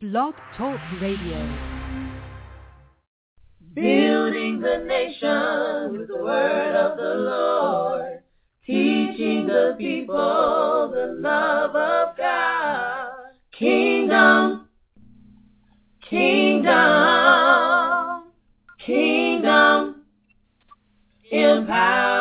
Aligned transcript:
Blog 0.00 0.34
Talk 0.56 0.78
Radio. 1.00 1.38
Building 3.74 4.60
the 4.60 4.84
nation 4.86 5.98
with 5.98 6.06
the 6.06 6.22
word 6.22 6.76
of 6.76 6.96
the 6.96 7.14
Lord, 7.16 8.22
teaching 8.64 9.48
the 9.48 9.74
people 9.76 10.92
the 10.94 11.16
love 11.18 11.74
of 11.74 12.16
God. 12.16 13.10
Kingdom, 13.50 14.68
kingdom, 16.08 16.72
kingdom, 18.78 20.04
empower. 21.32 22.17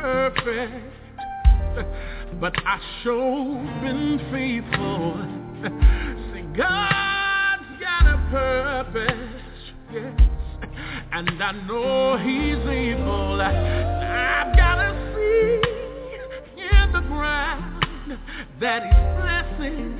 perfect, 0.00 0.94
but 2.40 2.54
I 2.64 2.78
sure 3.02 3.56
been 3.82 4.18
faithful. 4.30 5.16
See, 6.32 6.46
God's 6.56 7.68
got 7.80 8.06
a 8.06 8.18
purpose, 8.30 9.42
yes, 9.92 10.20
and 11.12 11.42
I 11.42 11.52
know 11.66 12.16
He's 12.18 12.68
able. 12.68 13.40
I've 13.40 14.56
got 14.56 14.76
to 14.76 14.90
see 15.14 15.60
in 16.62 16.92
the 16.92 17.00
ground 17.08 18.18
that 18.60 18.82
He's 18.84 19.08
blessing. 19.20 19.98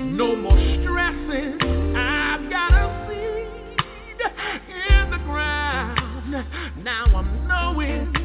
No 0.00 0.36
more 0.36 0.58
stressing. 0.82 1.96
I've 1.96 2.50
got 2.50 2.72
a 2.72 3.06
seed 3.08 3.48
in 4.68 5.10
the 5.10 5.18
ground. 5.18 6.46
Now 6.84 7.04
I'm 7.14 7.46
knowing 7.46 8.19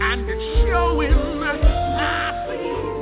and 0.00 0.28
it's 0.28 0.42
showing 0.66 1.38
my 1.38 1.56
face. 2.46 2.99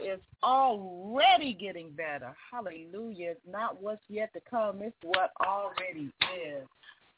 It's 0.00 0.22
already 0.42 1.54
getting 1.54 1.90
better. 1.90 2.34
Hallelujah. 2.50 3.30
It's 3.30 3.40
not 3.50 3.80
what's 3.82 4.02
yet 4.08 4.32
to 4.34 4.40
come, 4.48 4.82
it's 4.82 4.96
what 5.02 5.30
already 5.40 6.10
is. 6.46 6.66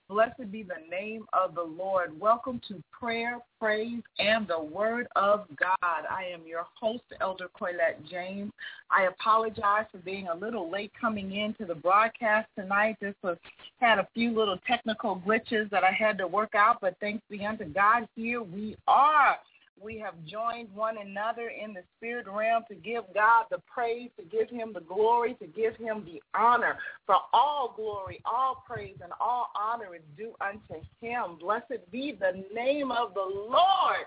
Blessed 0.08 0.52
be 0.52 0.62
the 0.62 0.88
name 0.88 1.26
of 1.32 1.56
the 1.56 1.62
Lord. 1.62 2.18
Welcome 2.20 2.60
to 2.68 2.80
prayer, 2.92 3.38
praise, 3.58 4.02
and 4.20 4.46
the 4.46 4.62
word 4.62 5.08
of 5.16 5.46
God. 5.58 5.76
I 5.82 6.26
am 6.32 6.42
your 6.46 6.64
host, 6.80 7.02
Elder 7.20 7.48
Coylette 7.60 8.08
James. 8.08 8.52
I 8.88 9.04
apologize 9.04 9.86
for 9.90 9.98
being 9.98 10.28
a 10.28 10.34
little 10.34 10.70
late 10.70 10.92
coming 11.00 11.34
into 11.34 11.64
the 11.64 11.74
broadcast 11.74 12.48
tonight. 12.56 12.98
This 13.00 13.16
was 13.24 13.36
had 13.80 13.98
a 13.98 14.06
few 14.14 14.30
little 14.30 14.58
technical 14.64 15.20
glitches 15.26 15.68
that 15.70 15.82
I 15.82 15.90
had 15.90 16.18
to 16.18 16.28
work 16.28 16.54
out, 16.54 16.80
but 16.80 16.96
thanks 17.00 17.24
be 17.28 17.44
unto 17.44 17.64
God, 17.64 18.06
here 18.14 18.42
we 18.42 18.76
are. 18.86 19.36
We 19.80 19.98
have 19.98 20.14
joined 20.24 20.74
one 20.74 20.96
another 20.98 21.50
in 21.50 21.74
the 21.74 21.82
spirit 21.96 22.26
realm 22.26 22.64
to 22.68 22.74
give 22.74 23.04
God 23.14 23.44
the 23.50 23.58
praise, 23.72 24.10
to 24.18 24.24
give 24.24 24.48
him 24.48 24.72
the 24.72 24.80
glory, 24.80 25.34
to 25.34 25.46
give 25.46 25.76
him 25.76 26.04
the 26.04 26.22
honor. 26.38 26.78
For 27.06 27.16
all 27.32 27.74
glory, 27.76 28.20
all 28.24 28.64
praise, 28.66 28.96
and 29.02 29.12
all 29.20 29.50
honor 29.54 29.94
is 29.94 30.02
due 30.16 30.34
unto 30.40 30.82
him. 31.00 31.38
Blessed 31.38 31.90
be 31.92 32.16
the 32.18 32.44
name 32.54 32.90
of 32.90 33.14
the 33.14 33.20
Lord. 33.20 34.06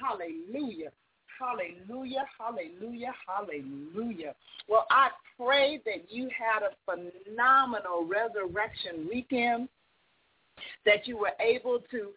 Hallelujah. 0.00 0.90
Hallelujah, 1.38 2.24
hallelujah, 2.36 3.12
hallelujah. 3.26 4.34
Well, 4.68 4.86
I 4.90 5.10
pray 5.38 5.80
that 5.84 6.10
you 6.10 6.28
had 6.36 6.62
a 6.62 6.74
phenomenal 6.84 8.04
resurrection 8.04 9.08
weekend, 9.08 9.68
that 10.84 11.06
you 11.06 11.16
were 11.16 11.32
able 11.40 11.80
to 11.90 12.10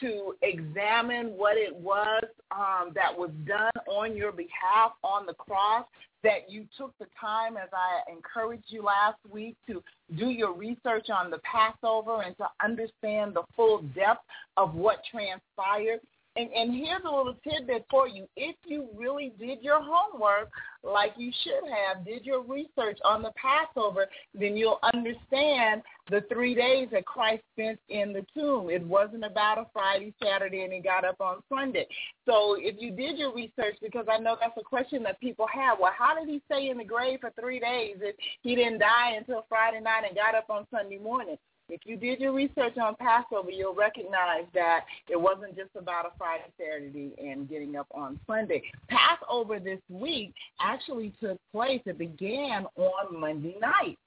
to 0.00 0.34
examine 0.42 1.28
what 1.36 1.56
it 1.56 1.74
was 1.74 2.24
um, 2.50 2.92
that 2.94 3.16
was 3.16 3.30
done 3.46 3.70
on 3.88 4.16
your 4.16 4.32
behalf 4.32 4.92
on 5.04 5.26
the 5.26 5.34
cross, 5.34 5.84
that 6.22 6.50
you 6.50 6.66
took 6.78 6.96
the 6.98 7.06
time, 7.20 7.56
as 7.56 7.68
I 7.72 8.10
encouraged 8.10 8.64
you 8.68 8.82
last 8.82 9.18
week, 9.30 9.56
to 9.66 9.82
do 10.16 10.26
your 10.28 10.52
research 10.52 11.08
on 11.10 11.30
the 11.30 11.38
Passover 11.38 12.22
and 12.22 12.36
to 12.38 12.46
understand 12.62 13.34
the 13.34 13.42
full 13.56 13.82
depth 13.94 14.24
of 14.56 14.74
what 14.74 15.02
transpired. 15.10 16.00
And, 16.34 16.48
and 16.50 16.74
here's 16.74 17.02
a 17.04 17.14
little 17.14 17.36
tidbit 17.46 17.84
for 17.90 18.08
you. 18.08 18.26
If 18.36 18.56
you 18.64 18.88
really 18.96 19.32
did 19.38 19.60
your 19.60 19.80
homework 19.82 20.50
like 20.82 21.12
you 21.18 21.30
should 21.44 21.68
have, 21.68 22.06
did 22.06 22.24
your 22.24 22.42
research 22.42 22.98
on 23.04 23.22
the 23.22 23.32
Passover, 23.36 24.06
then 24.34 24.56
you'll 24.56 24.78
understand 24.94 25.82
the 26.10 26.24
three 26.32 26.54
days 26.54 26.88
that 26.92 27.04
Christ 27.04 27.42
spent 27.52 27.78
in 27.90 28.14
the 28.14 28.24
tomb. 28.34 28.70
It 28.70 28.82
wasn't 28.82 29.24
about 29.24 29.58
a 29.58 29.66
Friday, 29.74 30.14
Saturday, 30.22 30.62
and 30.62 30.72
he 30.72 30.80
got 30.80 31.04
up 31.04 31.20
on 31.20 31.42
Sunday. 31.50 31.86
So 32.26 32.56
if 32.58 32.76
you 32.78 32.92
did 32.92 33.18
your 33.18 33.34
research, 33.34 33.76
because 33.82 34.06
I 34.10 34.16
know 34.16 34.36
that's 34.40 34.56
a 34.58 34.64
question 34.64 35.02
that 35.02 35.20
people 35.20 35.46
have, 35.52 35.78
well, 35.78 35.92
how 35.96 36.18
did 36.18 36.28
he 36.28 36.40
stay 36.46 36.70
in 36.70 36.78
the 36.78 36.84
grave 36.84 37.20
for 37.20 37.30
three 37.38 37.60
days 37.60 37.96
if 38.00 38.16
he 38.40 38.54
didn't 38.54 38.78
die 38.78 39.16
until 39.18 39.44
Friday 39.50 39.80
night 39.80 40.04
and 40.06 40.16
got 40.16 40.34
up 40.34 40.48
on 40.48 40.66
Sunday 40.70 40.98
morning? 40.98 41.36
If 41.68 41.80
you 41.84 41.96
did 41.96 42.20
your 42.20 42.32
research 42.32 42.76
on 42.76 42.96
Passover, 42.96 43.50
you'll 43.50 43.74
recognize 43.74 44.44
that 44.54 44.84
it 45.08 45.20
wasn't 45.20 45.56
just 45.56 45.70
about 45.76 46.06
a 46.06 46.10
Friday, 46.18 46.44
Saturday, 46.58 47.12
and 47.18 47.48
getting 47.48 47.76
up 47.76 47.86
on 47.94 48.20
Sunday. 48.26 48.62
Passover 48.88 49.58
this 49.58 49.80
week 49.88 50.34
actually 50.60 51.12
took 51.20 51.38
place. 51.52 51.80
It 51.86 51.98
began 51.98 52.66
on 52.76 53.20
Monday 53.20 53.56
night. 53.60 53.98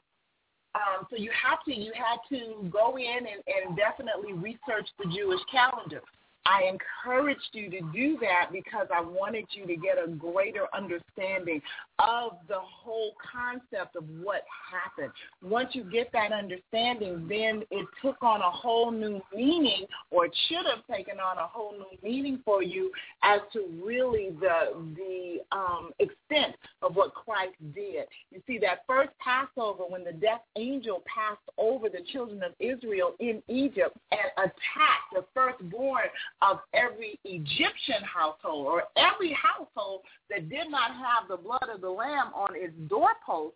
Um, 0.76 1.08
so 1.10 1.16
you 1.16 1.32
have 1.32 1.64
to 1.66 1.74
you 1.74 1.94
had 1.96 2.20
to 2.36 2.70
go 2.70 2.98
in 2.98 3.18
and, 3.20 3.68
and 3.68 3.78
definitely 3.78 4.34
research 4.34 4.90
the 5.00 5.06
Jewish 5.16 5.40
calendar. 5.50 6.02
I 6.46 6.70
encouraged 6.70 7.50
you 7.54 7.72
to 7.72 7.82
do 7.92 8.18
that 8.22 8.52
because 8.52 8.88
I 8.94 9.02
wanted 9.02 9.46
you 9.52 9.66
to 9.66 9.76
get 9.76 9.98
a 9.98 10.08
greater 10.08 10.68
understanding 10.74 11.62
of 12.00 12.34
the 12.48 12.60
whole 12.60 13.14
concept 13.32 13.96
of 13.96 14.04
what 14.22 14.44
happened. 14.72 15.12
Once 15.42 15.70
you 15.74 15.84
get 15.84 16.12
that 16.12 16.32
understanding, 16.32 17.26
then 17.30 17.64
it 17.72 17.88
took 18.02 18.22
on 18.22 18.42
a 18.42 18.52
whole 18.52 18.92
new 18.92 19.22
meaning, 19.34 19.86
or 20.12 20.26
it 20.26 20.36
should 20.48 20.66
have 20.66 20.86
taken 20.94 21.20
on 21.20 21.38
a 21.38 21.48
whole 21.48 21.74
new 21.74 21.98
meaning 22.04 22.40
for 22.44 22.62
you 22.62 22.92
as 23.24 23.40
to 23.54 23.66
really 23.84 24.32
the 24.40 24.74
the 24.96 25.38
um, 25.56 25.92
extent 26.00 26.56
of 26.82 26.96
what 26.96 27.14
Christ 27.14 27.56
did. 27.74 28.06
You 28.32 28.42
see, 28.46 28.58
that 28.60 28.80
first 28.88 29.12
Passover, 29.20 29.84
when 29.88 30.04
the 30.04 30.12
death 30.12 30.42
angel 30.58 31.02
passed 31.06 31.42
over 31.58 31.88
the 31.90 32.02
children 32.12 32.44
of 32.44 32.52
Israel 32.60 33.14
in 33.20 33.42
Egypt 33.48 33.98
and 34.12 34.32
attacked 34.38 35.14
the 35.14 35.26
firstborn 35.34 36.08
of 36.42 36.60
every 36.74 37.20
Egyptian 37.24 38.04
household 38.04 38.68
or 38.68 38.84
every 38.98 39.34
household 39.34 40.02
that 40.30 40.50
did 40.50 40.70
not 40.70 40.92
have 40.92 41.28
the 41.30 41.38
blood 41.38 41.68
of 41.74 41.82
the 41.82 41.85
lamb 41.90 42.34
on 42.34 42.50
its 42.56 42.74
doorpost, 42.88 43.56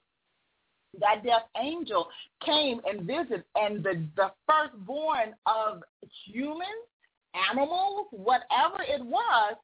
that 0.99 1.23
death 1.23 1.43
angel 1.61 2.07
came 2.43 2.81
and 2.85 3.05
visited, 3.05 3.43
and 3.55 3.83
the, 3.83 4.05
the 4.15 4.31
firstborn 4.47 5.35
of 5.45 5.83
humans, 6.25 6.87
animals, 7.51 8.07
whatever 8.11 8.81
it 8.81 9.05
was, 9.05 9.55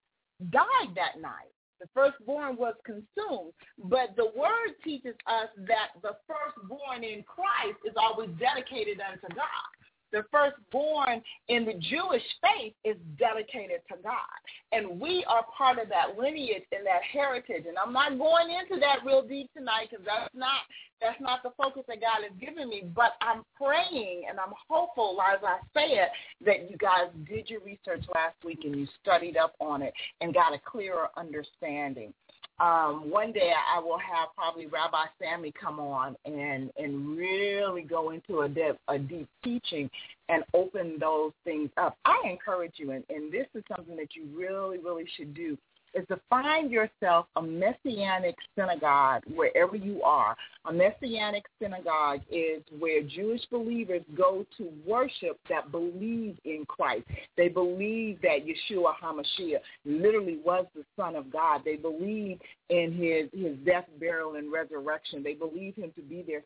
died 0.52 0.94
that 0.96 1.20
night. 1.20 1.50
The 1.82 1.88
firstborn 1.94 2.56
was 2.58 2.76
consumed. 2.86 3.54
But 3.78 4.16
the 4.16 4.32
word 4.38 4.76
teaches 4.84 5.16
us 5.28 5.50
that 5.68 6.00
the 6.02 6.16
firstborn 6.28 7.04
in 7.04 7.24
Christ 7.24 7.80
is 7.86 7.96
always 7.98 8.30
dedicated 8.40 9.00
unto 9.02 9.28
God 9.36 9.70
the 10.16 10.24
firstborn 10.32 11.22
in 11.50 11.66
the 11.66 11.74
Jewish 11.74 12.24
faith 12.40 12.74
is 12.86 12.96
dedicated 13.20 13.82
to 13.92 13.98
God. 14.02 14.40
And 14.72 14.98
we 14.98 15.26
are 15.28 15.46
part 15.56 15.78
of 15.78 15.90
that 15.90 16.18
lineage 16.18 16.64
and 16.72 16.86
that 16.86 17.04
heritage. 17.12 17.66
And 17.68 17.78
I'm 17.78 17.92
not 17.92 18.18
going 18.18 18.48
into 18.50 18.80
that 18.80 19.00
real 19.06 19.22
deep 19.22 19.52
tonight 19.54 19.90
because 19.92 20.06
that's 20.06 20.34
not 20.34 20.64
that's 21.02 21.20
not 21.20 21.44
the 21.44 21.52
focus 21.58 21.84
that 21.90 22.00
God 22.00 22.24
has 22.24 22.32
given 22.40 22.70
me. 22.70 22.84
But 22.96 23.12
I'm 23.20 23.44
praying 23.62 24.24
and 24.30 24.40
I'm 24.40 24.54
hopeful, 24.70 25.18
as 25.22 25.40
I 25.44 25.60
say 25.74 26.00
it, 26.00 26.10
that 26.46 26.72
you 26.72 26.78
guys 26.78 27.12
did 27.28 27.50
your 27.50 27.60
research 27.60 28.06
last 28.16 28.38
week 28.46 28.60
and 28.64 28.74
you 28.80 28.88
studied 29.04 29.36
up 29.36 29.54
on 29.60 29.82
it 29.82 29.94
and 30.22 30.34
got 30.34 30.54
a 30.54 30.60
clearer 30.64 31.10
understanding 31.18 32.14
um, 32.60 33.10
one 33.10 33.34
day 33.34 33.52
I 33.54 33.80
will 33.80 33.98
have 33.98 34.30
probably 34.36 34.68
Rabbi 34.68 35.06
Sammy 35.20 35.54
come 35.60 35.80
on 35.80 36.16
and 36.26 36.72
and 36.78 37.18
really 37.18 37.82
go 37.82 38.12
into 38.12 38.42
a 38.42 38.50
deep 38.50 38.78
a 38.88 38.98
deep 38.98 39.28
teaching 39.44 39.90
and 40.30 40.44
open 40.54 40.98
those 41.00 41.32
things 41.44 41.70
up. 41.78 41.98
I 42.06 42.22
encourage 42.30 42.74
you, 42.78 42.92
and, 42.92 43.04
and 43.10 43.32
this 43.32 43.48
is 43.54 43.64
something 43.76 43.96
that 43.98 44.16
you 44.16 44.26
really 44.34 44.78
really 44.78 45.06
should 45.18 45.34
do 45.34 45.58
is 45.96 46.06
to 46.10 46.20
find 46.30 46.72
yourself 46.72 47.28
a 47.36 47.42
messianic 47.42 48.36
synagogue 48.58 49.24
wherever 49.34 49.76
you 49.76 50.04
are. 50.04 50.36
A 50.66 50.74
messianic 50.74 51.46
synagogue 51.62 52.20
is 52.30 52.62
where 52.80 53.02
Jewish 53.02 53.42
believers 53.52 54.02
go 54.16 54.46
to 54.58 54.70
worship 54.86 55.40
that 55.50 55.72
believe 55.72 56.38
in 56.44 56.66
Christ. 56.68 57.06
They 57.38 57.48
believe 57.48 58.20
that 58.22 58.40
Yeshua 58.46 58.94
HaMashiach 59.02 59.60
literally 59.86 60.40
was 60.46 60.66
the 60.76 60.84
Son 60.96 61.16
of 61.16 61.32
God. 61.32 61.62
They 61.64 61.76
believe 61.76 62.40
in 62.70 62.92
his, 62.94 63.30
his 63.40 63.56
death, 63.66 63.86
burial, 64.00 64.36
and 64.36 64.52
resurrection. 64.52 65.24
They 65.24 65.34
believe 65.34 65.76
him 65.76 65.92
to 65.96 66.02
be 66.02 66.26
their, 66.26 66.44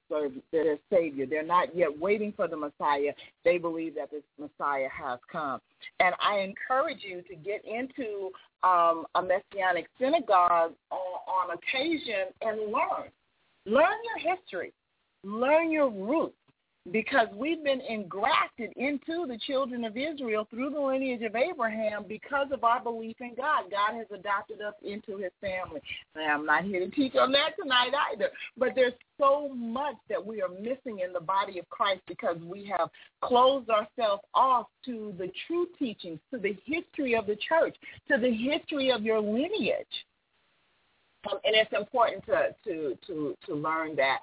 their 0.51 0.77
Savior. 0.91 1.25
They're 1.25 1.43
not 1.43 1.75
yet 1.75 1.97
waiting 1.97 2.33
for 2.35 2.47
the 2.47 2.57
Messiah. 2.57 3.13
They 3.45 3.57
believe 3.57 3.95
that 3.95 4.11
this 4.11 4.23
Messiah 4.37 4.89
has 4.89 5.19
come. 5.31 5.61
And 5.99 6.13
I 6.21 6.39
encourage 6.39 6.99
you 7.01 7.21
to 7.21 7.35
get 7.35 7.63
into 7.65 8.31
um, 8.63 9.05
a 9.15 9.21
messianic 9.21 9.87
synagogue 9.99 10.73
on, 10.91 10.97
on 11.51 11.57
occasion 11.57 12.33
and 12.41 12.59
learn. 12.71 13.09
Learn 13.65 13.95
your 14.03 14.35
history. 14.35 14.73
Learn 15.23 15.71
your 15.71 15.89
roots 15.89 16.35
because 16.91 17.27
we've 17.35 17.63
been 17.63 17.81
engrafted 17.81 18.71
into 18.75 19.25
the 19.27 19.37
children 19.45 19.83
of 19.83 19.97
Israel 19.97 20.47
through 20.49 20.71
the 20.71 20.79
lineage 20.79 21.21
of 21.21 21.35
Abraham 21.35 22.05
because 22.07 22.47
of 22.51 22.63
our 22.63 22.81
belief 22.81 23.17
in 23.19 23.35
God. 23.35 23.65
God 23.69 23.97
has 23.97 24.07
adopted 24.13 24.61
us 24.61 24.73
into 24.81 25.17
his 25.17 25.31
family. 25.41 25.81
Now, 26.15 26.35
I'm 26.35 26.45
not 26.45 26.63
here 26.63 26.79
to 26.79 26.89
teach 26.89 27.15
on 27.15 27.31
that 27.33 27.51
tonight 27.61 27.91
either, 28.11 28.29
but 28.57 28.69
there's 28.75 28.93
so 29.19 29.49
much 29.49 29.95
that 30.09 30.25
we 30.25 30.41
are 30.41 30.49
missing 30.49 30.99
in 31.05 31.13
the 31.13 31.19
body 31.19 31.59
of 31.59 31.69
Christ 31.69 32.01
because 32.07 32.37
we 32.43 32.71
have 32.77 32.89
closed 33.21 33.69
ourselves 33.69 34.23
off 34.33 34.67
to 34.85 35.13
the 35.17 35.29
true 35.47 35.67
teachings, 35.77 36.19
to 36.33 36.39
the 36.39 36.57
history 36.65 37.15
of 37.15 37.27
the 37.27 37.37
church, 37.47 37.75
to 38.09 38.17
the 38.17 38.31
history 38.31 38.91
of 38.91 39.03
your 39.03 39.19
lineage. 39.19 39.85
Um, 41.29 41.37
and 41.43 41.53
it's 41.55 41.73
important 41.73 42.25
to, 42.27 42.55
to, 42.63 42.97
to, 43.07 43.35
to 43.45 43.53
learn 43.53 43.95
that. 43.97 44.19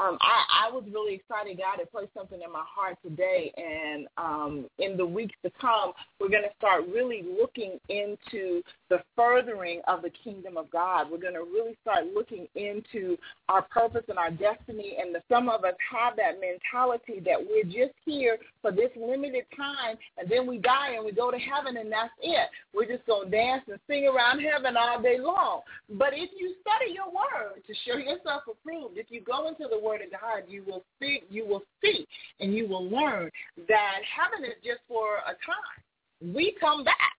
Um, 0.00 0.16
I, 0.22 0.66
I 0.68 0.72
was 0.72 0.84
really 0.90 1.14
excited. 1.14 1.58
God 1.58 1.78
had 1.78 1.92
placed 1.92 2.14
something 2.14 2.40
in 2.40 2.50
my 2.50 2.64
heart 2.64 2.96
today, 3.04 3.52
and 3.56 4.06
um, 4.16 4.66
in 4.78 4.96
the 4.96 5.04
weeks 5.04 5.34
to 5.44 5.50
come, 5.60 5.92
we're 6.18 6.30
going 6.30 6.44
to 6.44 6.56
start 6.56 6.84
really 6.88 7.22
looking 7.22 7.78
into 7.90 8.62
the 8.88 9.02
furthering 9.14 9.82
of 9.86 10.00
the 10.00 10.08
kingdom 10.24 10.56
of 10.56 10.70
God. 10.70 11.10
We're 11.10 11.20
going 11.20 11.34
to 11.34 11.40
really 11.40 11.76
start 11.82 12.06
looking 12.14 12.48
into 12.54 13.18
our 13.50 13.60
purpose 13.62 14.04
and 14.08 14.16
our 14.16 14.30
destiny. 14.30 14.96
And 14.98 15.14
the, 15.14 15.20
some 15.30 15.50
of 15.50 15.64
us 15.64 15.74
have 15.92 16.16
that 16.16 16.40
mentality 16.40 17.20
that 17.26 17.36
we're 17.38 17.64
just 17.64 17.94
here 18.06 18.38
for 18.62 18.72
this 18.72 18.90
limited 18.96 19.44
time, 19.54 19.98
and 20.16 20.30
then 20.30 20.46
we 20.46 20.58
die 20.58 20.94
and 20.96 21.04
we 21.04 21.12
go 21.12 21.30
to 21.30 21.38
heaven, 21.38 21.76
and 21.76 21.92
that's 21.92 22.12
it. 22.22 22.48
We're 22.72 22.86
just 22.88 23.06
going 23.06 23.30
to 23.30 23.36
dance 23.36 23.64
and 23.68 23.78
sing 23.86 24.06
around 24.06 24.40
heaven 24.40 24.76
all 24.78 25.02
day 25.02 25.18
long. 25.20 25.60
But 25.90 26.14
if 26.14 26.30
you 26.38 26.54
study 26.62 26.94
your 26.94 27.12
word 27.12 27.60
to 27.66 27.74
show 27.84 27.98
yourself 27.98 28.44
approved, 28.50 28.96
if 28.96 29.06
you 29.10 29.20
go 29.20 29.46
into 29.46 29.64
the 29.68 29.78
word 29.78 29.89
of 29.96 30.10
God, 30.10 30.44
you 30.48 30.64
will 30.66 30.84
see, 31.00 31.22
you 31.30 31.46
will 31.46 31.62
see, 31.82 32.06
and 32.40 32.54
you 32.54 32.68
will 32.68 32.88
learn 32.88 33.30
that 33.68 33.98
heaven 34.04 34.44
is 34.44 34.56
just 34.64 34.80
for 34.88 35.18
a 35.26 35.34
time. 35.44 36.34
We 36.34 36.54
come 36.60 36.84
back 36.84 37.16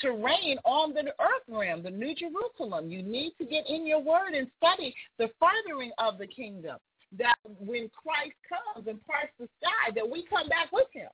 to 0.00 0.10
reign 0.10 0.58
on 0.64 0.94
the 0.94 1.06
earth 1.20 1.46
realm, 1.48 1.82
the 1.82 1.90
New 1.90 2.14
Jerusalem. 2.14 2.90
You 2.90 3.02
need 3.02 3.32
to 3.38 3.44
get 3.44 3.68
in 3.68 3.86
your 3.86 4.00
word 4.00 4.34
and 4.34 4.48
study 4.58 4.94
the 5.18 5.30
furthering 5.40 5.92
of 5.98 6.18
the 6.18 6.26
kingdom. 6.26 6.78
That 7.18 7.36
when 7.44 7.90
Christ 7.92 8.36
comes 8.48 8.86
and 8.88 9.04
parts 9.06 9.32
the 9.38 9.48
sky, 9.60 9.92
that 9.94 10.08
we 10.08 10.24
come 10.30 10.48
back 10.48 10.72
with 10.72 10.88
him. 10.92 11.10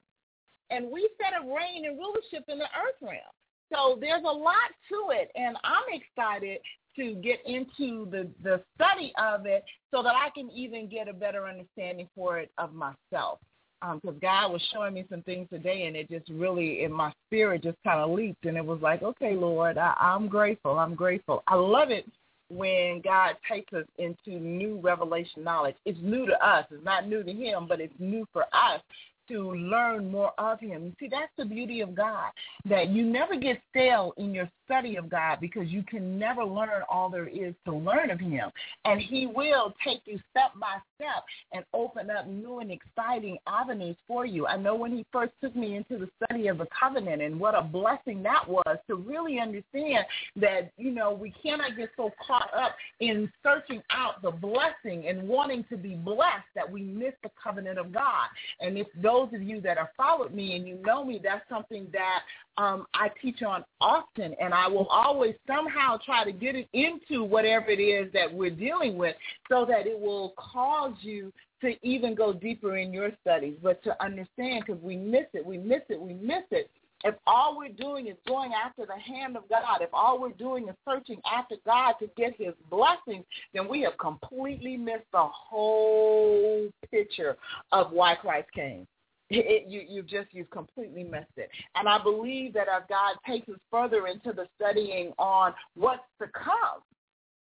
And 0.70 0.90
we 0.92 1.08
set 1.18 1.32
a 1.34 1.46
reign 1.46 1.86
and 1.86 1.98
rulership 1.98 2.44
in 2.48 2.58
the 2.58 2.70
earth 2.76 3.00
realm. 3.02 3.34
So 3.72 3.98
there's 4.00 4.24
a 4.24 4.32
lot 4.32 4.72
to 4.88 5.12
it, 5.12 5.30
and 5.34 5.56
I'm 5.64 5.88
excited 5.92 6.60
to 6.98 7.14
get 7.14 7.40
into 7.46 8.08
the, 8.10 8.28
the 8.42 8.62
study 8.74 9.12
of 9.18 9.46
it 9.46 9.64
so 9.92 10.02
that 10.02 10.14
I 10.14 10.30
can 10.34 10.50
even 10.50 10.88
get 10.88 11.08
a 11.08 11.12
better 11.12 11.46
understanding 11.46 12.08
for 12.14 12.38
it 12.38 12.50
of 12.58 12.74
myself 12.74 13.38
because 13.80 14.00
um, 14.08 14.18
God 14.20 14.52
was 14.52 14.62
showing 14.72 14.94
me 14.94 15.04
some 15.08 15.22
things 15.22 15.48
today, 15.50 15.86
and 15.86 15.94
it 15.94 16.10
just 16.10 16.28
really, 16.30 16.82
in 16.82 16.92
my 16.92 17.12
spirit, 17.26 17.62
just 17.62 17.78
kind 17.84 18.00
of 18.00 18.10
leaped, 18.10 18.44
and 18.44 18.56
it 18.56 18.64
was 18.64 18.80
like, 18.82 19.04
okay, 19.04 19.36
Lord, 19.36 19.78
I, 19.78 19.94
I'm 20.00 20.26
grateful. 20.26 20.78
I'm 20.78 20.96
grateful. 20.96 21.44
I 21.46 21.54
love 21.54 21.90
it 21.90 22.04
when 22.50 23.00
God 23.04 23.36
takes 23.48 23.72
us 23.72 23.84
into 23.98 24.40
new 24.40 24.80
revelation 24.80 25.44
knowledge. 25.44 25.76
It's 25.84 25.98
new 26.02 26.26
to 26.26 26.44
us. 26.44 26.66
It's 26.72 26.84
not 26.84 27.06
new 27.06 27.22
to 27.22 27.32
Him, 27.32 27.66
but 27.68 27.80
it's 27.80 27.94
new 28.00 28.26
for 28.32 28.46
us 28.52 28.80
to 29.28 29.52
learn 29.52 30.10
more 30.10 30.32
of 30.38 30.58
him. 30.58 30.94
See, 30.98 31.08
that's 31.08 31.32
the 31.36 31.44
beauty 31.44 31.80
of 31.80 31.94
God, 31.94 32.30
that 32.64 32.88
you 32.88 33.04
never 33.04 33.36
get 33.36 33.60
stale 33.70 34.12
in 34.16 34.34
your 34.34 34.50
study 34.68 34.96
of 34.96 35.08
God 35.08 35.38
because 35.40 35.68
you 35.68 35.82
can 35.82 36.18
never 36.18 36.44
learn 36.44 36.82
all 36.90 37.08
there 37.08 37.26
is 37.26 37.54
to 37.64 37.74
learn 37.74 38.10
of 38.10 38.20
him. 38.20 38.50
And 38.84 39.00
he 39.00 39.26
will 39.26 39.74
take 39.84 40.02
you 40.04 40.20
step 40.30 40.52
by 40.60 40.76
step 40.96 41.24
and 41.52 41.64
open 41.72 42.10
up 42.10 42.26
new 42.26 42.60
and 42.60 42.70
exciting 42.70 43.38
avenues 43.46 43.96
for 44.06 44.26
you. 44.26 44.46
I 44.46 44.56
know 44.56 44.74
when 44.74 44.92
he 44.92 45.06
first 45.12 45.32
took 45.42 45.56
me 45.56 45.76
into 45.76 45.98
the 45.98 46.08
study 46.22 46.48
of 46.48 46.58
the 46.58 46.66
covenant 46.78 47.22
and 47.22 47.40
what 47.40 47.54
a 47.54 47.62
blessing 47.62 48.22
that 48.24 48.46
was 48.46 48.78
to 48.88 48.96
really 48.96 49.40
understand 49.40 50.04
that, 50.36 50.72
you 50.76 50.90
know, 50.90 51.12
we 51.12 51.32
cannot 51.42 51.76
get 51.76 51.90
so 51.96 52.10
caught 52.26 52.50
up 52.54 52.74
in 53.00 53.30
searching 53.42 53.82
out 53.90 54.20
the 54.22 54.30
blessing 54.30 55.06
and 55.08 55.26
wanting 55.26 55.64
to 55.70 55.76
be 55.76 55.94
blessed 55.94 56.44
that 56.54 56.70
we 56.70 56.82
miss 56.82 57.14
the 57.22 57.30
covenant 57.42 57.78
of 57.78 57.92
God. 57.92 58.28
And 58.60 58.76
if 58.76 58.86
those 59.02 59.28
of 59.32 59.42
you 59.42 59.60
that 59.62 59.78
have 59.78 59.88
followed 59.96 60.34
me 60.34 60.56
and 60.56 60.66
you 60.66 60.78
know 60.84 61.04
me, 61.04 61.20
that's 61.22 61.48
something 61.48 61.86
that 61.92 62.20
um, 62.58 62.86
I 62.92 63.08
teach 63.22 63.42
on 63.42 63.64
often, 63.80 64.34
and 64.40 64.52
I 64.52 64.66
will 64.66 64.88
always 64.88 65.36
somehow 65.46 65.96
try 66.04 66.24
to 66.24 66.32
get 66.32 66.56
it 66.56 66.68
into 66.72 67.22
whatever 67.22 67.70
it 67.70 67.80
is 67.80 68.12
that 68.12 68.32
we're 68.32 68.50
dealing 68.50 68.98
with 68.98 69.14
so 69.48 69.64
that 69.66 69.86
it 69.86 69.98
will 69.98 70.34
cause 70.36 70.94
you 71.00 71.32
to 71.60 71.74
even 71.86 72.14
go 72.14 72.32
deeper 72.32 72.76
in 72.76 72.92
your 72.92 73.10
studies, 73.20 73.54
but 73.62 73.82
to 73.84 74.04
understand 74.04 74.64
because 74.66 74.82
we 74.82 74.96
miss 74.96 75.26
it, 75.34 75.46
we 75.46 75.56
miss 75.56 75.82
it, 75.88 76.00
we 76.00 76.14
miss 76.14 76.44
it. 76.50 76.68
If 77.04 77.14
all 77.28 77.56
we're 77.56 77.68
doing 77.68 78.08
is 78.08 78.16
going 78.26 78.52
after 78.52 78.84
the 78.84 78.98
hand 79.00 79.36
of 79.36 79.48
God, 79.48 79.80
if 79.80 79.90
all 79.92 80.20
we're 80.20 80.30
doing 80.30 80.68
is 80.68 80.74
searching 80.88 81.20
after 81.32 81.54
God 81.64 81.94
to 82.00 82.10
get 82.16 82.34
his 82.36 82.54
blessings, 82.70 83.24
then 83.54 83.68
we 83.68 83.82
have 83.82 83.96
completely 83.98 84.76
missed 84.76 85.06
the 85.12 85.28
whole 85.32 86.68
picture 86.90 87.36
of 87.70 87.92
why 87.92 88.16
Christ 88.16 88.48
came. 88.52 88.84
It, 89.30 89.68
you, 89.68 89.82
you've 89.86 90.06
just 90.06 90.28
you've 90.32 90.50
completely 90.50 91.04
missed 91.04 91.36
it. 91.36 91.50
And 91.74 91.88
I 91.88 92.02
believe 92.02 92.54
that 92.54 92.68
as 92.68 92.82
God 92.88 93.16
takes 93.26 93.48
us 93.48 93.58
further 93.70 94.06
into 94.06 94.32
the 94.32 94.46
studying 94.56 95.12
on 95.18 95.52
what's 95.74 96.02
to 96.20 96.28
come, 96.28 96.82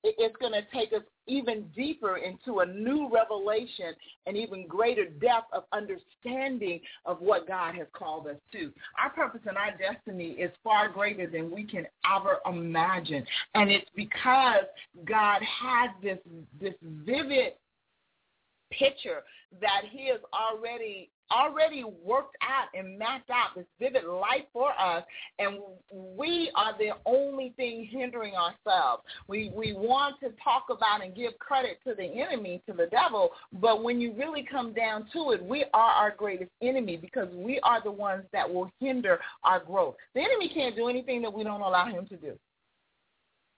it, 0.03 0.15
it's 0.17 0.35
going 0.37 0.53
to 0.53 0.63
take 0.73 0.93
us 0.93 1.03
even 1.27 1.65
deeper 1.75 2.17
into 2.17 2.59
a 2.59 2.65
new 2.65 3.09
revelation 3.09 3.93
and 4.25 4.35
even 4.35 4.67
greater 4.67 5.05
depth 5.05 5.53
of 5.53 5.63
understanding 5.71 6.81
of 7.05 7.21
what 7.21 7.47
God 7.47 7.75
has 7.75 7.87
called 7.93 8.27
us 8.27 8.37
to. 8.53 8.71
Our 9.01 9.09
purpose 9.11 9.41
and 9.45 9.57
our 9.57 9.71
destiny 9.77 10.31
is 10.31 10.51
far 10.63 10.89
greater 10.89 11.27
than 11.27 11.51
we 11.51 11.63
can 11.63 11.85
ever 12.13 12.39
imagine. 12.45 13.25
And 13.55 13.69
it's 13.69 13.89
because 13.95 14.63
God 15.05 15.41
has 15.41 15.91
this 16.01 16.19
this 16.59 16.75
vivid 16.81 17.53
picture 18.71 19.23
that 19.61 19.81
he 19.91 20.09
has 20.09 20.19
already 20.33 21.09
already 21.31 21.83
worked 21.83 22.37
out 22.41 22.67
and 22.73 22.97
mapped 22.97 23.29
out 23.29 23.55
this 23.55 23.65
vivid 23.79 24.05
life 24.05 24.45
for 24.53 24.71
us 24.79 25.03
and 25.37 25.59
we 25.91 26.51
are 26.55 26.77
the 26.77 26.91
only 27.05 27.53
thing 27.57 27.87
hindering 27.91 28.33
ourselves. 28.35 29.03
We 29.27 29.51
we 29.55 29.73
want 29.73 30.19
to 30.21 30.29
talk 30.43 30.65
about 30.69 31.03
and 31.03 31.15
give 31.15 31.37
credit 31.39 31.79
to 31.85 31.93
the 31.95 32.03
enemy, 32.03 32.61
to 32.67 32.73
the 32.73 32.87
devil, 32.87 33.31
but 33.53 33.83
when 33.83 33.99
you 33.99 34.13
really 34.13 34.45
come 34.49 34.73
down 34.73 35.07
to 35.13 35.31
it, 35.31 35.43
we 35.43 35.65
are 35.73 35.91
our 35.91 36.15
greatest 36.15 36.51
enemy 36.61 36.97
because 36.97 37.27
we 37.33 37.59
are 37.61 37.81
the 37.83 37.91
ones 37.91 38.23
that 38.33 38.51
will 38.51 38.71
hinder 38.79 39.19
our 39.43 39.59
growth. 39.63 39.95
The 40.13 40.21
enemy 40.21 40.49
can't 40.53 40.75
do 40.75 40.87
anything 40.87 41.21
that 41.21 41.33
we 41.33 41.43
don't 41.43 41.61
allow 41.61 41.85
him 41.85 42.05
to 42.07 42.17
do. 42.17 42.37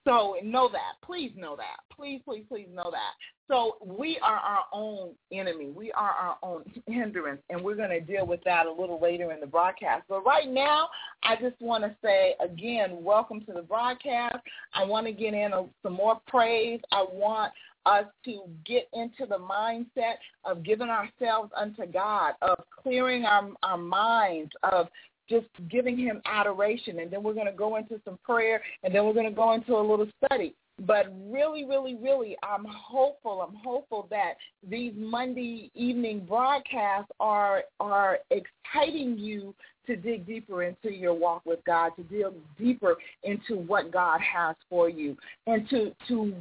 So 0.05 0.36
know 0.43 0.67
that. 0.72 0.93
Please 1.05 1.31
know 1.36 1.55
that. 1.55 1.77
Please, 1.96 2.22
please, 2.25 2.43
please 2.50 2.67
know 2.74 2.89
that. 2.91 3.13
So 3.48 3.75
we 3.86 4.17
are 4.24 4.38
our 4.38 4.63
own 4.74 5.10
enemy. 5.31 5.70
We 5.70 5.91
are 5.91 6.10
our 6.10 6.38
own 6.41 6.63
hindrance, 6.88 7.41
and 7.50 7.62
we're 7.62 7.75
going 7.75 7.89
to 7.89 8.00
deal 8.00 8.25
with 8.25 8.43
that 8.46 8.65
a 8.65 8.72
little 8.72 9.00
later 9.00 9.31
in 9.31 9.39
the 9.39 9.46
broadcast. 9.46 10.03
But 10.08 10.25
right 10.25 10.50
now, 10.50 10.88
I 11.24 11.36
just 11.36 11.62
want 11.62 11.84
to 11.84 11.96
say 12.01 12.36
again, 12.43 13.03
welcome 13.03 13.41
to 13.41 13.53
the 13.53 13.62
broadcast. 13.62 14.38
I 14.74 14.86
want 14.86 15.05
to 15.05 15.12
get 15.12 15.34
in 15.34 15.53
a, 15.53 15.65
some 15.84 15.93
more 15.93 16.20
praise. 16.27 16.79
I 16.91 17.05
want 17.12 17.51
us 17.86 18.05
to 18.25 18.43
get 18.65 18.88
into 18.93 19.25
the 19.27 19.38
mindset 19.38 20.15
of 20.46 20.63
giving 20.63 20.89
ourselves 20.89 21.51
unto 21.55 21.86
God, 21.86 22.34
of 22.41 22.58
clearing 22.81 23.25
our, 23.25 23.50
our 23.63 23.77
minds, 23.77 24.51
of 24.63 24.88
just 25.30 25.48
giving 25.70 25.98
him 25.98 26.22
adoration. 26.25 27.00
And 27.00 27.12
then 27.12 27.24
we're 27.24 27.34
going 27.34 27.48
to 27.48 27.51
go 27.51 27.78
into 27.78 28.00
some 28.06 28.18
prayer, 28.24 28.62
and 28.84 28.94
then 28.94 29.06
we're 29.06 29.13
going 29.13 29.30
to 29.30 29.32
go 29.32 29.54
into 29.54 29.74
a 29.74 29.82
little 29.82 30.08
study. 30.25 30.54
But 30.86 31.13
really, 31.30 31.66
really, 31.66 31.96
really, 31.96 32.36
I'm 32.42 32.66
hopeful. 32.66 33.42
I'm 33.42 33.56
hopeful 33.56 34.08
that 34.10 34.34
these 34.68 34.94
Monday 34.96 35.70
evening 35.75 36.25
broadcasts 36.28 37.12
are 37.20 37.63
are 37.80 38.20
exciting 38.32 39.18
you 39.18 39.54
to 39.86 39.96
dig 39.96 40.25
deeper 40.25 40.63
into 40.63 40.92
your 40.92 41.13
walk 41.13 41.44
with 41.46 41.60
God, 41.66 41.92
to 41.98 42.04
dig 42.04 42.25
deeper 42.58 42.96
into 43.24 43.58
what 43.58 43.92
God 43.92 44.22
has 44.22 44.56
for 44.70 44.90
you, 44.90 45.16
and 45.46 45.70
to 45.70 45.92
to 46.08 46.34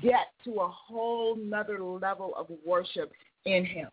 get 0.00 0.28
to 0.44 0.60
a 0.60 0.68
whole 0.68 1.36
nother 1.36 1.82
level 1.82 2.32
of 2.36 2.46
worship 2.64 3.12
in 3.44 3.66
Him 3.66 3.88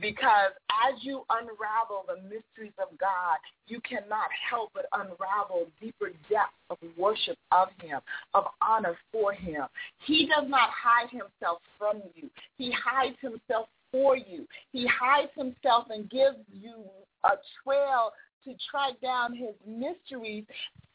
because 0.00 0.52
as 0.88 1.02
you 1.02 1.22
unravel 1.30 2.04
the 2.06 2.22
mysteries 2.22 2.74
of 2.78 2.96
God, 2.98 3.38
you 3.66 3.80
cannot 3.80 4.28
help 4.50 4.70
but 4.74 4.86
unravel 4.92 5.66
deeper 5.80 6.10
depths 6.28 6.54
of 6.70 6.78
worship 6.96 7.38
of 7.52 7.68
him, 7.80 8.00
of 8.34 8.44
honor 8.60 8.96
for 9.12 9.32
him. 9.32 9.64
He 10.04 10.26
does 10.26 10.48
not 10.48 10.70
hide 10.70 11.10
himself 11.10 11.60
from 11.78 12.02
you. 12.14 12.30
He 12.58 12.72
hides 12.72 13.16
himself 13.20 13.68
for 13.90 14.16
you. 14.16 14.46
He 14.72 14.86
hides 14.86 15.30
himself 15.36 15.86
and 15.90 16.10
gives 16.10 16.38
you 16.52 16.84
a 17.24 17.30
trail 17.64 18.12
to 18.44 18.54
track 18.70 19.00
down 19.02 19.34
his 19.34 19.54
mysteries 19.66 20.44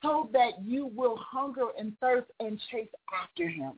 so 0.02 0.30
that 0.34 0.64
you 0.64 0.92
will 0.96 1.18
hunger 1.18 1.68
and 1.78 1.98
thirst 2.00 2.28
and 2.40 2.60
chase 2.72 2.88
after 3.22 3.48
him. 3.48 3.74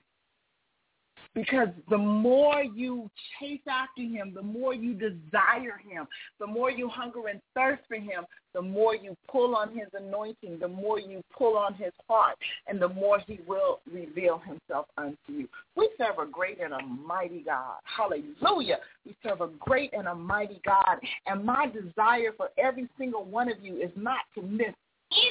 Because 1.36 1.70
the 1.90 1.98
more 1.98 2.64
you 2.64 3.10
chase 3.40 3.62
after 3.68 4.02
him, 4.02 4.34
the 4.36 4.42
more 4.42 4.74
you 4.74 4.94
desire 4.94 5.82
him, 5.88 6.08
the 6.40 6.46
more 6.46 6.70
you 6.70 6.88
hunger 6.88 7.28
and 7.28 7.42
thirst 7.56 7.82
for 7.88 7.96
him, 7.96 8.26
the 8.54 8.62
more 8.62 8.96
you 8.96 9.18
pull 9.28 9.56
on 9.56 9.70
his 9.70 9.88
anointing, 9.94 10.60
the 10.60 10.68
more 10.68 11.00
you 11.00 11.24
pull 11.36 11.58
on 11.58 11.74
his 11.74 11.92
heart, 12.08 12.38
and 12.68 12.80
the 12.80 12.90
more 12.90 13.20
he 13.26 13.40
will 13.48 13.80
reveal 13.92 14.40
himself 14.40 14.86
unto 14.98 15.18
you. 15.30 15.48
We 15.76 15.90
serve 15.98 16.20
a 16.20 16.30
great 16.30 16.60
and 16.62 16.74
a 16.74 16.82
mighty 16.84 17.42
God. 17.42 17.80
Hallelujah. 17.84 18.78
We 19.06 19.16
serve 19.24 19.42
a 19.42 19.50
great 19.60 19.92
and 19.94 20.08
a 20.08 20.14
mighty 20.14 20.62
God. 20.64 21.00
And 21.26 21.44
my 21.44 21.66
desire 21.66 22.32
for 22.38 22.50
every 22.60 22.88
single 22.98 23.26
one 23.26 23.50
of 23.50 23.58
you 23.64 23.82
is 23.82 23.92
not 23.96 24.20
to 24.36 24.44
miss 24.44 24.74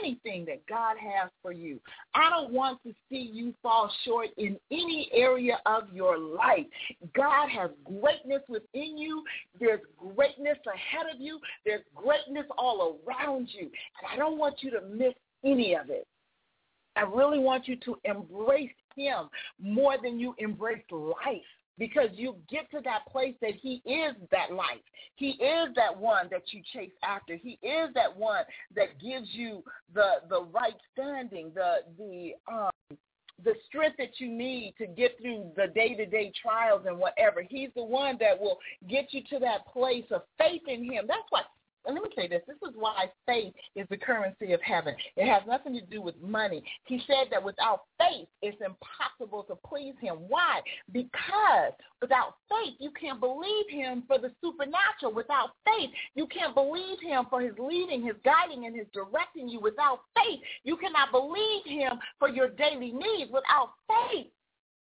anything 0.01 0.45
that 0.47 0.67
God 0.67 0.97
has 0.99 1.31
for 1.43 1.53
you. 1.53 1.81
I 2.15 2.31
don't 2.31 2.53
want 2.53 2.83
to 2.85 2.95
see 3.09 3.31
you 3.33 3.55
fall 3.63 3.91
short 4.05 4.29
in 4.37 4.59
any 4.71 5.11
area 5.13 5.59
of 5.67 5.93
your 5.93 6.19
life. 6.19 6.67
God 7.15 7.49
has 7.49 7.71
greatness 7.85 8.43
within 8.49 8.97
you. 8.97 9.25
There's 9.59 9.81
greatness 9.97 10.59
ahead 10.67 11.07
of 11.15 11.21
you. 11.21 11.41
There's 11.65 11.85
greatness 11.95 12.47
all 12.57 12.99
around 13.07 13.49
you. 13.53 13.63
And 13.65 14.13
I 14.13 14.17
don't 14.17 14.39
want 14.39 14.57
you 14.61 14.71
to 14.73 14.81
miss 14.83 15.15
any 15.45 15.75
of 15.75 15.91
it. 15.91 16.07
I 16.97 17.03
really 17.03 17.39
want 17.39 17.67
you 17.69 17.77
to 17.77 17.97
embrace 18.05 18.71
him 18.97 19.29
more 19.61 19.97
than 20.03 20.21
you 20.21 20.35
embrace 20.39 20.83
life 20.91 21.43
because 21.83 22.11
you 22.13 22.37
get 22.49 22.71
to 22.71 22.81
that 22.85 23.01
place 23.11 23.35
that 23.41 23.55
he 23.61 23.83
is 23.85 24.15
that 24.31 24.53
life. 24.53 24.87
He 25.17 25.31
is 25.31 25.75
that 25.75 25.99
one 25.99 26.29
that 26.31 26.43
you 26.53 26.63
chase 26.73 26.93
after. 27.03 27.35
He 27.35 27.59
is 27.61 27.93
that 27.95 28.17
one 28.17 28.45
that 28.77 29.01
gives 29.01 29.27
you 29.33 29.65
the 29.93 30.21
the 30.31 30.45
right 30.45 30.77
standing, 30.93 31.51
the 31.57 31.79
the 31.99 32.35
um 32.49 32.71
the 33.43 33.55
strength 33.67 33.97
that 33.99 34.21
you 34.21 34.29
need 34.29 34.75
to 34.79 34.87
get 34.87 35.19
through 35.21 35.51
the 35.57 35.67
day-to-day 35.75 36.31
trials 36.41 36.83
and 36.87 36.97
whatever. 36.97 37.43
He's 37.43 37.71
the 37.75 37.83
one 37.83 38.17
that 38.21 38.39
will 38.41 38.61
get 38.89 39.09
you 39.11 39.23
to 39.31 39.41
that 39.41 39.67
place 39.67 40.05
of 40.13 40.23
faith 40.39 40.63
in 40.69 40.85
him. 40.85 41.07
That's 41.09 41.27
what 41.31 41.47
and 41.85 41.95
let 41.95 42.05
me 42.05 42.11
say 42.17 42.29
this. 42.29 42.43
This 42.47 42.57
is 42.69 42.75
why 42.77 43.07
faith 43.27 43.53
is 43.75 43.87
the 43.91 43.97
currency 43.97 44.53
of 44.53 44.61
heaven. 44.63 44.95
It 45.17 45.27
has 45.29 45.43
nothing 45.47 45.75
to 45.75 45.81
do 45.81 46.01
with 46.01 46.15
money. 46.21 46.63
He 46.85 47.01
said 47.07 47.29
that 47.31 47.43
without 47.43 47.83
faith, 47.99 48.29
it's 48.41 48.61
impossible 48.61 49.45
to 49.45 49.57
please 49.67 49.95
him. 50.01 50.17
Why? 50.29 50.61
Because 50.93 51.73
without 52.01 52.37
faith, 52.49 52.75
you 52.79 52.91
can't 52.99 53.21
believe 53.21 53.67
him 53.69 54.05
for 54.07 54.19
the 54.19 54.33
supernatural. 54.41 55.15
Without 55.15 55.51
faith, 55.65 55.91
you 56.15 56.27
can't 56.27 56.55
believe 56.55 56.99
him 57.01 57.27
for 57.29 57.41
his 57.41 57.55
leading, 57.59 58.05
his 58.05 58.17
guiding, 58.25 58.67
and 58.67 58.77
his 58.77 58.87
directing 58.93 59.49
you. 59.49 59.61
Without 59.61 60.01
faith, 60.15 60.41
you 60.65 60.77
cannot 60.77 61.11
believe 61.11 61.65
him 61.65 61.99
for 62.19 62.29
your 62.29 62.49
daily 62.49 62.93
needs. 62.93 63.31
Without 63.33 63.71
faith, 63.89 64.27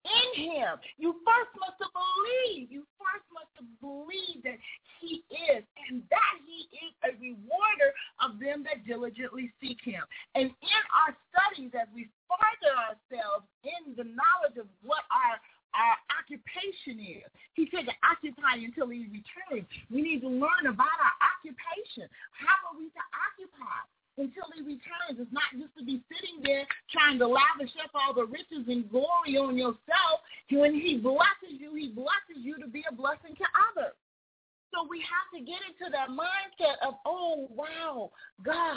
in 0.08 0.50
him. 0.50 0.80
You 0.96 1.20
first 1.22 1.52
must 1.60 1.78
believe. 1.78 2.72
You 2.72 2.84
first 2.96 3.26
must 3.30 3.52
believe 3.80 4.42
that 4.44 4.58
he 5.00 5.22
is 5.52 5.62
and 5.88 6.02
that 6.10 6.34
he 6.44 6.66
is 6.80 6.92
a 7.04 7.12
rewarder 7.20 7.90
of 8.24 8.40
them 8.40 8.64
that 8.64 8.86
diligently 8.86 9.52
seek 9.60 9.78
him. 9.84 10.02
And 10.34 10.48
in 10.48 10.82
our 10.92 11.12
studies, 11.30 11.72
as 11.76 11.88
we 11.94 12.08
further 12.28 12.74
ourselves 12.76 13.46
in 13.64 13.94
the 13.96 14.04
knowledge 14.04 14.58
of 14.58 14.68
what 14.82 15.04
our 15.12 15.38
our 15.76 15.96
occupation 16.16 16.96
is. 16.96 17.28
He 17.52 17.68
said 17.68 17.84
to 17.84 17.94
occupy 18.00 18.56
until 18.56 18.88
he 18.88 19.04
returns. 19.12 19.68
We 19.92 20.00
need 20.00 20.24
to 20.24 20.28
learn 20.32 20.64
about 20.64 20.96
our 20.96 21.16
occupation. 21.28 22.08
How 22.32 22.72
are 22.72 22.76
we 22.80 22.88
to 22.88 23.04
occupy? 23.12 23.84
Until 24.18 24.50
he 24.54 24.62
returns. 24.62 25.16
It's 25.18 25.32
not 25.32 25.48
just 25.54 25.72
to 25.78 25.84
be 25.84 26.02
sitting 26.10 26.42
there 26.42 26.66
trying 26.90 27.18
to 27.18 27.26
lavish 27.26 27.72
up 27.82 27.90
all 27.94 28.12
the 28.12 28.26
riches 28.26 28.66
and 28.66 28.90
glory 28.90 29.38
on 29.38 29.56
yourself. 29.56 30.26
When 30.50 30.74
he 30.74 30.98
blesses 30.98 31.56
you, 31.58 31.74
he 31.74 31.88
blesses 31.88 32.42
you 32.42 32.58
to 32.58 32.66
be 32.66 32.84
a 32.90 32.94
blessing 32.94 33.34
to 33.38 33.46
others. 33.70 33.94
So 34.74 34.86
we 34.88 35.00
have 35.00 35.28
to 35.32 35.40
get 35.40 35.60
into 35.64 35.90
that 35.92 36.10
mindset 36.10 36.76
of, 36.86 36.94
oh, 37.06 37.48
wow, 37.54 38.10
God, 38.44 38.76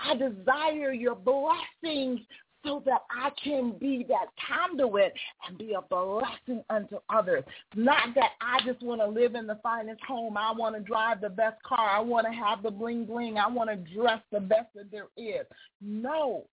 I 0.00 0.14
desire 0.14 0.92
your 0.92 1.14
blessings 1.14 2.20
so 2.64 2.82
that 2.86 3.02
I 3.10 3.30
can 3.42 3.72
be 3.78 4.06
that 4.08 4.26
conduit 4.46 5.12
and 5.48 5.58
be 5.58 5.74
a 5.74 5.82
blessing 5.82 6.62
unto 6.68 6.98
others. 7.08 7.44
Not 7.74 8.14
that 8.14 8.30
I 8.40 8.58
just 8.66 8.82
want 8.82 9.00
to 9.00 9.06
live 9.06 9.34
in 9.34 9.46
the 9.46 9.58
finest 9.62 10.02
home. 10.06 10.36
I 10.36 10.52
want 10.52 10.76
to 10.76 10.80
drive 10.82 11.20
the 11.20 11.30
best 11.30 11.62
car. 11.62 11.90
I 11.90 12.00
want 12.00 12.26
to 12.26 12.32
have 12.32 12.62
the 12.62 12.70
bling 12.70 13.04
bling. 13.04 13.38
I 13.38 13.48
want 13.48 13.70
to 13.70 13.94
dress 13.94 14.20
the 14.30 14.40
best 14.40 14.68
that 14.74 14.90
there 14.90 15.08
is. 15.16 15.46
No, 15.80 16.44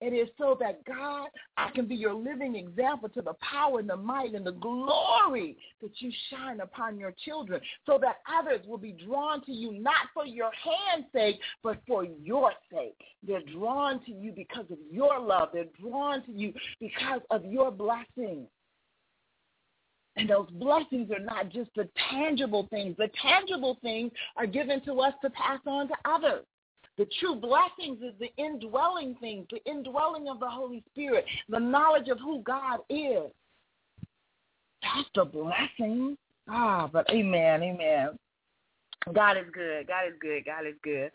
it 0.00 0.12
is 0.12 0.28
so 0.36 0.56
that 0.60 0.84
God, 0.84 1.28
I 1.56 1.70
can 1.70 1.86
be 1.86 1.94
your 1.94 2.12
living 2.12 2.54
example 2.54 3.08
to 3.10 3.22
the 3.22 3.32
power 3.34 3.80
and 3.80 3.88
the 3.88 3.96
might 3.96 4.34
and 4.34 4.46
the 4.46 4.52
glory 4.52 5.56
that 5.80 5.90
you 6.00 6.12
shine 6.30 6.60
upon 6.60 6.98
your 6.98 7.14
children 7.24 7.60
so 7.86 7.98
that 8.02 8.16
others 8.38 8.60
will 8.66 8.78
be 8.78 8.92
drawn 8.92 9.42
to 9.46 9.52
you 9.52 9.72
not 9.72 10.08
for 10.12 10.26
your 10.26 10.50
hand's 10.62 11.08
sake, 11.14 11.36
but 11.62 11.80
for 11.86 12.04
your 12.04 12.52
sake. 12.70 13.00
They're 13.26 13.40
drawn 13.54 14.04
to 14.04 14.12
you 14.12 14.32
because 14.32 14.66
of 14.70 14.78
your 14.90 15.18
love. 15.18 15.48
They're 15.54 15.64
drawn 15.80 16.22
to 16.24 16.32
you 16.32 16.52
because 16.78 17.22
of 17.30 17.44
your 17.46 17.70
blessings. 17.70 18.48
And 20.16 20.28
those 20.28 20.48
blessings 20.50 21.10
are 21.10 21.18
not 21.18 21.50
just 21.50 21.70
the 21.74 21.88
tangible 22.10 22.66
things. 22.70 22.96
The 22.98 23.10
tangible 23.20 23.78
things 23.82 24.12
are 24.36 24.46
given 24.46 24.82
to 24.82 25.00
us 25.00 25.12
to 25.22 25.30
pass 25.30 25.60
on 25.66 25.88
to 25.88 25.94
others. 26.04 26.44
The 26.98 27.06
true 27.20 27.34
blessings 27.34 28.02
is 28.02 28.14
the 28.18 28.30
indwelling 28.42 29.16
things, 29.20 29.46
the 29.50 29.62
indwelling 29.70 30.28
of 30.28 30.40
the 30.40 30.48
Holy 30.48 30.82
Spirit, 30.92 31.24
the 31.48 31.58
knowledge 31.58 32.08
of 32.08 32.18
who 32.20 32.40
God 32.40 32.80
is. 32.88 33.30
That's 34.82 35.08
the 35.14 35.24
blessing. 35.24 36.16
Ah, 36.48 36.88
but 36.90 37.08
amen, 37.10 37.62
amen. 37.62 38.18
God 39.12 39.36
is 39.36 39.44
good. 39.52 39.86
God 39.86 40.08
is 40.08 40.14
good. 40.20 40.44
God 40.44 40.66
is 40.66 40.74
good. 40.82 41.10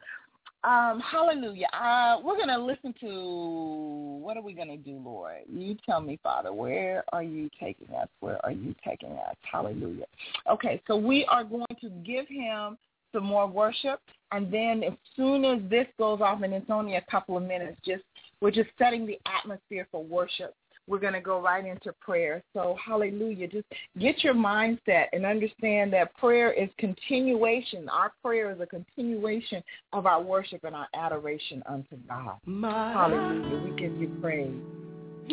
Um, 0.63 0.99
hallelujah. 0.99 1.67
Uh, 1.73 2.17
we're 2.23 2.35
going 2.35 2.47
to 2.49 2.59
listen 2.59 2.93
to, 3.01 4.19
what 4.21 4.37
are 4.37 4.43
we 4.43 4.53
going 4.53 4.67
to 4.67 4.77
do, 4.77 5.01
Lord? 5.03 5.37
You 5.51 5.75
tell 5.83 6.01
me, 6.01 6.19
Father, 6.21 6.53
where 6.53 7.03
are 7.11 7.23
you 7.23 7.49
taking 7.59 7.87
us? 7.95 8.07
Where 8.19 8.43
are 8.45 8.51
you 8.51 8.75
taking 8.85 9.13
us? 9.13 9.35
Hallelujah. 9.51 10.05
Okay, 10.47 10.79
so 10.85 10.95
we 10.95 11.25
are 11.25 11.43
going 11.43 11.65
to 11.79 11.89
give 12.05 12.27
him 12.27 12.77
some 13.13 13.25
more 13.25 13.47
worship. 13.47 13.99
And 14.31 14.51
then 14.51 14.83
as 14.83 14.93
soon 15.15 15.43
as 15.43 15.59
this 15.69 15.87
goes 15.97 16.21
off, 16.21 16.41
and 16.41 16.53
it's 16.53 16.69
only 16.69 16.95
a 16.95 17.05
couple 17.09 17.37
of 17.37 17.43
minutes, 17.43 17.77
just 17.85 18.03
we're 18.41 18.51
just 18.51 18.69
setting 18.77 19.05
the 19.05 19.19
atmosphere 19.25 19.87
for 19.91 20.03
worship. 20.03 20.55
We're 20.87 20.99
going 20.99 21.13
to 21.13 21.21
go 21.21 21.39
right 21.39 21.65
into 21.65 21.93
prayer. 22.01 22.43
So 22.53 22.75
hallelujah. 22.83 23.47
Just 23.47 23.67
get 23.99 24.23
your 24.23 24.33
mindset 24.33 25.05
and 25.13 25.25
understand 25.25 25.93
that 25.93 26.15
prayer 26.17 26.51
is 26.51 26.69
continuation. 26.79 27.87
Our 27.87 28.11
prayer 28.21 28.51
is 28.51 28.59
a 28.59 28.65
continuation 28.65 29.63
of 29.93 30.05
our 30.05 30.21
worship 30.21 30.63
and 30.63 30.75
our 30.75 30.87
adoration 30.93 31.61
unto 31.67 31.97
God. 32.07 32.37
My 32.45 32.93
hallelujah. 32.93 33.63
We 33.63 33.79
give 33.79 33.95
you 34.01 34.07
praise. 34.21 34.51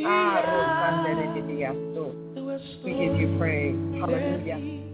Ah, 0.04 1.04
we 2.84 2.90
give 2.92 3.16
you 3.16 3.36
praise. 3.38 3.74
Hallelujah. 4.00 4.87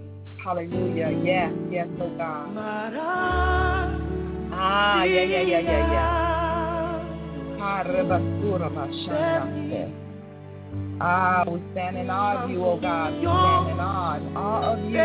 Hallelujah. 0.45 1.09
Yes, 1.25 1.53
yes, 1.71 1.89
oh 2.03 2.11
God. 2.19 2.53
Ah, 4.53 5.03
yeah, 5.05 5.23
yeah, 5.23 5.41
yeah, 5.41 5.59
yeah, 5.61 5.91
yeah. 5.91 7.01
Ah, 11.01 11.45
we 11.49 11.63
stand 11.73 11.97
in 11.97 12.11
awe 12.11 12.45
of 12.45 12.51
you, 12.51 12.63
oh 12.63 12.79
God. 12.79 13.15
We 13.15 13.21
stand 13.21 13.71
in 13.71 13.81
awe, 13.81 14.21
awe 14.37 14.73
of 14.75 14.81
you. 14.85 14.99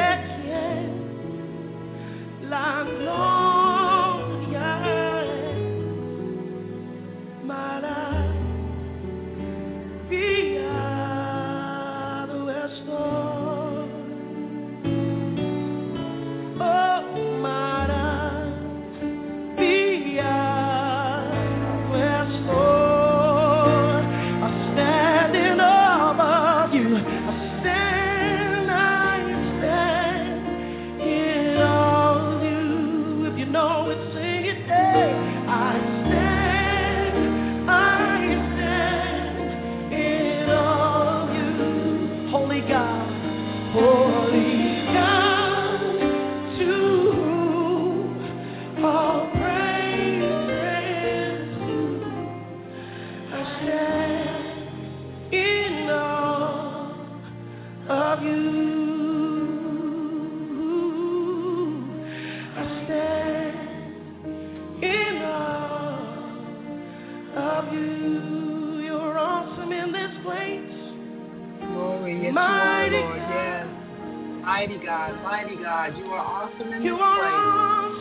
God, 74.89 75.21
mighty 75.21 75.55
God, 75.55 75.95
you 75.97 76.05
are 76.05 76.17
awesome 76.17 76.73
in 76.73 76.81
you 76.81 76.93
this 76.93 77.01
are 77.01 77.19
place. 77.21 77.29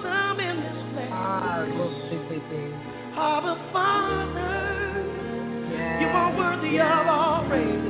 awesome 0.09 0.41
in 0.41 0.57
this 0.57 0.81
place. 0.95 1.13
Ah. 1.13 1.69
Abba 3.13 3.55
Father, 3.73 5.05
Yes, 5.71 6.01
you 6.01 6.09
are 6.09 6.33
worthy 6.37 6.77
yes. 6.77 6.89
of 6.89 7.07
all 7.09 7.45
praise. 7.47 7.88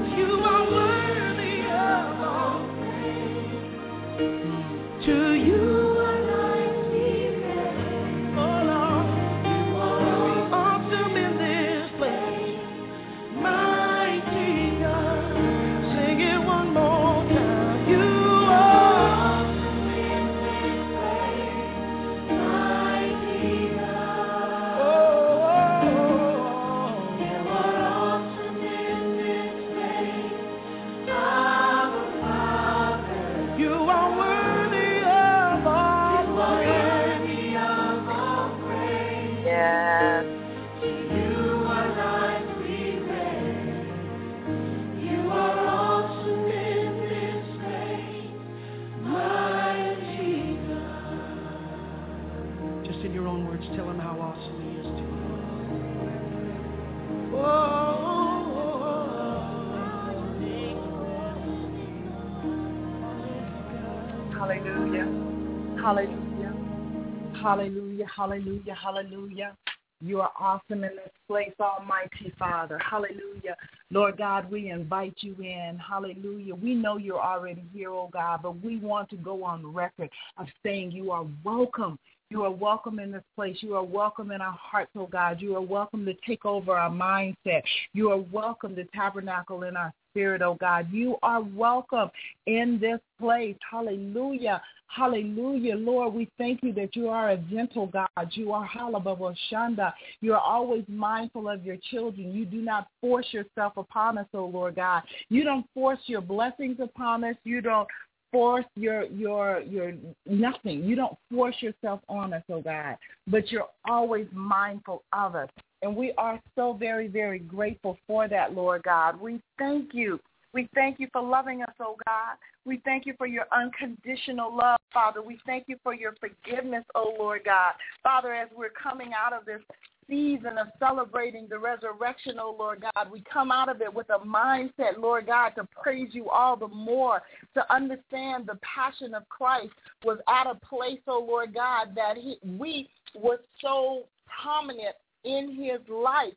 Hallelujah. 68.14 68.74
Hallelujah. 68.74 69.56
You 70.00 70.20
are 70.20 70.30
awesome 70.38 70.84
in 70.84 70.94
this 70.94 71.10
place, 71.26 71.52
Almighty 71.60 72.32
Father. 72.38 72.78
Hallelujah. 72.78 73.56
Lord 73.90 74.16
God, 74.16 74.48
we 74.48 74.70
invite 74.70 75.16
you 75.20 75.34
in. 75.40 75.76
Hallelujah. 75.78 76.54
We 76.54 76.74
know 76.74 76.98
you're 76.98 77.20
already 77.20 77.64
here, 77.72 77.90
oh 77.90 78.08
God, 78.12 78.40
but 78.44 78.62
we 78.62 78.78
want 78.78 79.10
to 79.10 79.16
go 79.16 79.42
on 79.42 79.74
record 79.74 80.08
of 80.36 80.46
saying 80.62 80.92
you 80.92 81.10
are 81.10 81.26
welcome. 81.42 81.98
You 82.30 82.44
are 82.44 82.50
welcome 82.50 83.00
in 83.00 83.10
this 83.10 83.24
place. 83.34 83.56
You 83.60 83.74
are 83.74 83.82
welcome 83.82 84.30
in 84.30 84.40
our 84.40 84.52
hearts, 84.52 84.92
oh 84.94 85.06
God. 85.06 85.40
You 85.40 85.56
are 85.56 85.62
welcome 85.62 86.04
to 86.04 86.14
take 86.26 86.44
over 86.44 86.76
our 86.76 86.90
mindset. 86.90 87.62
You 87.92 88.12
are 88.12 88.18
welcome 88.18 88.76
to 88.76 88.84
tabernacle 88.94 89.64
in 89.64 89.76
our 89.76 89.92
spirit, 90.12 90.42
oh 90.42 90.54
God. 90.54 90.92
You 90.92 91.16
are 91.22 91.42
welcome 91.42 92.10
in 92.46 92.78
this 92.80 93.00
place. 93.18 93.56
Hallelujah. 93.68 94.62
Hallelujah. 94.88 95.76
Lord, 95.76 96.14
we 96.14 96.30
thank 96.38 96.62
you 96.62 96.72
that 96.72 96.96
you 96.96 97.08
are 97.08 97.30
a 97.30 97.36
gentle 97.36 97.86
God. 97.86 98.08
You 98.32 98.52
are 98.52 98.66
Halababa 98.66 99.34
Shanda. 99.50 99.92
You 100.20 100.32
are 100.32 100.40
always 100.40 100.84
mindful 100.88 101.48
of 101.48 101.64
your 101.64 101.76
children. 101.90 102.32
You 102.32 102.44
do 102.46 102.62
not 102.62 102.88
force 103.00 103.26
yourself 103.30 103.74
upon 103.76 104.18
us, 104.18 104.26
oh 104.34 104.46
Lord 104.46 104.76
God. 104.76 105.02
You 105.28 105.44
don't 105.44 105.66
force 105.74 106.00
your 106.06 106.22
blessings 106.22 106.78
upon 106.80 107.22
us. 107.22 107.36
You 107.44 107.60
don't 107.60 107.86
force 108.32 108.64
your 108.76 109.04
your 109.04 109.60
your 109.60 109.92
nothing. 110.26 110.84
You 110.84 110.96
don't 110.96 111.16
force 111.30 111.56
yourself 111.60 112.00
on 112.08 112.32
us, 112.32 112.42
oh 112.50 112.62
God. 112.62 112.96
But 113.26 113.52
you're 113.52 113.68
always 113.88 114.26
mindful 114.32 115.02
of 115.12 115.34
us. 115.34 115.50
And 115.82 115.94
we 115.94 116.12
are 116.18 116.40
so 116.56 116.72
very, 116.72 117.06
very 117.06 117.38
grateful 117.38 117.98
for 118.06 118.26
that, 118.26 118.54
Lord 118.54 118.82
God. 118.82 119.20
We 119.20 119.40
thank 119.58 119.94
you. 119.94 120.18
We 120.54 120.68
thank 120.74 120.98
you 120.98 121.08
for 121.12 121.22
loving 121.22 121.62
us, 121.62 121.74
oh 121.80 121.96
God. 122.06 122.36
We 122.64 122.80
thank 122.84 123.06
you 123.06 123.14
for 123.18 123.26
your 123.26 123.46
unconditional 123.52 124.54
love, 124.54 124.78
Father. 124.92 125.22
We 125.22 125.38
thank 125.46 125.64
you 125.68 125.76
for 125.82 125.94
your 125.94 126.14
forgiveness, 126.20 126.84
oh 126.94 127.14
Lord 127.18 127.42
God. 127.44 127.72
Father, 128.02 128.34
as 128.34 128.48
we're 128.56 128.70
coming 128.70 129.10
out 129.12 129.32
of 129.32 129.44
this 129.44 129.60
season 130.08 130.56
of 130.58 130.68
celebrating 130.78 131.46
the 131.48 131.58
resurrection, 131.58 132.36
oh 132.40 132.56
Lord 132.58 132.82
God, 132.82 133.10
we 133.10 133.22
come 133.30 133.50
out 133.50 133.68
of 133.68 133.80
it 133.82 133.92
with 133.92 134.08
a 134.10 134.18
mindset, 134.26 134.98
Lord 134.98 135.26
God, 135.26 135.50
to 135.50 135.68
praise 135.80 136.08
you 136.12 136.30
all 136.30 136.56
the 136.56 136.68
more, 136.68 137.22
to 137.54 137.72
understand 137.72 138.46
the 138.46 138.58
passion 138.62 139.14
of 139.14 139.28
Christ 139.28 139.72
was 140.04 140.18
at 140.28 140.46
a 140.46 140.54
place, 140.66 141.00
oh 141.06 141.24
Lord 141.26 141.54
God, 141.54 141.88
that 141.94 142.16
he, 142.16 142.38
we 142.42 142.88
were 143.14 143.40
so 143.60 144.04
prominent 144.42 144.96
in 145.24 145.54
his 145.54 145.80
life, 145.88 146.32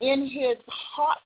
in 0.00 0.26
his 0.26 0.56
heart, 0.68 1.18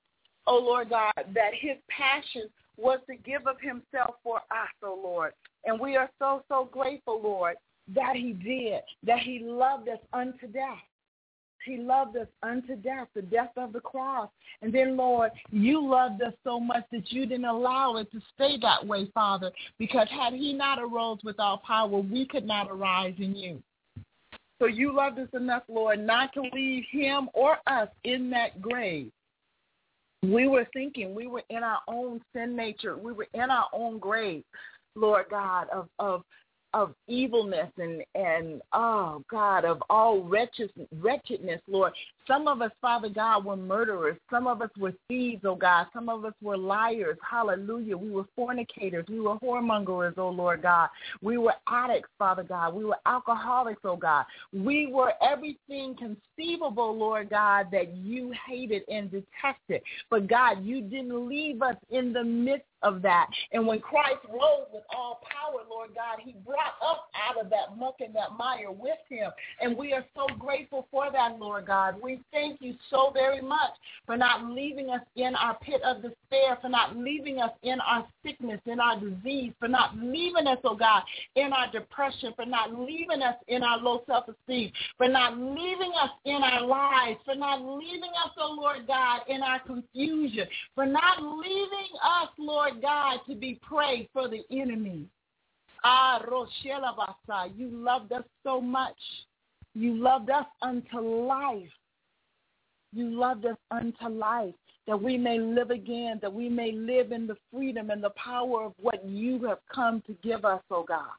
oh 0.48 0.58
Lord 0.58 0.90
God, 0.90 1.12
that 1.16 1.52
his 1.52 1.76
passion 1.88 2.48
was 2.76 2.98
to 3.08 3.16
give 3.16 3.46
of 3.46 3.60
himself 3.60 4.16
for 4.24 4.38
us, 4.38 4.72
oh 4.82 4.98
Lord. 5.02 5.32
And 5.64 5.78
we 5.78 5.96
are 5.96 6.10
so, 6.18 6.42
so 6.48 6.68
grateful, 6.72 7.20
Lord, 7.22 7.56
that 7.94 8.16
he 8.16 8.32
did, 8.32 8.80
that 9.04 9.18
he 9.18 9.40
loved 9.40 9.88
us 9.88 9.98
unto 10.12 10.46
death. 10.46 10.78
He 11.64 11.76
loved 11.76 12.16
us 12.16 12.28
unto 12.42 12.76
death, 12.76 13.08
the 13.14 13.22
death 13.22 13.50
of 13.56 13.72
the 13.72 13.80
cross. 13.80 14.30
And 14.62 14.72
then, 14.72 14.96
Lord, 14.96 15.32
you 15.50 15.86
loved 15.86 16.22
us 16.22 16.32
so 16.44 16.58
much 16.58 16.84
that 16.92 17.12
you 17.12 17.26
didn't 17.26 17.44
allow 17.44 17.96
it 17.96 18.10
to 18.12 18.20
stay 18.34 18.56
that 18.62 18.86
way, 18.86 19.10
Father, 19.12 19.50
because 19.78 20.08
had 20.08 20.32
he 20.32 20.54
not 20.54 20.78
arose 20.78 21.18
with 21.24 21.38
all 21.38 21.58
power, 21.58 21.98
we 21.98 22.26
could 22.26 22.46
not 22.46 22.70
arise 22.70 23.14
in 23.18 23.34
you. 23.34 23.62
So 24.58 24.66
you 24.66 24.94
loved 24.94 25.18
us 25.18 25.28
enough, 25.34 25.64
Lord, 25.68 26.00
not 26.00 26.32
to 26.34 26.42
leave 26.52 26.84
him 26.90 27.28
or 27.34 27.58
us 27.66 27.88
in 28.04 28.30
that 28.30 28.62
grave. 28.62 29.10
We 30.22 30.48
were 30.48 30.66
thinking 30.72 31.14
we 31.14 31.26
were 31.26 31.44
in 31.50 31.62
our 31.62 31.80
own 31.86 32.20
sin 32.32 32.56
nature. 32.56 32.96
We 32.96 33.12
were 33.12 33.28
in 33.34 33.50
our 33.50 33.68
own 33.72 33.98
grave, 33.98 34.42
Lord 34.94 35.26
God, 35.30 35.68
of, 35.72 35.88
of 35.98 36.24
of 36.74 36.94
evilness 37.06 37.70
and 37.78 38.02
and 38.14 38.60
oh 38.72 39.24
God 39.30 39.64
of 39.64 39.82
all 39.88 40.22
wretched, 40.22 40.70
wretchedness, 41.00 41.60
Lord. 41.66 41.92
Some 42.28 42.46
of 42.46 42.60
us, 42.60 42.70
Father 42.82 43.08
God, 43.08 43.46
were 43.46 43.56
murderers. 43.56 44.18
Some 44.30 44.46
of 44.46 44.60
us 44.60 44.70
were 44.78 44.92
thieves, 45.08 45.42
oh 45.46 45.56
God. 45.56 45.86
Some 45.94 46.10
of 46.10 46.26
us 46.26 46.34
were 46.42 46.58
liars. 46.58 47.16
Hallelujah. 47.28 47.96
We 47.96 48.10
were 48.10 48.26
fornicators. 48.36 49.06
We 49.08 49.18
were 49.18 49.38
whoremongers, 49.38 50.18
oh 50.18 50.28
Lord 50.28 50.62
God. 50.62 50.90
We 51.22 51.38
were 51.38 51.54
addicts, 51.66 52.10
Father 52.18 52.42
God. 52.42 52.74
We 52.74 52.84
were 52.84 52.98
alcoholics, 53.06 53.80
oh 53.84 53.96
God. 53.96 54.26
We 54.52 54.92
were 54.92 55.14
everything 55.22 55.96
conceivable, 55.96 56.96
Lord 56.96 57.30
God, 57.30 57.68
that 57.72 57.96
you 57.96 58.32
hated 58.46 58.82
and 58.88 59.10
detested. 59.10 59.80
But 60.10 60.28
God, 60.28 60.62
you 60.64 60.82
didn't 60.82 61.28
leave 61.28 61.62
us 61.62 61.76
in 61.90 62.12
the 62.12 62.24
midst 62.24 62.66
of 62.82 63.02
that. 63.02 63.26
And 63.52 63.66
when 63.66 63.80
Christ 63.80 64.20
rose 64.28 64.66
with 64.72 64.84
all 64.94 65.20
power, 65.28 65.62
Lord 65.68 65.90
God, 65.94 66.18
he 66.22 66.34
brought 66.44 66.76
us 66.82 67.00
out 67.28 67.42
of 67.42 67.50
that 67.50 67.76
muck 67.76 67.96
and 68.00 68.14
that 68.14 68.36
mire 68.38 68.70
with 68.70 68.98
him. 69.08 69.30
And 69.60 69.76
we 69.76 69.92
are 69.92 70.04
so 70.14 70.26
grateful 70.38 70.86
for 70.90 71.10
that, 71.10 71.38
Lord 71.38 71.66
God. 71.66 71.96
We 72.02 72.17
thank 72.32 72.60
you 72.60 72.74
so 72.90 73.10
very 73.12 73.40
much 73.40 73.72
for 74.06 74.16
not 74.16 74.50
leaving 74.50 74.90
us 74.90 75.02
in 75.16 75.34
our 75.34 75.58
pit 75.58 75.80
of 75.84 76.02
despair, 76.02 76.58
for 76.60 76.68
not 76.68 76.96
leaving 76.96 77.38
us 77.40 77.50
in 77.62 77.80
our 77.80 78.06
sickness, 78.24 78.60
in 78.66 78.80
our 78.80 78.98
disease, 78.98 79.52
for 79.58 79.68
not 79.68 79.96
leaving 79.96 80.46
us, 80.46 80.58
oh 80.64 80.76
God, 80.76 81.02
in 81.36 81.52
our 81.52 81.70
depression, 81.70 82.32
for 82.36 82.46
not 82.46 82.72
leaving 82.72 83.22
us 83.22 83.36
in 83.48 83.62
our 83.62 83.78
low 83.78 84.02
self-esteem, 84.06 84.72
for 84.96 85.08
not 85.08 85.38
leaving 85.38 85.92
us 86.00 86.10
in 86.24 86.42
our 86.42 86.66
lies, 86.66 87.16
for 87.24 87.34
not 87.34 87.60
leaving 87.62 88.10
us, 88.24 88.32
oh 88.38 88.56
Lord 88.58 88.86
God, 88.86 89.20
in 89.28 89.42
our 89.42 89.60
confusion, 89.60 90.46
for 90.74 90.86
not 90.86 91.22
leaving 91.22 91.92
us, 92.02 92.28
Lord 92.38 92.80
God, 92.82 93.20
to 93.28 93.34
be 93.34 93.58
prey 93.62 94.08
for 94.12 94.28
the 94.28 94.42
enemy. 94.50 95.06
Ah, 95.84 96.20
Roshela 96.28 96.94
Basa, 96.96 97.50
you 97.56 97.68
loved 97.68 98.12
us 98.12 98.24
so 98.42 98.60
much. 98.60 98.96
You 99.74 99.94
loved 99.94 100.30
us 100.30 100.46
unto 100.60 100.98
life. 100.98 101.68
You 102.92 103.10
loved 103.10 103.44
us 103.44 103.56
unto 103.70 104.08
life 104.08 104.54
that 104.88 105.00
we 105.00 105.18
may 105.18 105.38
live 105.38 105.70
again, 105.70 106.18
that 106.22 106.32
we 106.32 106.48
may 106.48 106.72
live 106.72 107.12
in 107.12 107.26
the 107.26 107.36
freedom 107.52 107.90
and 107.90 108.02
the 108.02 108.10
power 108.10 108.64
of 108.64 108.72
what 108.80 109.06
you 109.06 109.44
have 109.44 109.58
come 109.72 110.02
to 110.06 110.16
give 110.22 110.46
us, 110.46 110.62
oh 110.70 110.82
God. 110.82 111.10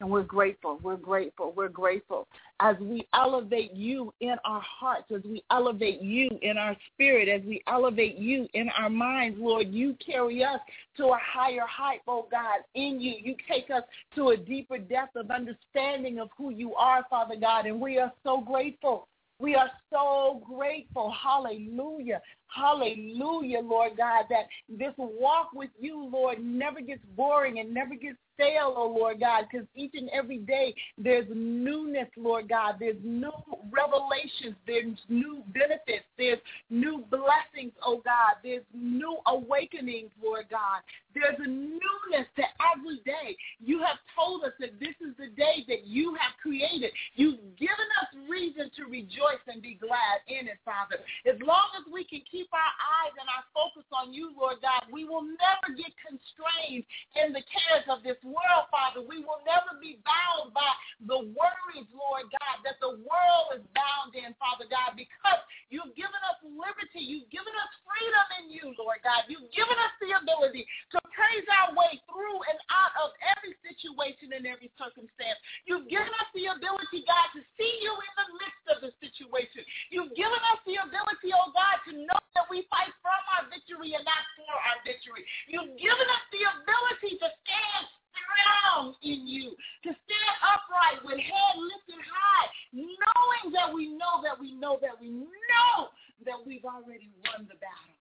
And 0.00 0.08
we're 0.08 0.22
grateful. 0.22 0.78
We're 0.80 0.96
grateful. 0.96 1.52
We're 1.56 1.70
grateful. 1.70 2.28
As 2.60 2.76
we 2.78 3.08
elevate 3.14 3.72
you 3.74 4.12
in 4.20 4.36
our 4.44 4.60
hearts, 4.60 5.06
as 5.12 5.22
we 5.24 5.42
elevate 5.50 6.00
you 6.00 6.30
in 6.42 6.56
our 6.56 6.76
spirit, 6.92 7.28
as 7.28 7.44
we 7.44 7.62
elevate 7.66 8.16
you 8.16 8.46
in 8.54 8.68
our 8.78 8.90
minds, 8.90 9.38
Lord, 9.40 9.72
you 9.72 9.96
carry 10.04 10.44
us 10.44 10.60
to 10.98 11.06
a 11.06 11.18
higher 11.20 11.66
height, 11.68 12.02
oh 12.06 12.28
God, 12.30 12.60
in 12.74 13.00
you. 13.00 13.14
You 13.20 13.34
take 13.50 13.70
us 13.70 13.82
to 14.14 14.28
a 14.28 14.36
deeper 14.36 14.78
depth 14.78 15.16
of 15.16 15.32
understanding 15.32 16.20
of 16.20 16.28
who 16.36 16.50
you 16.50 16.76
are, 16.76 17.04
Father 17.10 17.36
God. 17.36 17.66
And 17.66 17.80
we 17.80 17.98
are 17.98 18.12
so 18.22 18.40
grateful. 18.40 19.08
We 19.40 19.54
are 19.54 19.70
so 19.92 20.42
grateful. 20.44 21.12
Hallelujah. 21.12 22.20
Hallelujah, 22.54 23.60
Lord 23.60 23.92
God, 23.96 24.24
that 24.30 24.46
this 24.68 24.94
walk 24.96 25.50
with 25.54 25.70
you, 25.80 26.08
Lord, 26.10 26.42
never 26.42 26.80
gets 26.80 27.02
boring 27.16 27.58
and 27.58 27.72
never 27.72 27.94
gets 27.94 28.16
stale, 28.38 28.72
oh 28.76 28.94
Lord 28.96 29.20
God, 29.20 29.46
because 29.50 29.66
each 29.74 29.92
and 29.94 30.08
every 30.10 30.38
day 30.38 30.74
there's 30.96 31.26
newness, 31.34 32.08
Lord 32.16 32.48
God. 32.48 32.76
There's 32.78 32.96
new 33.02 33.32
revelations. 33.70 34.54
There's 34.66 34.96
new 35.08 35.42
benefits. 35.52 36.06
There's 36.16 36.38
new 36.70 37.04
blessings, 37.10 37.72
oh 37.84 38.00
God. 38.04 38.38
There's 38.44 38.62
new 38.72 39.18
awakenings, 39.26 40.10
Lord 40.22 40.46
God. 40.50 40.80
There's 41.14 41.38
a 41.38 41.48
newness 41.48 42.28
to 42.36 42.44
every 42.70 43.02
day. 43.04 43.36
You 43.58 43.80
have 43.80 43.98
told 44.14 44.44
us 44.44 44.52
that 44.60 44.78
this 44.78 44.94
is 45.02 45.16
the 45.18 45.34
day 45.34 45.64
that 45.66 45.86
you 45.86 46.14
have 46.14 46.38
created. 46.40 46.92
You've 47.16 47.42
given 47.58 47.88
us 48.00 48.30
reason 48.30 48.70
to 48.76 48.84
rejoice 48.84 49.42
and 49.48 49.60
be 49.60 49.74
glad 49.80 50.22
in 50.28 50.46
it, 50.46 50.58
Father. 50.64 51.02
As 51.26 51.40
long 51.42 51.74
as 51.74 51.92
we 51.92 52.04
can 52.04 52.22
keep 52.30 52.37
our 52.54 52.74
eyes 53.02 53.14
and 53.18 53.26
our 53.26 53.42
focus 53.50 53.82
on 53.90 54.14
you, 54.14 54.30
Lord 54.38 54.62
God, 54.62 54.86
we 54.94 55.02
will 55.02 55.26
never 55.26 55.74
get 55.74 55.90
constrained 55.98 56.86
in 57.18 57.34
the 57.34 57.42
cares 57.50 57.86
of 57.90 58.06
this 58.06 58.20
world, 58.22 58.70
Father. 58.70 59.02
We 59.02 59.18
will 59.18 59.42
never 59.42 59.74
be 59.82 59.98
bound 60.06 60.54
by 60.54 60.70
the 61.02 61.26
worries, 61.34 61.88
Lord 61.90 62.30
God, 62.30 62.56
that 62.62 62.78
the 62.78 63.00
world 63.02 63.46
is 63.58 63.64
bound 63.74 64.14
in, 64.14 64.34
Father 64.38 64.70
God, 64.70 64.94
because 64.94 65.42
you've 65.72 65.94
given 65.98 66.20
us 66.30 66.38
liberty. 66.46 67.02
You've 67.02 67.30
given 67.34 67.54
us 67.58 67.72
freedom 67.82 68.26
in 68.42 68.44
you, 68.54 68.70
Lord 68.78 69.02
God. 69.02 69.26
You've 69.26 69.50
given 69.50 69.74
us 69.74 69.94
the 69.98 70.14
ability 70.18 70.66
to 70.94 70.98
praise 71.10 71.46
our 71.62 71.74
way 71.74 71.98
through 72.06 72.38
and 72.46 72.58
out 72.70 72.94
of 73.02 73.14
every 73.38 73.58
situation 73.64 74.34
and 74.34 74.46
every 74.46 74.70
circumstance. 74.78 75.38
You've 75.66 75.90
given 75.90 76.10
us 76.22 76.28
the 76.34 76.50
ability, 76.54 77.02
God, 77.06 77.28
to 77.34 77.42
see 77.58 77.72
you 77.82 77.92
in 77.94 78.14
the 78.14 78.28
midst 78.38 78.64
of 78.70 78.78
the 78.82 78.92
situation. 79.02 79.62
You've 79.90 80.14
given 80.14 80.40
us 80.54 80.60
the 80.66 80.78
ability, 80.82 81.30
oh 81.34 81.50
God, 81.54 81.78
to 81.88 81.92
know 81.94 82.22
that 82.34 82.48
we 82.50 82.66
fight 82.68 82.92
from 83.00 83.20
our 83.36 83.48
victory 83.48 83.94
and 83.96 84.04
not 84.04 84.24
for 84.36 84.52
our 84.52 84.78
victory. 84.84 85.24
You've 85.48 85.76
given 85.78 86.06
us 86.08 86.24
the 86.32 86.42
ability 86.58 87.20
to 87.22 87.28
stand 87.28 87.84
strong 88.12 88.94
in 89.02 89.26
you, 89.26 89.54
to 89.84 89.90
stand 89.92 90.34
upright 90.42 91.00
with 91.04 91.18
head 91.20 91.54
lifted 91.56 92.02
high, 92.02 92.48
knowing 92.74 93.52
that 93.54 93.68
we 93.72 93.88
know 93.88 94.20
that 94.22 94.36
we 94.38 94.52
know 94.54 94.78
that 94.82 94.96
we 95.00 95.10
know 95.10 95.92
that 96.26 96.38
we've 96.44 96.64
already 96.64 97.08
won 97.24 97.46
the 97.46 97.58
battle. 97.62 97.96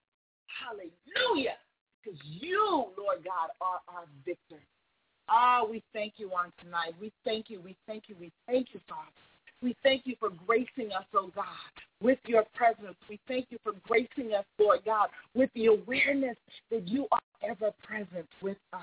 Hallelujah. 0.50 1.58
Because 2.02 2.20
you, 2.24 2.92
Lord 2.98 3.24
God, 3.24 3.52
are 3.62 3.82
our 3.88 4.06
victor. 4.26 4.62
Ah, 5.30 5.64
we 5.70 5.84
thank 5.94 6.14
you 6.18 6.32
on 6.32 6.52
tonight. 6.64 6.94
We 7.00 7.12
thank 7.26 7.50
you. 7.50 7.60
We 7.60 7.76
thank 7.86 8.04
you. 8.08 8.16
We 8.20 8.32
thank 8.48 8.70
you, 8.74 8.80
Father. 8.88 9.12
We 9.62 9.76
thank 9.84 10.04
you 10.06 10.16
for 10.20 10.30
gracing 10.46 10.94
us, 10.94 11.06
oh 11.14 11.32
God, 11.36 11.46
with 12.02 12.20
your 12.26 12.44
presence. 12.54 12.96
We 13.10 13.20
thank 13.28 13.48
you 13.50 13.58
for 13.64 13.74
gracing 13.88 14.34
us, 14.34 14.46
Lord 14.60 14.80
God, 14.86 15.10
with 15.34 15.50
the 15.56 15.68
awareness 15.68 16.38
that 16.72 16.88
you 16.88 17.08
are 17.12 17.20
ever 17.44 17.72
present 17.84 18.28
with 18.42 18.58
us. 18.74 18.82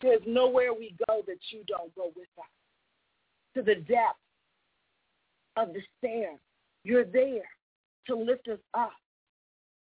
There's 0.00 0.22
nowhere 0.26 0.72
we 0.72 0.94
go 1.08 1.22
that 1.26 1.38
you 1.50 1.62
don't 1.66 1.94
go 1.94 2.12
with 2.14 2.28
us. 2.38 2.44
To 3.54 3.62
the 3.62 3.76
depth 3.76 4.18
of 5.56 5.72
the 5.72 5.80
you're 6.84 7.04
there 7.04 7.42
to 8.06 8.14
lift 8.14 8.46
us 8.48 8.58
up. 8.74 8.92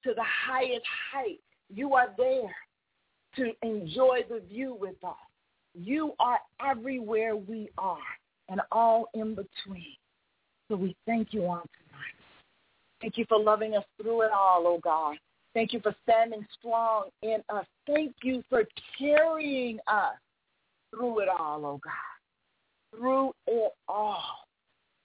To 0.05 0.13
the 0.15 0.23
highest 0.23 0.85
height, 1.13 1.41
you 1.75 1.95
are 1.95 2.15
there 2.17 2.55
to 3.37 3.53
enjoy 3.63 4.21
the 4.29 4.41
view 4.49 4.77
with 4.79 5.03
us. 5.03 5.17
You 5.75 6.13
are 6.21 6.39
everywhere 6.65 7.35
we 7.35 7.71
are 7.77 7.99
and 8.49 8.61
all 8.71 9.09
in 9.15 9.35
between. 9.35 9.97
So 10.69 10.77
we 10.77 10.95
thank 11.07 11.33
you 11.33 11.47
on. 11.47 11.63
Thank 13.01 13.19
you 13.19 13.27
for 13.29 13.39
loving 13.39 13.77
us 13.77 13.85
through 14.01 14.23
it 14.23 14.31
all, 14.33 14.65
oh 14.67 14.81
God. 14.83 15.17
Thank 15.55 15.73
you 15.73 15.81
for 15.81 15.95
standing 16.03 16.47
strong 16.59 17.05
in 17.23 17.39
us. 17.49 17.67
Thank 17.87 18.15
you 18.23 18.43
for 18.49 18.65
carrying 18.99 19.79
us 19.87 20.15
through 20.91 21.21
it 21.21 21.29
all, 21.29 21.65
oh 21.65 21.81
God. 21.83 22.99
Through 22.99 23.33
it 23.47 23.73
all. 23.89 24.23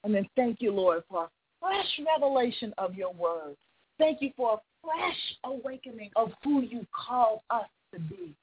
And 0.04 0.14
then 0.16 0.28
thank 0.36 0.62
you, 0.62 0.72
Lord, 0.72 1.04
for 1.10 1.26
a 1.26 1.30
fresh 1.60 2.08
revelation 2.16 2.74
of 2.78 2.96
your 2.96 3.14
word. 3.14 3.56
Thank 3.98 4.22
you 4.22 4.32
for 4.36 4.56
a 4.56 4.58
fresh 4.84 5.38
awakening 5.46 6.10
of 6.16 6.32
who 6.44 6.62
you 6.62 6.86
called 6.92 7.42
us 7.50 7.68
to 7.94 8.00
be. 8.00 8.34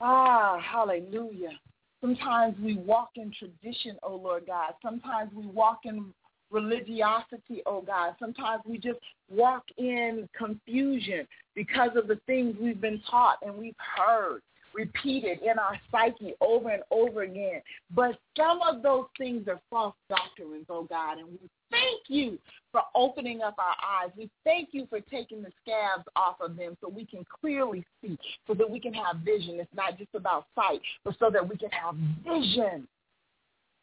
Ah, 0.00 0.58
hallelujah. 0.60 1.58
Sometimes 2.00 2.56
we 2.60 2.76
walk 2.76 3.10
in 3.16 3.32
tradition, 3.38 3.96
oh 4.02 4.16
Lord 4.16 4.44
God. 4.46 4.74
Sometimes 4.82 5.32
we 5.34 5.46
walk 5.46 5.80
in 5.84 6.12
religiosity, 6.50 7.62
oh 7.66 7.82
God. 7.82 8.14
Sometimes 8.18 8.62
we 8.66 8.78
just 8.78 8.98
walk 9.30 9.64
in 9.78 10.28
confusion 10.36 11.26
because 11.54 11.90
of 11.96 12.08
the 12.08 12.20
things 12.26 12.56
we've 12.60 12.80
been 12.80 13.02
taught 13.10 13.38
and 13.42 13.54
we've 13.56 13.74
heard 13.96 14.42
repeated 14.76 15.40
in 15.40 15.58
our 15.58 15.78
psyche 15.90 16.34
over 16.40 16.68
and 16.68 16.82
over 16.90 17.22
again. 17.22 17.62
But 17.94 18.18
some 18.36 18.60
of 18.62 18.82
those 18.82 19.06
things 19.18 19.48
are 19.48 19.60
false 19.70 19.94
doctrines, 20.08 20.66
oh 20.68 20.84
God, 20.84 21.18
and 21.18 21.28
we 21.28 21.38
thank 21.70 22.02
you 22.08 22.38
for 22.70 22.82
opening 22.94 23.40
up 23.42 23.56
our 23.58 24.04
eyes. 24.04 24.10
We 24.16 24.30
thank 24.44 24.68
you 24.72 24.86
for 24.88 25.00
taking 25.00 25.42
the 25.42 25.50
scabs 25.62 26.06
off 26.14 26.36
of 26.40 26.56
them 26.56 26.76
so 26.80 26.88
we 26.88 27.06
can 27.06 27.24
clearly 27.40 27.84
see, 28.02 28.18
so 28.46 28.54
that 28.54 28.70
we 28.70 28.78
can 28.78 28.92
have 28.92 29.16
vision. 29.24 29.58
It's 29.58 29.74
not 29.74 29.98
just 29.98 30.14
about 30.14 30.46
sight, 30.54 30.80
but 31.04 31.16
so 31.18 31.30
that 31.30 31.46
we 31.46 31.56
can 31.56 31.70
have 31.70 31.94
vision. 32.24 32.86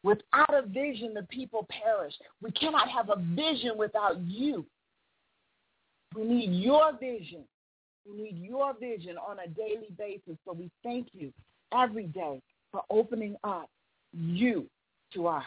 Without 0.04 0.54
a 0.54 0.68
vision, 0.68 1.13
the 1.13 1.24
people 1.24 1.66
perish. 1.70 2.13
We 2.42 2.52
cannot 2.52 2.89
have 2.89 3.10
a 3.10 3.16
vision 3.16 3.78
without 3.78 4.20
you. 4.22 4.66
We 6.16 6.26
need 6.26 6.52
your 6.62 6.92
vision. 7.00 7.44
We 8.06 8.22
need 8.22 8.38
your 8.38 8.74
vision 8.78 9.18
on 9.18 9.38
a 9.39 9.48
daily 9.48 9.89
basis. 9.98 10.38
So 10.46 10.54
we 10.54 10.70
thank 10.84 11.08
you 11.13 11.32
every 11.74 12.08
day 12.08 12.42
for 12.72 12.84
opening 12.89 13.36
up 13.44 13.70
you 14.12 14.68
to 15.13 15.28
us. 15.28 15.44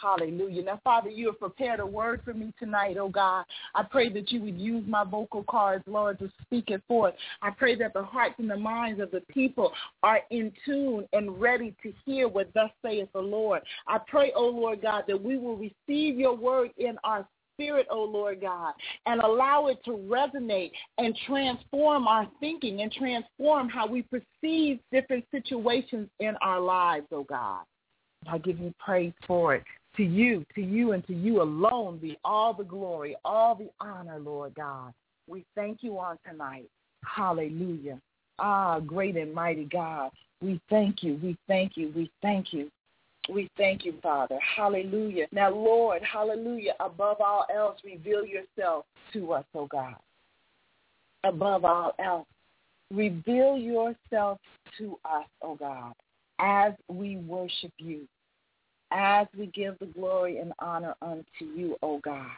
Hallelujah. 0.00 0.62
Now, 0.62 0.80
Father, 0.84 1.10
you 1.10 1.26
have 1.26 1.38
prepared 1.38 1.80
a 1.80 1.86
word 1.86 2.20
for 2.24 2.34
me 2.34 2.52
tonight, 2.58 2.96
oh 2.98 3.08
God. 3.08 3.44
I 3.74 3.82
pray 3.82 4.12
that 4.12 4.30
you 4.30 4.40
would 4.42 4.58
use 4.58 4.84
my 4.86 5.04
vocal 5.04 5.42
cords, 5.44 5.84
Lord, 5.86 6.18
to 6.20 6.30
speak 6.42 6.70
it 6.70 6.82
forth. 6.86 7.14
I 7.42 7.50
pray 7.50 7.74
that 7.76 7.94
the 7.94 8.02
hearts 8.02 8.36
and 8.38 8.50
the 8.50 8.56
minds 8.56 9.00
of 9.00 9.10
the 9.10 9.22
people 9.28 9.72
are 10.02 10.20
in 10.30 10.52
tune 10.64 11.06
and 11.12 11.40
ready 11.40 11.74
to 11.82 11.92
hear 12.04 12.28
what 12.28 12.52
thus 12.54 12.70
saith 12.84 13.08
the 13.12 13.20
Lord. 13.20 13.62
I 13.86 13.98
pray, 14.06 14.32
oh 14.36 14.48
Lord 14.48 14.82
God, 14.82 15.04
that 15.08 15.22
we 15.22 15.36
will 15.36 15.56
receive 15.56 16.18
your 16.18 16.36
word 16.36 16.70
in 16.78 16.96
our 17.04 17.26
spirit, 17.54 17.86
oh 17.90 18.04
Lord 18.04 18.40
God, 18.40 18.74
and 19.06 19.20
allow 19.20 19.66
it 19.66 19.78
to 19.84 19.90
resonate 19.90 20.70
and 20.98 21.18
transform 21.26 22.06
our 22.06 22.28
thinking 22.38 22.82
and 22.82 22.92
transform 22.92 23.68
how 23.68 23.86
we 23.86 24.02
perceive 24.02 24.78
different 24.92 25.24
situations 25.32 26.08
in 26.20 26.36
our 26.40 26.60
lives, 26.60 27.06
oh 27.10 27.24
God. 27.24 27.64
I 28.30 28.38
give 28.38 28.58
you 28.58 28.72
praise 28.78 29.12
for 29.26 29.54
it. 29.54 29.64
To 29.98 30.04
you, 30.04 30.46
to 30.54 30.62
you, 30.62 30.92
and 30.92 31.04
to 31.08 31.12
you 31.12 31.42
alone 31.42 31.98
be 31.98 32.16
all 32.24 32.54
the 32.54 32.62
glory, 32.62 33.16
all 33.24 33.56
the 33.56 33.68
honor, 33.80 34.20
Lord 34.20 34.54
God. 34.54 34.94
We 35.26 35.44
thank 35.56 35.82
you 35.82 35.98
on 35.98 36.18
tonight. 36.24 36.70
Hallelujah. 37.04 38.00
Ah, 38.38 38.78
great 38.78 39.16
and 39.16 39.34
mighty 39.34 39.64
God. 39.64 40.12
We 40.40 40.60
thank 40.70 41.02
you. 41.02 41.18
We 41.20 41.36
thank 41.48 41.76
you. 41.76 41.92
We 41.96 42.12
thank 42.22 42.52
you. 42.52 42.70
We 43.28 43.50
thank 43.56 43.84
you, 43.84 43.94
Father. 44.00 44.38
Hallelujah. 44.56 45.26
Now, 45.32 45.50
Lord, 45.50 46.00
hallelujah, 46.04 46.74
above 46.78 47.16
all 47.20 47.44
else, 47.52 47.80
reveal 47.84 48.24
yourself 48.24 48.86
to 49.12 49.32
us, 49.32 49.44
oh 49.52 49.66
God. 49.66 49.96
Above 51.24 51.64
all 51.64 51.92
else, 51.98 52.28
reveal 52.94 53.58
yourself 53.58 54.38
to 54.78 54.96
us, 55.04 55.26
oh 55.42 55.56
God, 55.56 55.92
as 56.38 56.72
we 56.88 57.16
worship 57.16 57.72
you, 57.78 58.06
as 58.90 59.26
we 59.36 59.46
give 59.46 59.78
the 59.78 59.86
glory 59.86 60.38
and 60.38 60.52
honor 60.58 60.94
unto 61.02 61.44
you, 61.56 61.76
O 61.82 61.98
God. 61.98 62.30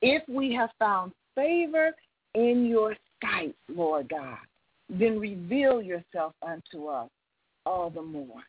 If 0.00 0.22
we 0.28 0.52
have 0.54 0.70
found 0.78 1.12
favor 1.34 1.92
in 2.34 2.66
your 2.66 2.96
sight, 3.22 3.54
Lord 3.68 4.08
God, 4.08 4.38
then 4.88 5.18
reveal 5.18 5.80
yourself 5.80 6.34
unto 6.42 6.86
us 6.86 7.08
all 7.64 7.90
the 7.90 8.02
more. 8.02 8.42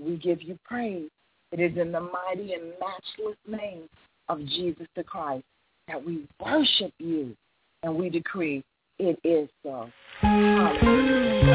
We 0.00 0.16
give 0.16 0.42
you 0.42 0.58
praise 0.64 1.10
it 1.52 1.60
is 1.60 1.76
in 1.76 1.92
the 1.92 2.00
mighty 2.00 2.54
and 2.54 2.72
matchless 2.80 3.36
name 3.46 3.82
of 4.30 4.38
Jesus 4.46 4.86
the 4.96 5.04
Christ 5.04 5.44
that 5.86 6.02
we 6.02 6.26
worship 6.42 6.94
you 6.98 7.36
and 7.82 7.94
we 7.94 8.08
decree 8.08 8.64
it 8.98 9.18
is 9.22 9.50
so. 9.62 9.90
Hallelujah. 10.20 11.52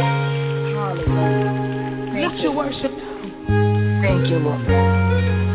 Hallelujah. 0.76 2.30
Lift 2.30 2.44
your 2.44 2.52
worship. 2.54 3.07
Thank 4.18 4.32
you, 4.32 4.40
Lord. 4.40 5.47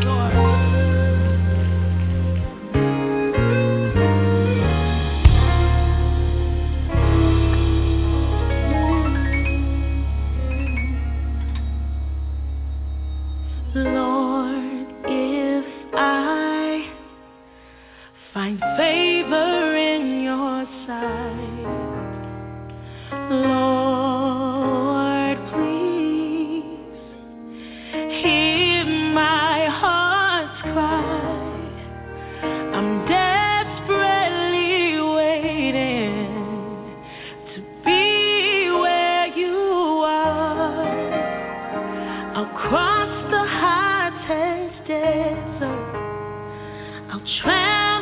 I'll 47.13 47.21
try. 47.43 47.92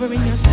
Where 0.00 0.12
you 0.12 0.43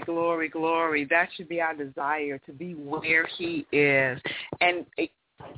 glory, 0.00 0.48
glory. 0.48 1.04
That 1.04 1.28
should 1.36 1.48
be 1.48 1.60
our 1.60 1.74
desire 1.74 2.38
to 2.46 2.52
be 2.52 2.72
where 2.72 3.28
he 3.38 3.66
is. 3.70 4.20
And 4.60 4.86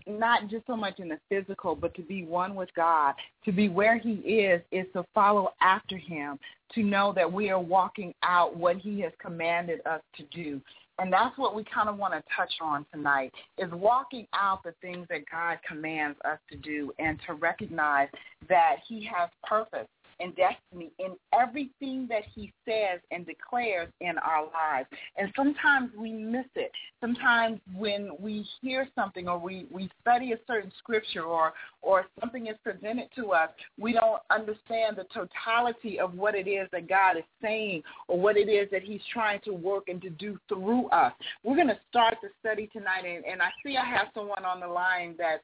not 0.06 0.48
just 0.48 0.66
so 0.66 0.76
much 0.76 0.98
in 0.98 1.08
the 1.08 1.18
physical, 1.28 1.74
but 1.74 1.94
to 1.94 2.02
be 2.02 2.24
one 2.24 2.54
with 2.54 2.68
God, 2.74 3.14
to 3.44 3.52
be 3.52 3.68
where 3.68 3.98
he 3.98 4.12
is, 4.12 4.60
is 4.72 4.86
to 4.92 5.04
follow 5.14 5.52
after 5.60 5.96
him, 5.96 6.38
to 6.74 6.82
know 6.82 7.12
that 7.14 7.32
we 7.32 7.50
are 7.50 7.60
walking 7.60 8.12
out 8.22 8.56
what 8.56 8.76
he 8.76 9.00
has 9.00 9.12
commanded 9.20 9.80
us 9.86 10.02
to 10.16 10.24
do. 10.24 10.60
And 10.98 11.12
that's 11.12 11.36
what 11.38 11.54
we 11.54 11.62
kind 11.64 11.88
of 11.88 11.96
want 11.96 12.14
to 12.14 12.22
touch 12.34 12.52
on 12.60 12.84
tonight, 12.92 13.32
is 13.58 13.70
walking 13.72 14.26
out 14.34 14.62
the 14.64 14.74
things 14.82 15.06
that 15.08 15.20
God 15.30 15.58
commands 15.66 16.18
us 16.24 16.38
to 16.50 16.56
do 16.56 16.92
and 16.98 17.18
to 17.26 17.34
recognize 17.34 18.08
that 18.48 18.76
he 18.86 19.04
has 19.04 19.30
purpose 19.44 19.88
and 20.20 20.34
destiny 20.36 20.90
in 20.98 21.14
everything 21.38 22.06
that 22.08 22.22
he 22.34 22.52
says 22.64 23.00
and 23.10 23.26
declares 23.26 23.88
in 24.00 24.18
our 24.18 24.44
lives. 24.44 24.88
And 25.16 25.32
sometimes 25.36 25.90
we 25.98 26.12
miss 26.12 26.46
it. 26.54 26.70
Sometimes 27.00 27.60
when 27.76 28.10
we 28.18 28.46
hear 28.60 28.88
something 28.94 29.28
or 29.28 29.38
we, 29.38 29.66
we 29.70 29.90
study 30.00 30.32
a 30.32 30.38
certain 30.46 30.72
scripture 30.78 31.24
or, 31.24 31.52
or 31.82 32.06
something 32.20 32.46
is 32.46 32.56
presented 32.62 33.08
to 33.16 33.32
us, 33.32 33.50
we 33.78 33.92
don't 33.92 34.22
understand 34.30 34.96
the 34.96 35.06
totality 35.12 35.98
of 35.98 36.14
what 36.14 36.34
it 36.34 36.48
is 36.48 36.68
that 36.72 36.88
God 36.88 37.16
is 37.16 37.24
saying 37.42 37.82
or 38.08 38.18
what 38.18 38.36
it 38.36 38.48
is 38.48 38.68
that 38.70 38.82
he's 38.82 39.02
trying 39.12 39.40
to 39.44 39.52
work 39.52 39.88
and 39.88 40.00
to 40.02 40.10
do 40.10 40.38
through 40.48 40.88
us. 40.88 41.12
We're 41.44 41.56
going 41.56 41.68
to 41.68 41.78
start 41.90 42.16
the 42.22 42.28
study 42.40 42.68
tonight, 42.72 43.04
and, 43.06 43.24
and 43.24 43.42
I 43.42 43.50
see 43.64 43.76
I 43.76 43.84
have 43.84 44.08
someone 44.14 44.44
on 44.44 44.60
the 44.60 44.66
line 44.66 45.16
that 45.18 45.42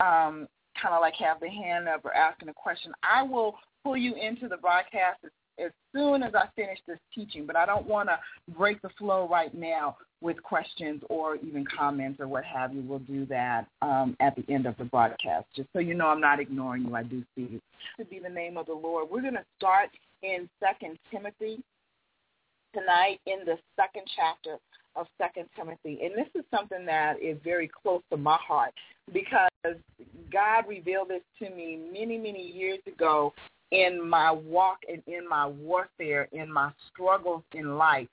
um, 0.00 0.48
kind 0.80 0.94
of 0.94 1.00
like 1.00 1.14
have 1.14 1.40
the 1.40 1.48
hand 1.48 1.88
up 1.88 2.04
or 2.04 2.14
asking 2.14 2.48
a 2.48 2.54
question. 2.54 2.92
I 3.02 3.22
will 3.22 3.56
pull 3.84 3.96
you 3.96 4.14
into 4.14 4.48
the 4.48 4.56
broadcast 4.56 5.18
as, 5.24 5.30
as 5.66 5.70
soon 5.94 6.22
as 6.22 6.34
I 6.34 6.46
finish 6.56 6.78
this 6.86 6.98
teaching, 7.14 7.46
but 7.46 7.56
I 7.56 7.66
don't 7.66 7.86
want 7.86 8.08
to 8.08 8.18
break 8.56 8.80
the 8.82 8.88
flow 8.98 9.28
right 9.28 9.52
now 9.54 9.96
with 10.20 10.42
questions 10.42 11.02
or 11.10 11.36
even 11.36 11.64
comments 11.76 12.20
or 12.20 12.28
what 12.28 12.44
have 12.44 12.72
you. 12.72 12.82
We'll 12.82 13.00
do 13.00 13.26
that 13.26 13.66
um, 13.82 14.16
at 14.20 14.36
the 14.36 14.44
end 14.52 14.66
of 14.66 14.76
the 14.78 14.84
broadcast. 14.84 15.46
Just 15.54 15.68
so 15.72 15.80
you 15.80 15.94
know, 15.94 16.06
I'm 16.06 16.20
not 16.20 16.40
ignoring 16.40 16.84
you. 16.84 16.94
I 16.94 17.02
do 17.02 17.22
see 17.34 17.48
you. 17.50 17.60
To 17.98 18.04
be 18.04 18.18
the 18.18 18.28
name 18.28 18.56
of 18.56 18.66
the 18.66 18.74
Lord. 18.74 19.08
We're 19.10 19.22
going 19.22 19.34
to 19.34 19.44
start 19.58 19.90
in 20.22 20.48
Second 20.60 20.98
Timothy 21.10 21.62
tonight 22.72 23.20
in 23.26 23.44
the 23.44 23.58
second 23.76 24.04
chapter 24.16 24.58
of 24.94 25.06
Second 25.18 25.46
Timothy. 25.56 26.00
And 26.02 26.12
this 26.12 26.28
is 26.34 26.44
something 26.54 26.84
that 26.86 27.20
is 27.20 27.36
very 27.42 27.68
close 27.68 28.02
to 28.10 28.16
my 28.16 28.36
heart 28.36 28.72
because 29.12 29.50
God 30.32 30.64
revealed 30.68 31.08
this 31.08 31.22
to 31.40 31.54
me 31.54 31.78
many, 31.92 32.18
many 32.18 32.42
years 32.42 32.80
ago 32.86 33.32
in 33.72 34.06
my 34.08 34.30
walk 34.30 34.78
and 34.88 35.02
in 35.06 35.28
my 35.28 35.46
warfare, 35.46 36.28
in 36.32 36.52
my 36.52 36.70
struggles 36.92 37.42
in 37.52 37.76
life. 37.76 38.06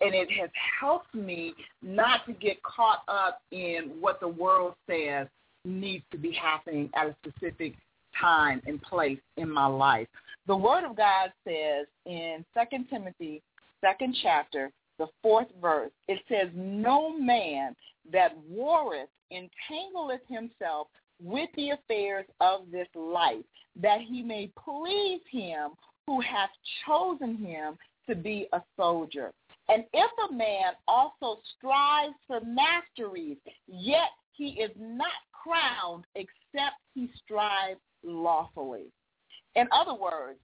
And 0.00 0.14
it 0.14 0.30
has 0.40 0.50
helped 0.80 1.14
me 1.14 1.54
not 1.82 2.24
to 2.26 2.32
get 2.32 2.62
caught 2.62 3.02
up 3.06 3.42
in 3.52 3.92
what 4.00 4.20
the 4.20 4.28
world 4.28 4.74
says 4.88 5.28
needs 5.64 6.04
to 6.10 6.18
be 6.18 6.32
happening 6.32 6.88
at 6.94 7.06
a 7.06 7.16
specific 7.22 7.74
time 8.20 8.62
and 8.66 8.80
place 8.82 9.18
in 9.36 9.50
my 9.50 9.66
life. 9.66 10.08
The 10.46 10.56
Word 10.56 10.84
of 10.84 10.96
God 10.96 11.30
says 11.44 11.86
in 12.06 12.44
2 12.54 12.84
Timothy, 12.90 13.42
second 13.80 14.16
chapter, 14.22 14.70
the 14.98 15.08
fourth 15.22 15.48
verse, 15.60 15.90
it 16.08 16.20
says, 16.28 16.48
No 16.54 17.16
man 17.16 17.76
that 18.10 18.36
warreth 18.48 19.10
entangleth 19.30 20.20
himself 20.28 20.88
with 21.22 21.48
the 21.56 21.70
affairs 21.70 22.26
of 22.40 22.70
this 22.70 22.88
life, 22.94 23.44
that 23.80 24.00
he 24.00 24.22
may 24.22 24.50
please 24.64 25.20
him 25.30 25.70
who 26.06 26.20
hath 26.20 26.50
chosen 26.86 27.36
him 27.36 27.76
to 28.08 28.14
be 28.14 28.48
a 28.52 28.62
soldier. 28.76 29.32
And 29.68 29.84
if 29.92 30.10
a 30.30 30.32
man 30.32 30.72
also 30.86 31.40
strives 31.56 32.14
for 32.26 32.40
masteries, 32.40 33.36
yet 33.66 34.10
he 34.32 34.60
is 34.60 34.70
not 34.78 35.12
crowned 35.32 36.04
except 36.14 36.76
he 36.94 37.10
strives 37.22 37.80
lawfully. 38.02 38.86
In 39.56 39.66
other 39.72 39.94
words, 39.94 40.38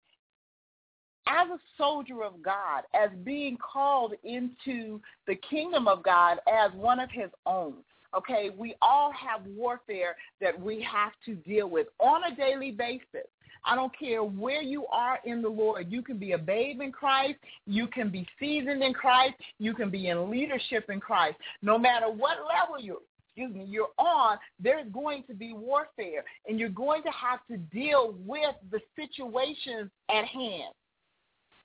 as 1.27 1.49
a 1.49 1.59
soldier 1.79 2.23
of 2.23 2.43
God, 2.43 2.83
as 2.93 3.11
being 3.23 3.57
called 3.57 4.13
into 4.25 5.01
the 5.27 5.37
kingdom 5.49 5.89
of 5.89 6.03
God 6.03 6.39
as 6.47 6.71
one 6.75 7.01
of 7.01 7.11
his 7.11 7.31
own, 7.47 7.77
Okay, 8.17 8.51
we 8.57 8.75
all 8.81 9.13
have 9.13 9.47
warfare 9.47 10.17
that 10.41 10.59
we 10.59 10.83
have 10.83 11.13
to 11.27 11.35
deal 11.35 11.69
with 11.69 11.89
on 11.99 12.33
a 12.33 12.37
daily 12.37 12.71
basis. 12.71 13.29
I 13.67 13.75
don't 13.75 13.93
care 13.99 14.23
where 14.23 14.63
you 14.63 14.87
are 14.87 15.19
in 15.25 15.41
the 15.41 15.49
Lord. 15.49 15.91
You 15.91 16.03
can 16.03 16.19
be 16.19 16.33
a 16.33 16.39
babe 16.39 16.81
in 16.81 16.93
Christ. 16.93 17.39
You 17.67 17.87
can 17.87 18.11
be 18.11 18.27
seasoned 18.39 18.83
in 18.83 18.93
Christ. 18.93 19.35
You 19.59 19.75
can 19.75 19.91
be 19.91 20.09
in 20.09 20.31
leadership 20.31 20.91
in 20.91 21.01
Christ. 21.01 21.37
No 21.63 21.79
matter 21.79 22.07
what 22.07 22.39
level 22.47 22.79
you're 22.79 22.99
excuse 23.37 23.53
me, 23.53 23.65
you're 23.69 23.89
on, 23.99 24.39
there's 24.61 24.87
going 24.93 25.25
to 25.25 25.35
be 25.35 25.53
warfare. 25.53 26.25
And 26.47 26.61
you're 26.61 26.69
going 26.69 27.03
to 27.03 27.11
have 27.11 27.41
to 27.51 27.57
deal 27.57 28.15
with 28.25 28.55
the 28.71 28.81
situations 28.95 29.91
at 30.09 30.25
hand. 30.25 30.73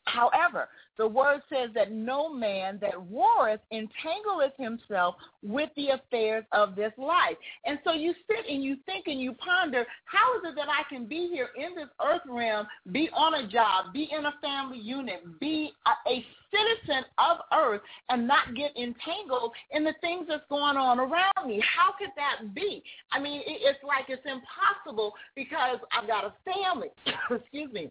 However, 0.09 0.69
the 0.97 1.07
word 1.07 1.41
says 1.49 1.69
that 1.75 1.91
no 1.91 2.31
man 2.33 2.77
that 2.81 3.01
warreth 3.01 3.61
entangleth 3.71 4.55
himself 4.57 5.15
with 5.41 5.69
the 5.77 5.89
affairs 5.89 6.43
of 6.51 6.75
this 6.75 6.91
life. 6.97 7.37
And 7.65 7.79
so 7.85 7.93
you 7.93 8.13
sit 8.27 8.45
and 8.49 8.61
you 8.61 8.75
think 8.85 9.07
and 9.07 9.19
you 9.19 9.33
ponder, 9.33 9.85
how 10.03 10.37
is 10.37 10.43
it 10.51 10.55
that 10.55 10.67
I 10.67 10.83
can 10.93 11.05
be 11.05 11.29
here 11.31 11.49
in 11.55 11.73
this 11.73 11.87
earth 12.05 12.21
realm, 12.27 12.67
be 12.91 13.09
on 13.13 13.35
a 13.35 13.47
job, 13.47 13.93
be 13.93 14.09
in 14.11 14.25
a 14.25 14.33
family 14.41 14.79
unit, 14.79 15.39
be 15.39 15.71
a, 15.85 16.09
a 16.09 16.25
citizen 16.51 17.05
of 17.17 17.37
earth 17.53 17.81
and 18.09 18.27
not 18.27 18.55
get 18.55 18.75
entangled 18.75 19.53
in 19.71 19.85
the 19.85 19.93
things 20.01 20.25
that's 20.27 20.43
going 20.49 20.75
on 20.75 20.99
around 20.99 21.47
me? 21.47 21.63
How 21.63 21.93
could 21.97 22.11
that 22.17 22.53
be? 22.53 22.83
I 23.13 23.19
mean, 23.21 23.39
it, 23.45 23.61
it's 23.61 23.79
like 23.85 24.05
it's 24.09 24.25
impossible 24.25 25.13
because 25.35 25.77
I've 25.97 26.07
got 26.07 26.25
a 26.25 26.33
family. 26.43 26.89
Excuse 27.31 27.71
me. 27.71 27.89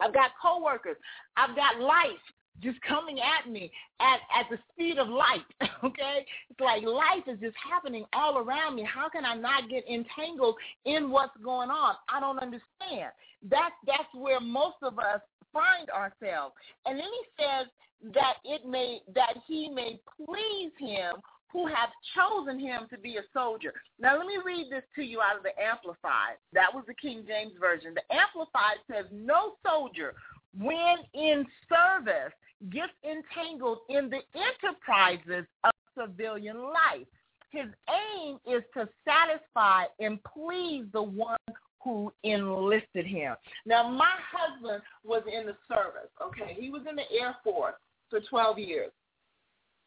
I've 0.00 0.14
got 0.14 0.30
coworkers. 0.40 0.96
I've 1.36 1.56
got 1.56 1.80
life 1.80 2.20
just 2.60 2.80
coming 2.82 3.18
at 3.20 3.50
me 3.50 3.70
at, 4.00 4.20
at 4.38 4.46
the 4.50 4.58
speed 4.72 4.98
of 4.98 5.08
light, 5.08 5.46
okay? 5.84 6.26
It's 6.50 6.60
like 6.60 6.82
life 6.82 7.24
is 7.26 7.38
just 7.40 7.56
happening 7.56 8.04
all 8.12 8.38
around 8.38 8.76
me. 8.76 8.84
How 8.84 9.08
can 9.08 9.24
I 9.24 9.34
not 9.34 9.70
get 9.70 9.84
entangled 9.88 10.56
in 10.84 11.10
what's 11.10 11.36
going 11.42 11.70
on? 11.70 11.94
I 12.12 12.20
don't 12.20 12.38
understand. 12.38 13.12
That's, 13.48 13.74
that's 13.86 14.08
where 14.14 14.40
most 14.40 14.76
of 14.82 14.98
us 14.98 15.20
find 15.52 15.88
ourselves. 15.90 16.54
And 16.86 16.98
then 16.98 17.06
he 17.06 17.42
says 17.42 17.66
that 18.14 18.34
it 18.44 18.66
may, 18.66 19.00
that 19.14 19.34
he 19.46 19.68
may 19.68 20.00
please 20.16 20.72
him 20.78 21.16
who 21.52 21.66
have 21.66 21.90
chosen 22.14 22.58
him 22.58 22.86
to 22.90 22.98
be 22.98 23.16
a 23.16 23.22
soldier. 23.32 23.72
Now, 23.98 24.16
let 24.16 24.26
me 24.26 24.38
read 24.44 24.66
this 24.70 24.84
to 24.96 25.02
you 25.02 25.20
out 25.20 25.36
of 25.36 25.42
the 25.42 25.58
Amplified. 25.60 26.38
That 26.52 26.72
was 26.72 26.84
the 26.86 26.94
King 26.94 27.24
James 27.26 27.52
Version. 27.58 27.94
The 27.94 28.14
Amplified 28.14 28.78
says, 28.90 29.06
No 29.12 29.54
soldier, 29.66 30.14
when 30.56 30.96
in 31.14 31.46
service, 31.68 32.32
gets 32.68 32.92
entangled 33.04 33.78
in 33.88 34.10
the 34.10 34.20
enterprises 34.34 35.46
of 35.64 35.70
civilian 35.98 36.58
life. 36.58 37.06
His 37.50 37.66
aim 37.88 38.38
is 38.46 38.62
to 38.74 38.88
satisfy 39.04 39.84
and 39.98 40.18
please 40.22 40.84
the 40.92 41.02
one 41.02 41.38
who 41.82 42.12
enlisted 42.22 43.06
him. 43.06 43.34
Now, 43.64 43.88
my 43.88 44.12
husband 44.30 44.82
was 45.04 45.22
in 45.26 45.46
the 45.46 45.56
service, 45.66 46.10
okay? 46.22 46.56
He 46.58 46.70
was 46.70 46.82
in 46.88 46.96
the 46.96 47.10
Air 47.10 47.34
Force 47.42 47.74
for 48.10 48.20
12 48.20 48.58
years. 48.58 48.90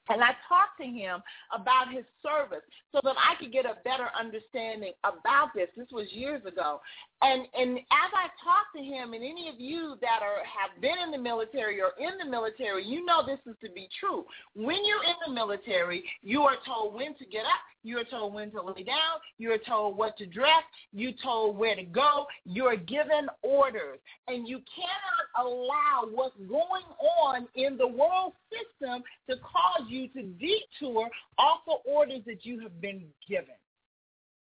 And 0.10 0.22
I 0.22 0.32
talked 0.50 0.80
to 0.82 0.86
him 0.86 1.22
about 1.54 1.94
his 1.94 2.04
service 2.22 2.64
so 2.92 3.00
that 3.04 3.16
I 3.18 3.36
could 3.42 3.54
get 3.54 3.66
a 3.66 3.78
better 3.84 4.08
understanding 4.20 4.94
about 5.04 5.50
this. 5.56 5.70
This 5.78 5.88
was 5.92 6.08
years 6.12 6.46
ago. 6.46 6.82
And 7.24 7.48
and 7.58 7.78
as 7.78 8.12
I 8.14 8.28
talked 8.44 8.76
to 8.76 8.84
him, 8.84 9.14
and 9.14 9.24
any 9.24 9.48
of 9.48 9.58
you 9.58 9.96
that 10.02 10.20
are 10.22 10.44
have 10.44 10.82
been 10.82 11.00
in 11.02 11.10
the 11.10 11.18
military 11.18 11.80
or 11.80 11.92
in 11.98 12.18
the 12.18 12.30
military, 12.30 12.86
you 12.86 13.06
know 13.06 13.26
this 13.26 13.40
is 13.46 13.56
to 13.64 13.72
be 13.72 13.88
true. 13.98 14.26
When 14.56 14.84
you're 14.84 15.04
in 15.04 15.16
the 15.26 15.34
military, 15.34 16.04
you 16.22 16.42
are 16.42 16.58
told 16.66 16.94
when 16.94 17.16
to 17.16 17.26
get 17.26 17.46
up, 17.46 17.62
you 17.84 17.98
are 17.98 18.04
told 18.04 18.34
when 18.34 18.52
to 18.52 18.62
lay 18.62 18.84
down, 18.84 19.20
you 19.38 19.52
are 19.54 19.58
told 19.58 19.96
what 19.96 20.18
to 20.18 20.26
dress, 20.26 20.64
you're 20.92 21.14
told 21.24 21.58
where 21.58 21.76
to 21.76 21.84
go, 21.84 22.26
you're 22.44 22.76
given 22.76 23.28
orders. 23.42 24.00
And 24.28 24.46
you 24.46 24.62
cannot 24.76 25.48
allow 25.48 26.10
what's 26.14 26.36
going 26.50 26.84
on 27.22 27.48
in 27.56 27.78
the 27.78 27.88
world 27.88 28.34
system 28.52 29.02
to 29.30 29.38
cause 29.38 29.88
you 29.88 30.10
to 30.10 30.24
detour 30.24 31.10
off 31.38 31.60
the 31.66 31.90
orders 31.90 32.22
that 32.26 32.46
you 32.46 32.60
have 32.60 32.82
been 32.82 33.04
given. 33.30 33.56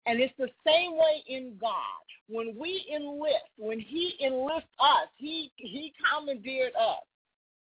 And 0.08 0.20
it's 0.20 0.32
the 0.38 0.48
same 0.66 0.92
way 0.92 1.22
in 1.28 1.58
God. 1.60 2.00
When 2.30 2.56
we 2.58 2.86
enlist, 2.94 3.52
when 3.58 3.78
He 3.78 4.16
enlists 4.24 4.72
us, 4.80 5.08
He 5.16 5.52
He 5.56 5.92
commandeered 6.00 6.72
us. 6.74 7.04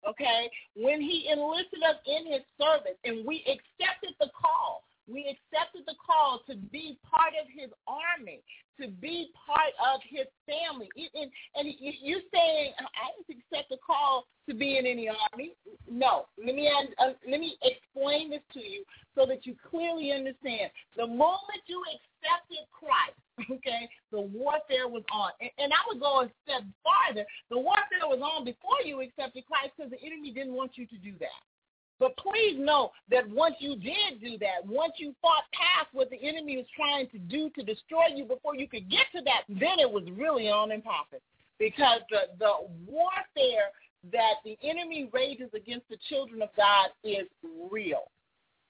Okay? 0.07 0.49
When 0.75 1.01
He 1.01 1.27
enlisted 1.31 1.81
us 1.81 1.97
in 2.05 2.31
His 2.31 2.41
service 2.61 2.97
and 3.03 3.25
we 3.25 3.41
accepted 3.49 4.13
the 4.19 4.29
call, 4.39 4.83
we 5.07 5.21
accepted 5.29 5.83
the 5.85 5.95
call 6.01 6.41
to 6.49 6.55
be 6.55 6.97
part 7.05 7.33
of 7.39 7.47
his 7.53 7.69
army, 7.87 8.41
to 8.81 8.87
be 8.87 9.29
part 9.37 9.73
of 9.77 10.01
his 10.09 10.25
family. 10.49 10.89
And, 10.97 11.31
and 11.55 11.75
you're 11.79 12.25
saying, 12.33 12.73
I 12.79 13.13
didn't 13.27 13.43
accept 13.45 13.69
the 13.69 13.77
call 13.85 14.25
to 14.49 14.55
be 14.55 14.77
in 14.77 14.85
any 14.85 15.07
army. 15.09 15.53
No. 15.89 16.25
Let 16.43 16.55
me, 16.55 16.69
uh, 16.99 17.13
let 17.29 17.39
me 17.39 17.57
explain 17.61 18.31
this 18.31 18.41
to 18.53 18.59
you 18.59 18.83
so 19.13 19.25
that 19.27 19.45
you 19.45 19.55
clearly 19.69 20.11
understand. 20.11 20.71
The 20.97 21.07
moment 21.07 21.61
you 21.67 21.83
accepted 22.25 22.65
Christ, 22.73 23.19
okay, 23.51 23.89
the 24.11 24.21
warfare 24.21 24.87
was 24.89 25.03
on. 25.13 25.31
And, 25.41 25.51
and 25.57 25.73
I 25.73 25.77
would 25.87 25.99
go 25.99 26.21
a 26.21 26.31
step 26.43 26.63
farther. 26.81 27.25
The 27.49 27.59
warfare 27.59 28.09
was 28.09 28.21
on 28.21 28.45
before 28.45 28.81
you 28.83 29.01
accepted 29.01 29.45
Christ 29.45 29.73
because 29.77 29.91
the 29.91 30.01
enemy 30.01 30.31
didn't 30.31 30.53
want 30.53 30.77
you 30.77 30.85
to 30.87 30.97
do 30.97 31.13
that. 31.19 31.41
But 31.97 32.17
please 32.17 32.57
know 32.59 32.91
that 33.09 33.29
once 33.29 33.55
you 33.59 33.77
did 33.77 34.19
do 34.19 34.37
that, 34.39 34.65
once 34.65 34.93
you 34.97 35.15
fought 35.21 35.47
past 35.53 35.87
what 35.93 36.09
the 36.09 36.19
enemy 36.21 36.57
was 36.57 36.65
trying 36.75 37.07
to 37.09 37.17
do 37.17 37.49
to 37.51 37.63
destroy 37.63 38.11
you 38.13 38.25
before 38.25 38.55
you 38.55 38.67
could 38.67 38.89
get 38.89 39.07
to 39.15 39.21
that, 39.23 39.43
then 39.47 39.79
it 39.79 39.89
was 39.89 40.03
really 40.11 40.49
on 40.49 40.71
and 40.71 40.83
popping. 40.83 41.23
Because 41.57 42.01
the, 42.09 42.35
the 42.37 42.51
warfare 42.85 43.71
that 44.11 44.43
the 44.43 44.57
enemy 44.61 45.09
rages 45.13 45.49
against 45.55 45.87
the 45.87 45.97
children 46.09 46.41
of 46.41 46.49
God 46.57 46.89
is 47.05 47.27
real. 47.71 48.11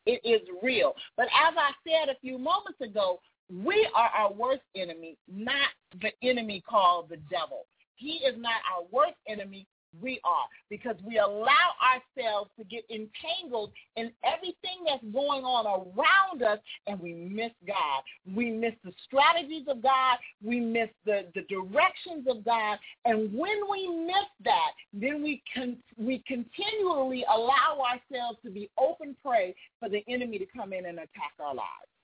It 0.06 0.22
is 0.24 0.48
real. 0.62 0.94
But 1.18 1.26
as 1.26 1.56
I 1.58 1.72
said 1.84 2.10
a 2.10 2.20
few 2.20 2.38
moments 2.38 2.80
ago, 2.80 3.20
we 3.50 3.88
are 3.96 4.10
our 4.10 4.34
worst 4.34 4.64
enemy, 4.76 5.18
not 5.32 5.70
the 6.02 6.12
enemy 6.28 6.64
called 6.68 7.10
the 7.10 7.18
devil. 7.30 7.66
He 7.96 8.22
is 8.28 8.36
not 8.38 8.56
our 8.76 8.84
worst 8.92 9.18
enemy 9.28 9.68
we 10.02 10.20
are 10.24 10.46
because 10.70 10.96
we 11.06 11.20
allow 11.20 11.72
ourselves 11.82 12.50
to 12.58 12.64
get 12.66 12.84
entangled 12.90 13.72
in 13.96 14.12
everything 14.24 14.84
that's 14.86 15.04
going 15.14 15.44
on 15.44 15.66
around 15.66 16.44
us 16.44 16.60
and 16.88 17.00
we 17.00 17.14
miss 17.14 17.52
God. 17.68 18.04
We 18.36 18.52
miss 18.52 18.74
the 18.84 18.94
strategies 19.06 19.68
of 19.68 19.82
God. 19.82 20.18
We 20.44 20.60
miss 20.60 20.90
the, 21.06 21.26
the 21.34 21.42
directions 21.44 22.28
of 22.30 22.44
God. 22.44 22.78
And 23.06 23.34
when 23.34 23.62
we 23.70 23.88
miss 24.06 24.28
that, 24.44 24.72
then 24.94 25.24
we, 25.24 25.42
con- 25.54 25.78
we 25.98 26.24
continually 26.28 27.26
allow 27.34 27.80
ourselves 27.80 28.40
to 28.44 28.52
be 28.52 28.70
open 28.78 29.16
prey 29.24 29.56
for 29.80 29.90
the 29.90 30.04
enemy 30.08 30.40
to 30.40 30.46
come 30.46 30.74
in 30.74 30.86
and 30.86 30.98
attack 30.98 31.34
our 31.40 31.56
lives. 31.56 31.95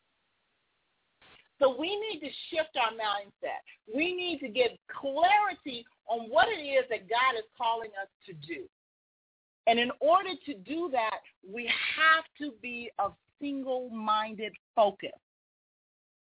So 1.62 1.76
we 1.78 1.90
need 1.90 2.20
to 2.22 2.30
shift 2.50 2.76
our 2.76 2.92
mindset. 2.92 3.62
We 3.94 4.16
need 4.16 4.40
to 4.40 4.48
get 4.48 4.80
clarity 4.88 5.86
on 6.08 6.22
what 6.30 6.48
it 6.50 6.62
is 6.62 6.86
that 6.90 7.08
God 7.08 7.38
is 7.38 7.46
calling 7.56 7.92
us 8.02 8.10
to 8.26 8.34
do. 8.34 8.64
And 9.68 9.80
in 9.80 9.92
order 10.00 10.32
to 10.48 10.54
do 10.56 10.90
that, 10.92 11.20
we 11.48 11.70
have 11.96 12.24
to 12.40 12.54
be 12.64 12.90
a 12.98 13.10
single-minded 13.40 14.54
focus. 14.76 15.12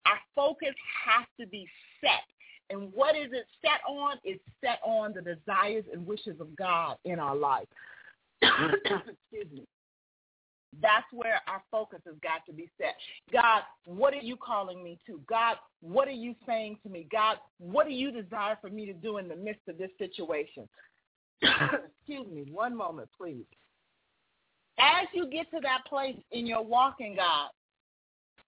Our 0.06 0.18
focus 0.36 0.74
has 1.04 1.26
to 1.40 1.46
be 1.46 1.66
set. 2.00 2.22
And 2.70 2.92
what 2.92 3.16
is 3.16 3.32
it 3.32 3.46
set 3.60 3.80
on? 3.88 4.18
It's 4.22 4.42
set 4.60 4.78
on 4.84 5.12
the 5.12 5.22
desires 5.22 5.84
and 5.92 6.06
wishes 6.06 6.40
of 6.40 6.54
God 6.54 6.98
in 7.04 7.18
our 7.18 7.34
life. 7.34 7.66
Excuse 8.42 9.52
me. 9.52 9.66
That's 10.80 11.06
where 11.12 11.40
our 11.48 11.62
focus 11.70 12.00
has 12.06 12.16
got 12.22 12.44
to 12.46 12.52
be 12.52 12.70
set. 12.78 12.96
God, 13.32 13.62
what 13.84 14.12
are 14.12 14.22
you 14.22 14.36
calling 14.36 14.82
me 14.82 14.98
to? 15.06 15.20
God, 15.28 15.56
what 15.80 16.08
are 16.08 16.12
you 16.12 16.34
saying 16.46 16.78
to 16.82 16.88
me? 16.88 17.06
God, 17.10 17.38
what 17.58 17.86
do 17.86 17.92
you 17.92 18.10
desire 18.10 18.58
for 18.60 18.68
me 18.68 18.86
to 18.86 18.92
do 18.92 19.18
in 19.18 19.28
the 19.28 19.36
midst 19.36 19.68
of 19.68 19.78
this 19.78 19.90
situation? 19.98 20.68
Excuse 21.42 22.26
me, 22.32 22.46
one 22.50 22.76
moment, 22.76 23.08
please. 23.16 23.44
As 24.78 25.06
you 25.14 25.28
get 25.30 25.50
to 25.52 25.60
that 25.62 25.84
place 25.88 26.16
in 26.32 26.46
your 26.46 26.62
walking, 26.62 27.16
God, 27.16 27.48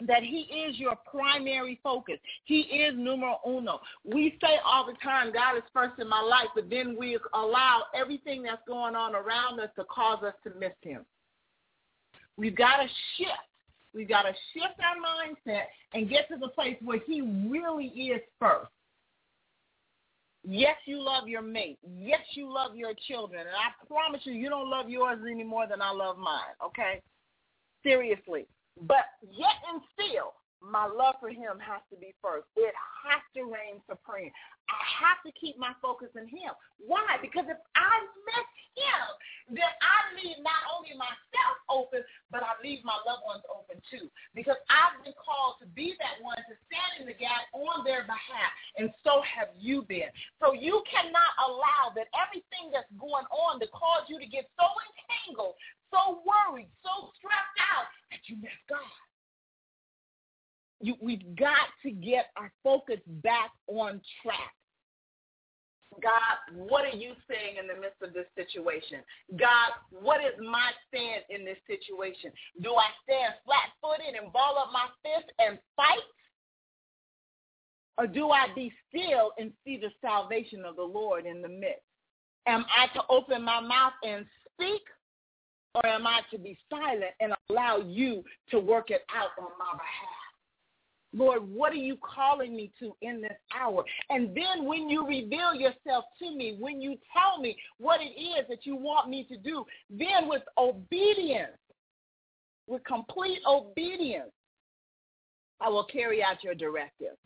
that 0.07 0.23
he 0.23 0.43
is 0.43 0.79
your 0.79 0.95
primary 1.11 1.81
focus. 1.83 2.19
He 2.45 2.61
is 2.61 2.95
numero 2.97 3.41
uno. 3.47 3.81
We 4.05 4.39
say 4.41 4.59
all 4.64 4.87
the 4.87 4.95
time, 5.03 5.33
God 5.33 5.57
is 5.57 5.64
first 5.73 5.99
in 5.99 6.09
my 6.09 6.21
life, 6.21 6.49
but 6.55 6.71
then 6.71 6.97
we 6.99 7.19
allow 7.35 7.85
everything 7.95 8.43
that's 8.43 8.62
going 8.66 8.95
on 8.95 9.14
around 9.14 9.59
us 9.59 9.71
to 9.77 9.85
cause 9.85 10.23
us 10.23 10.35
to 10.45 10.53
miss 10.59 10.73
him. 10.83 11.05
We've 12.39 12.57
got 12.57 12.76
to 12.76 12.89
shift. 13.16 13.32
We've 13.95 14.09
got 14.09 14.22
to 14.22 14.32
shift 14.55 14.78
our 14.78 14.97
mindset 14.97 15.64
and 15.93 16.09
get 16.09 16.28
to 16.28 16.36
the 16.36 16.49
place 16.49 16.76
where 16.82 17.01
he 17.05 17.20
really 17.20 17.86
is 17.86 18.22
first. 18.39 18.70
Yes, 20.45 20.76
you 20.86 21.03
love 21.03 21.26
your 21.26 21.43
mate. 21.43 21.78
Yes, 22.01 22.20
you 22.34 22.51
love 22.51 22.76
your 22.76 22.93
children. 23.09 23.41
And 23.41 23.51
I 23.51 23.86
promise 23.86 24.20
you, 24.24 24.32
you 24.32 24.49
don't 24.49 24.70
love 24.70 24.89
yours 24.89 25.18
any 25.28 25.43
more 25.43 25.66
than 25.66 25.82
I 25.82 25.91
love 25.91 26.16
mine, 26.16 26.55
okay? 26.64 27.03
Seriously. 27.82 28.47
But 28.82 29.05
yet 29.22 29.57
and 29.72 29.82
still, 29.93 30.34
my 30.61 30.87
love 30.91 31.17
for 31.23 31.31
him 31.31 31.63
has 31.63 31.83
to 31.91 31.97
be 31.97 32.15
first. 32.19 32.47
It 32.59 32.75
has 33.07 33.23
to 33.39 33.47
reign 33.47 33.79
supreme. 33.87 34.35
I 34.69 34.81
have 35.01 35.23
to 35.25 35.33
keep 35.33 35.57
my 35.57 35.73
focus 35.81 36.13
on 36.19 36.29
him. 36.29 36.53
Why? 36.83 37.17
Because 37.23 37.49
if 37.49 37.57
I 37.73 37.95
miss 38.27 38.51
him, 38.77 39.57
then 39.57 39.73
I 39.81 39.99
leave 40.19 40.37
not 40.45 40.61
only 40.77 40.93
myself 40.99 41.57
open, 41.73 42.05
but 42.29 42.45
I 42.45 42.53
leave 42.61 42.85
my 42.85 42.99
loved 43.09 43.25
ones 43.25 43.47
open 43.49 43.81
too. 43.89 44.13
Because 44.37 44.61
I've 44.69 45.01
been 45.01 45.17
called 45.17 45.63
to 45.65 45.67
be 45.73 45.97
that 46.03 46.21
one 46.21 46.37
to 46.37 46.55
stand 46.69 47.01
in 47.01 47.09
the 47.09 47.17
gap 47.17 47.49
on 47.57 47.81
their 47.87 48.05
behalf, 48.05 48.53
and 48.77 48.93
so 49.01 49.25
have 49.25 49.49
you 49.57 49.89
been. 49.89 50.13
So 50.37 50.53
you 50.53 50.85
cannot 50.85 51.33
allow 51.49 51.97
that 51.97 52.13
everything 52.13 52.69
that's 52.69 52.91
going 53.01 53.25
on 53.33 53.57
to 53.65 53.67
cause 53.73 54.05
you 54.11 54.21
to 54.21 54.29
get 54.29 54.53
so 54.61 54.69
entangled, 54.69 55.57
so 55.89 56.21
worried, 56.29 56.69
so 56.85 57.09
stressed 57.17 57.59
out 57.73 57.89
that 58.13 58.21
you 58.29 58.37
miss 58.37 58.59
God. 58.69 59.08
You, 60.81 60.95
we've 61.01 61.37
got 61.37 61.68
to 61.83 61.91
get 61.91 62.26
our 62.37 62.53
focus 62.62 63.01
back 63.22 63.51
on 63.66 64.01
track. 64.22 64.55
God, 66.03 66.55
what 66.55 66.85
are 66.85 66.97
you 66.97 67.14
saying 67.29 67.57
in 67.59 67.66
the 67.66 67.81
midst 67.81 68.03
of 68.03 68.12
this 68.12 68.26
situation? 68.37 69.01
God, 69.37 69.72
what 69.91 70.20
is 70.20 70.39
my 70.39 70.70
stand 70.87 71.24
in 71.31 71.45
this 71.45 71.59
situation? 71.66 72.31
Do 72.62 72.74
I 72.74 72.87
stand 73.03 73.35
flat-footed 73.45 74.14
and 74.14 74.33
ball 74.33 74.59
up 74.59 74.70
my 74.72 74.87
fist 75.03 75.33
and 75.39 75.59
fight? 75.74 76.07
Or 77.97 78.07
do 78.07 78.31
I 78.31 78.47
be 78.55 78.72
still 78.89 79.33
and 79.39 79.53
see 79.64 79.76
the 79.76 79.91
salvation 80.01 80.64
of 80.64 80.76
the 80.76 80.83
Lord 80.83 81.26
in 81.26 81.43
the 81.43 81.49
midst? 81.49 81.83
Am 82.47 82.64
I 82.70 82.87
to 82.95 83.03
open 83.11 83.43
my 83.43 83.61
mouth 83.61 83.95
and 84.05 84.24
speak? 84.53 84.83
Or 85.74 85.87
am 85.87 86.07
I 86.07 86.20
to 86.31 86.39
be 86.39 86.57
silent 86.70 87.12
and 87.20 87.33
allow 87.51 87.79
you 87.79 88.22
to 88.51 88.61
work 88.61 88.91
it 88.91 89.03
out 89.14 89.31
on 89.39 89.51
my 89.59 89.72
behalf? 89.72 90.28
Lord, 91.15 91.49
what 91.49 91.73
are 91.73 91.77
you 91.77 91.97
calling 91.97 92.55
me 92.55 92.71
to 92.81 92.95
in 93.01 93.23
this 93.23 93.33
hour? 93.59 93.85
And 94.11 94.37
then 94.37 94.67
when 94.67 94.91
you 94.91 95.07
reveal 95.07 95.55
yourself 95.55 96.05
to 96.19 96.31
me, 96.31 96.57
when 96.59 96.81
you 96.81 96.97
tell 97.13 97.41
me 97.41 97.57
what 97.79 98.01
it 98.01 98.21
is 98.21 98.47
that 98.49 98.67
you 98.67 98.77
want 98.77 99.09
me 99.09 99.25
to 99.31 99.37
do, 99.37 99.65
then 99.91 100.29
with 100.29 100.43
obedience, 100.59 101.57
with 102.67 102.85
complete 102.85 103.41
obedience, 103.47 104.31
I 105.61 105.69
will 105.71 105.85
carry 105.85 106.23
out 106.23 106.45
your 106.45 106.55
directive. 106.55 107.17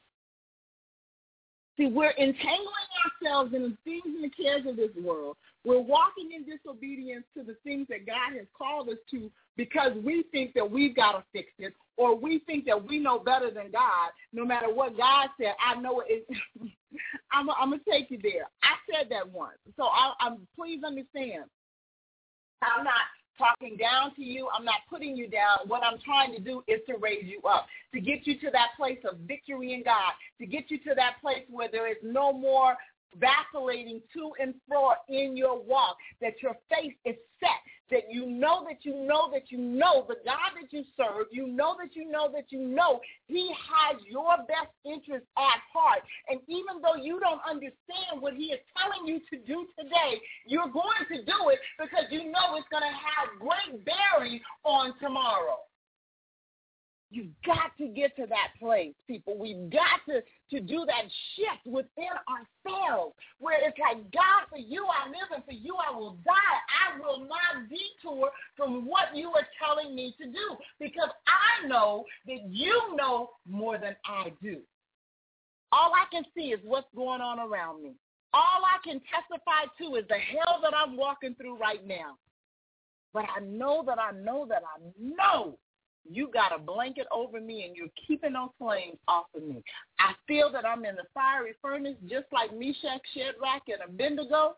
See, 1.82 1.88
we're 1.88 2.10
entangling 2.10 2.88
ourselves 3.04 3.54
in 3.54 3.62
the 3.62 3.76
things 3.84 4.02
and 4.04 4.22
the 4.22 4.30
cares 4.30 4.66
of 4.66 4.76
this 4.76 4.90
world. 5.02 5.36
We're 5.64 5.80
walking 5.80 6.30
in 6.32 6.44
disobedience 6.44 7.24
to 7.36 7.42
the 7.42 7.56
things 7.64 7.86
that 7.88 8.06
God 8.06 8.36
has 8.36 8.46
called 8.56 8.88
us 8.88 8.98
to 9.10 9.30
because 9.56 9.92
we 10.04 10.24
think 10.30 10.54
that 10.54 10.70
we've 10.70 10.94
got 10.94 11.12
to 11.12 11.24
fix 11.32 11.48
it 11.58 11.74
or 11.96 12.16
we 12.16 12.40
think 12.46 12.66
that 12.66 12.86
we 12.86 12.98
know 12.98 13.18
better 13.18 13.50
than 13.50 13.70
God. 13.72 14.10
No 14.32 14.44
matter 14.44 14.72
what 14.72 14.96
God 14.96 15.28
said, 15.40 15.54
I 15.64 15.80
know 15.80 16.02
it. 16.06 16.26
I'm, 17.32 17.46
going 17.46 17.80
to 17.80 17.90
take 17.90 18.10
you 18.10 18.18
there. 18.22 18.48
I 18.62 18.74
said 18.90 19.08
that 19.10 19.28
once. 19.28 19.58
So 19.76 19.84
I, 19.84 20.12
I'm, 20.20 20.46
please 20.56 20.82
understand. 20.84 21.44
I'm 22.62 22.84
not 22.84 22.94
talking 23.42 23.76
down 23.76 24.14
to 24.14 24.22
you. 24.22 24.48
I'm 24.56 24.64
not 24.64 24.80
putting 24.88 25.16
you 25.16 25.28
down. 25.28 25.66
What 25.66 25.82
I'm 25.82 25.98
trying 26.04 26.32
to 26.34 26.40
do 26.40 26.62
is 26.68 26.80
to 26.86 26.96
raise 26.98 27.24
you 27.24 27.40
up, 27.48 27.66
to 27.92 28.00
get 28.00 28.26
you 28.26 28.38
to 28.40 28.50
that 28.52 28.68
place 28.76 28.98
of 29.10 29.18
victory 29.26 29.74
in 29.74 29.82
God, 29.82 30.12
to 30.38 30.46
get 30.46 30.70
you 30.70 30.78
to 30.78 30.94
that 30.94 31.14
place 31.20 31.44
where 31.50 31.68
there 31.70 31.90
is 31.90 31.96
no 32.02 32.32
more 32.32 32.76
vacillating 33.18 34.00
to 34.14 34.32
and 34.40 34.54
fro 34.68 34.92
in 35.08 35.36
your 35.36 35.60
walk, 35.60 35.96
that 36.20 36.34
your 36.40 36.56
face 36.70 36.94
is 37.04 37.16
set, 37.40 37.62
that 37.92 38.10
you 38.10 38.26
know 38.26 38.64
that 38.66 38.84
you 38.84 39.06
know 39.06 39.30
that 39.32 39.52
you 39.52 39.58
know 39.58 40.04
the 40.08 40.16
God 40.24 40.56
that 40.60 40.72
you 40.72 40.82
serve, 40.96 41.28
you 41.30 41.46
know 41.46 41.76
that 41.78 41.94
you 41.94 42.10
know 42.10 42.28
that 42.32 42.50
you 42.50 42.58
know 42.58 43.00
he 43.26 43.52
has 43.52 44.00
your 44.08 44.36
best 44.48 44.72
interest 44.84 45.26
at 45.36 45.60
heart. 45.72 46.02
And 46.28 46.40
even 46.48 46.80
though 46.82 46.96
you 46.96 47.20
don't 47.20 47.40
understand 47.48 48.20
what 48.20 48.34
he 48.34 48.56
is 48.56 48.60
telling 48.76 49.06
you 49.06 49.20
to 49.30 49.36
do 49.46 49.68
today, 49.78 50.20
you're 50.46 50.72
going 50.72 51.04
to 51.08 51.18
do 51.22 51.38
it 51.52 51.60
because 51.78 52.08
you 52.10 52.32
know 52.32 52.56
it's 52.56 52.68
going 52.72 52.82
to 52.82 52.96
have 52.96 53.38
great 53.38 53.84
bearing 53.84 54.40
on 54.64 54.94
tomorrow. 54.98 55.60
You've 57.12 57.34
got 57.44 57.76
to 57.76 57.88
get 57.88 58.16
to 58.16 58.24
that 58.26 58.56
place, 58.58 58.94
people. 59.06 59.36
We've 59.36 59.68
got 59.68 60.00
to, 60.08 60.22
to 60.22 60.60
do 60.64 60.86
that 60.86 61.04
shift 61.36 61.66
within 61.66 62.08
ourselves 62.24 63.14
where 63.38 63.58
it's 63.60 63.76
like, 63.78 64.10
God, 64.12 64.48
for 64.48 64.56
you 64.56 64.86
I 64.86 65.08
live 65.08 65.28
and 65.34 65.44
for 65.44 65.52
you 65.52 65.76
I 65.76 65.94
will 65.94 66.16
die. 66.24 66.58
I 66.72 66.98
will 66.98 67.20
not 67.20 67.68
detour 67.68 68.30
from 68.56 68.86
what 68.86 69.14
you 69.14 69.28
are 69.28 69.46
telling 69.62 69.94
me 69.94 70.14
to 70.22 70.26
do 70.26 70.56
because 70.80 71.10
I 71.26 71.68
know 71.68 72.04
that 72.26 72.48
you 72.48 72.96
know 72.96 73.28
more 73.46 73.76
than 73.76 73.94
I 74.06 74.32
do. 74.42 74.60
All 75.70 75.92
I 75.94 76.06
can 76.10 76.24
see 76.34 76.48
is 76.48 76.60
what's 76.64 76.88
going 76.96 77.20
on 77.20 77.38
around 77.38 77.82
me. 77.82 77.92
All 78.32 78.62
I 78.64 78.78
can 78.82 79.02
testify 79.12 79.68
to 79.78 79.96
is 79.96 80.04
the 80.08 80.16
hell 80.16 80.60
that 80.62 80.72
I'm 80.74 80.96
walking 80.96 81.34
through 81.34 81.58
right 81.58 81.86
now. 81.86 82.16
But 83.12 83.26
I 83.36 83.40
know 83.40 83.84
that 83.86 83.98
I 83.98 84.12
know 84.12 84.46
that 84.48 84.62
I 84.62 84.80
know 84.98 85.58
you 86.10 86.28
got 86.32 86.54
a 86.54 86.58
blanket 86.58 87.06
over 87.12 87.40
me 87.40 87.64
and 87.64 87.76
you're 87.76 87.88
keeping 88.06 88.32
those 88.32 88.50
flames 88.58 88.98
off 89.08 89.26
of 89.34 89.42
me. 89.42 89.62
I 89.98 90.12
feel 90.26 90.50
that 90.52 90.66
I'm 90.66 90.84
in 90.84 90.96
the 90.96 91.04
fiery 91.14 91.54
furnace 91.62 91.96
just 92.08 92.26
like 92.32 92.52
Meshach, 92.52 93.00
Shadrach, 93.14 93.62
and 93.68 93.82
Abednego. 93.88 94.56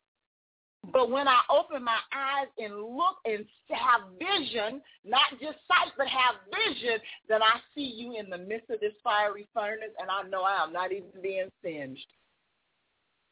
But 0.93 1.11
when 1.11 1.27
I 1.29 1.39
open 1.51 1.83
my 1.83 1.99
eyes 2.13 2.49
and 2.59 2.77
look 2.77 3.17
and 3.25 3.45
have 3.71 4.03
vision, 4.19 4.83
not 5.05 5.31
just 5.41 5.59
sight, 5.67 5.93
but 5.97 6.07
have 6.09 6.35
vision, 6.51 6.99
then 7.29 7.43
I 7.43 7.61
see 7.75 7.95
you 7.97 8.19
in 8.19 8.29
the 8.29 8.39
midst 8.39 8.69
of 8.71 8.81
this 8.81 8.93
fiery 9.03 9.47
furnace, 9.55 9.95
and 9.99 10.11
I 10.11 10.29
know 10.29 10.43
I 10.43 10.63
am 10.63 10.73
not 10.73 10.93
even 10.93 11.09
being 11.23 11.49
singed. 11.63 12.07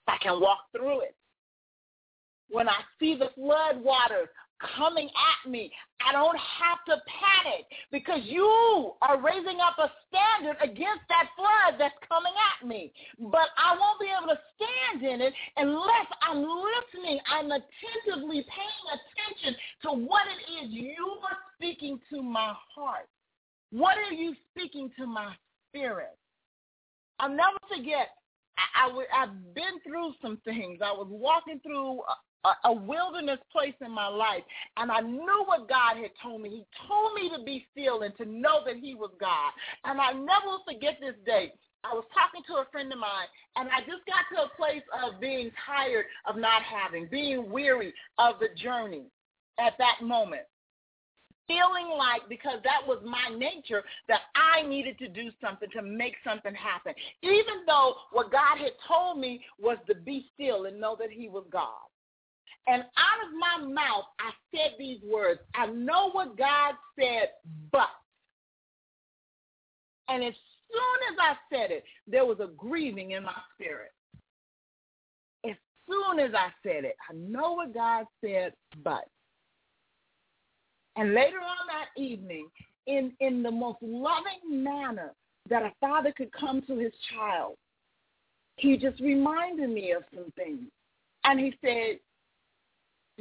I 0.09 0.17
can 0.23 0.41
walk 0.41 0.61
through 0.75 1.03
it. 1.03 1.15
When 2.51 2.69
I 2.69 2.81
see 2.99 3.17
the 3.17 3.31
flood 3.35 3.83
waters 3.83 4.29
coming 4.77 5.09
at 5.09 5.51
me. 5.51 5.71
I 6.07 6.13
don't 6.13 6.39
have 6.39 6.83
to 6.89 7.03
panic 7.07 7.67
because 7.91 8.21
you 8.25 8.93
are 9.03 9.21
raising 9.21 9.59
up 9.61 9.79
a 9.79 9.91
standard 10.09 10.57
against 10.63 11.07
that 11.09 11.31
flood 11.37 11.79
that's 11.79 11.95
coming 12.09 12.33
at 12.35 12.67
me. 12.67 12.93
But 13.19 13.55
I 13.59 13.77
won't 13.79 14.01
be 14.01 14.11
able 14.11 14.35
to 14.35 14.41
stand 14.57 15.05
in 15.05 15.21
it 15.21 15.35
unless 15.57 16.09
I'm 16.23 16.43
listening. 16.43 17.21
I'm 17.31 17.51
attentively 17.51 18.45
paying 18.51 18.87
attention 18.91 19.55
to 19.85 19.89
what 19.93 20.23
it 20.27 20.65
is 20.65 20.71
you 20.71 21.19
are 21.23 21.39
speaking 21.57 22.01
to 22.13 22.23
my 22.23 22.55
heart. 22.75 23.09
What 23.71 23.97
are 23.97 24.13
you 24.13 24.35
speaking 24.51 24.91
to 24.99 25.07
my 25.07 25.33
spirit? 25.71 26.19
I'll 27.21 27.31
never 27.31 27.59
forget 27.69 28.09
I've 29.15 29.55
been 29.55 29.81
through 29.87 30.13
some 30.21 30.39
things. 30.45 30.81
I 30.85 30.93
was 30.93 31.07
walking 31.09 31.61
through 31.61 32.01
a, 32.65 32.73
wilderness 32.73 33.39
place 33.51 33.75
in 33.85 33.91
my 33.91 34.09
life, 34.09 34.43
and 34.77 34.91
I 34.91 35.01
knew 35.01 35.45
what 35.47 35.69
God 35.69 35.97
had 35.97 36.11
told 36.23 36.43
me. 36.43 36.51
He 36.51 36.65
told 36.89 37.15
me 37.15 37.31
to 37.37 37.43
be 37.45 37.67
still 37.71 38.03
and 38.03 38.17
to 38.17 38.25
know 38.25 38.61
that 38.67 38.77
he 38.77 38.95
was 38.95 39.11
God. 39.21 39.53
And 39.85 40.01
I 40.01 40.13
never 40.13 40.47
will 40.47 40.65
forget 40.67 40.99
this 41.01 41.15
day. 41.25 41.53
I 41.85 41.95
was 41.95 42.05
talking 42.15 42.43
to 42.47 42.63
a 42.63 42.71
friend 42.71 42.93
of 42.93 42.99
mine, 42.99 43.27
and 43.57 43.69
I 43.69 43.81
just 43.81 44.07
got 44.07 44.27
to 44.35 44.47
a 44.47 44.57
place 44.57 44.87
of 45.05 45.21
being 45.21 45.51
tired 45.67 46.07
of 46.29 46.37
not 46.37 46.63
having, 46.63 47.09
being 47.11 47.51
weary 47.51 47.93
of 48.19 48.37
the 48.39 48.49
journey 48.57 49.07
at 49.59 49.75
that 49.79 50.05
moment. 50.05 50.43
Feeling 51.49 51.99
like, 51.99 52.23
because 52.29 52.59
that 52.63 52.87
was 52.87 53.03
my 53.05 53.37
nature, 53.37 53.83
that 54.09 54.21
I 54.35 54.67
needed 54.67 54.97
to 54.99 55.09
do 55.09 55.31
something 55.41 55.69
to 55.71 55.83
make 55.83 56.15
something 56.25 56.55
happen. 56.55 56.95
Even 57.23 57.67
though 57.67 57.95
what 58.13 58.31
God 58.31 58.59
had 58.59 58.73
told 58.87 59.19
me 59.19 59.45
was 59.61 59.77
to 59.89 59.95
be 59.95 60.27
still 60.35 60.67
and 60.67 60.81
know 60.81 60.97
that 60.99 61.11
he 61.11 61.29
was 61.29 61.45
God. 61.51 61.92
And 62.67 62.83
out 62.83 63.27
of 63.27 63.35
my 63.39 63.73
mouth, 63.73 64.05
I 64.21 64.31
said 64.55 64.73
these 64.79 65.01
words. 65.05 65.41
I 65.55 65.67
know 65.67 66.11
what 66.11 66.37
God 66.39 66.75
said, 66.99 67.31
but. 67.73 67.89
And 70.09 70.23
as 70.23 70.35
soon 70.71 71.13
as 71.13 71.19
I 71.21 71.55
said 71.55 71.71
it, 71.71 71.85
there 72.07 72.25
was 72.25 72.39
a 72.41 72.49
grieving 72.57 73.13
in 73.13 73.25
my 73.25 73.35
spirit. 73.55 73.91
As 75.45 75.57
soon 75.89 76.21
as 76.21 76.33
I 76.35 76.49
said 76.63 76.85
it, 76.85 76.97
I 77.11 77.15
know 77.15 77.53
what 77.53 77.75
God 77.75 78.07
said, 78.25 78.53
but. 78.85 79.09
And 80.97 81.15
later 81.15 81.39
on 81.39 81.67
that 81.69 82.01
evening, 82.01 82.49
in, 82.87 83.13
in 83.21 83.43
the 83.43 83.51
most 83.51 83.79
loving 83.81 84.63
manner 84.63 85.13
that 85.49 85.63
a 85.63 85.73
father 85.81 86.13
could 86.17 86.33
come 86.33 86.63
to 86.63 86.77
his 86.77 86.93
child, 87.13 87.57
he 88.57 88.77
just 88.77 89.01
reminded 89.01 89.71
me 89.71 89.93
of 89.93 90.05
some 90.15 90.31
things. 90.37 90.67
And 91.25 91.41
he 91.41 91.55
said, 91.65 91.99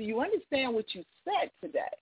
do 0.01 0.07
you 0.07 0.19
understand 0.19 0.73
what 0.73 0.95
you 0.95 1.03
said 1.23 1.51
today? 1.63 1.93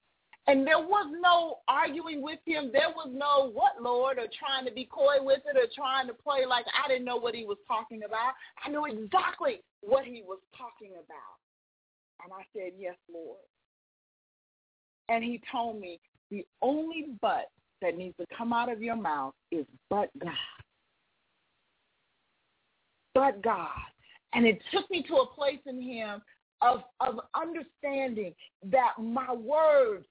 And 0.47 0.65
there 0.65 0.79
was 0.79 1.13
no 1.21 1.57
arguing 1.67 2.21
with 2.21 2.39
him. 2.45 2.71
There 2.71 2.89
was 2.95 3.09
no 3.11 3.51
what, 3.51 3.81
Lord, 3.81 4.17
or 4.17 4.27
trying 4.39 4.65
to 4.65 4.71
be 4.71 4.85
coy 4.85 5.17
with 5.19 5.41
it 5.45 5.57
or 5.57 5.67
trying 5.75 6.07
to 6.07 6.13
play 6.13 6.45
like 6.47 6.65
I 6.73 6.87
didn't 6.87 7.03
know 7.03 7.17
what 7.17 7.35
he 7.35 7.43
was 7.43 7.57
talking 7.67 8.03
about. 8.03 8.33
I 8.65 8.69
knew 8.69 8.85
exactly 8.85 9.61
what 9.81 10.05
he 10.05 10.23
was 10.25 10.39
talking 10.57 10.93
about. 10.93 12.23
And 12.23 12.31
I 12.31 12.43
said, 12.55 12.71
yes, 12.79 12.95
Lord. 13.13 13.37
And 15.09 15.21
he 15.21 15.41
told 15.51 15.79
me 15.79 15.99
the 16.31 16.45
only 16.61 17.07
but 17.21 17.49
that 17.81 17.97
needs 17.97 18.15
to 18.17 18.25
come 18.35 18.53
out 18.53 18.71
of 18.71 18.81
your 18.81 18.95
mouth 18.95 19.33
is 19.51 19.65
but 19.89 20.09
God. 20.19 20.31
But 23.13 23.41
God. 23.43 23.67
And 24.33 24.45
it 24.45 24.61
took 24.71 24.89
me 24.89 25.03
to 25.03 25.15
a 25.15 25.27
place 25.27 25.59
in 25.65 25.81
him 25.81 26.21
of, 26.61 26.83
of 26.99 27.19
understanding 27.35 28.33
that 28.71 28.93
my 28.99 29.33
words, 29.33 30.05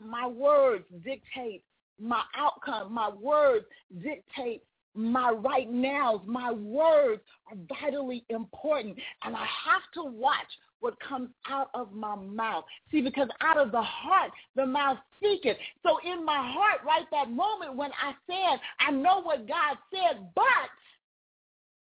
my 0.00 0.26
words 0.26 0.84
dictate 1.04 1.62
my 2.00 2.22
outcome. 2.36 2.92
My 2.92 3.08
words 3.08 3.64
dictate 4.02 4.62
my 4.94 5.30
right 5.30 5.70
nows. 5.70 6.20
My 6.26 6.52
words 6.52 7.22
are 7.50 7.56
vitally 7.68 8.24
important. 8.28 8.98
And 9.24 9.34
I 9.34 9.46
have 9.64 9.82
to 9.94 10.04
watch 10.04 10.46
what 10.80 10.94
comes 11.00 11.30
out 11.48 11.70
of 11.74 11.92
my 11.92 12.16
mouth. 12.16 12.64
See, 12.90 13.00
because 13.00 13.28
out 13.40 13.56
of 13.56 13.70
the 13.70 13.82
heart, 13.82 14.32
the 14.56 14.66
mouth 14.66 14.98
speaketh. 15.16 15.56
So 15.84 15.98
in 16.04 16.24
my 16.24 16.52
heart, 16.52 16.80
right 16.84 17.06
that 17.12 17.30
moment 17.30 17.76
when 17.76 17.90
I 17.92 18.12
said, 18.26 18.60
I 18.80 18.90
know 18.90 19.22
what 19.22 19.46
God 19.46 19.78
said, 19.92 20.26
but 20.34 20.44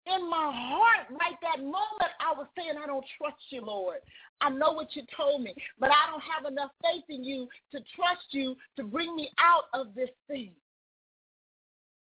in 0.07 0.31
my 0.31 0.51
heart, 0.55 1.09
right 1.11 1.37
that 1.43 1.63
moment, 1.63 2.13
I 2.21 2.33
was 2.37 2.47
saying, 2.57 2.75
I 2.83 2.87
don't 2.87 3.05
trust 3.19 3.43
you, 3.51 3.63
Lord. 3.65 3.99
I 4.41 4.51
know 4.51 4.73
what 4.73 4.95
you 4.95 5.03
told 5.17 5.43
me, 5.43 5.55
but 5.81 5.91
I 5.91 6.11
don't 6.11 6.23
have 6.23 6.51
enough 6.51 6.71
faith 6.83 7.05
in 7.09 7.25
you 7.25 7.49
to 7.73 7.79
trust 7.95 8.27
you 8.31 8.57
to 8.77 8.85
bring 8.85 9.15
me 9.17 9.31
out 9.39 9.65
of 9.75 9.95
this 9.95 10.11
thing. 10.29 10.53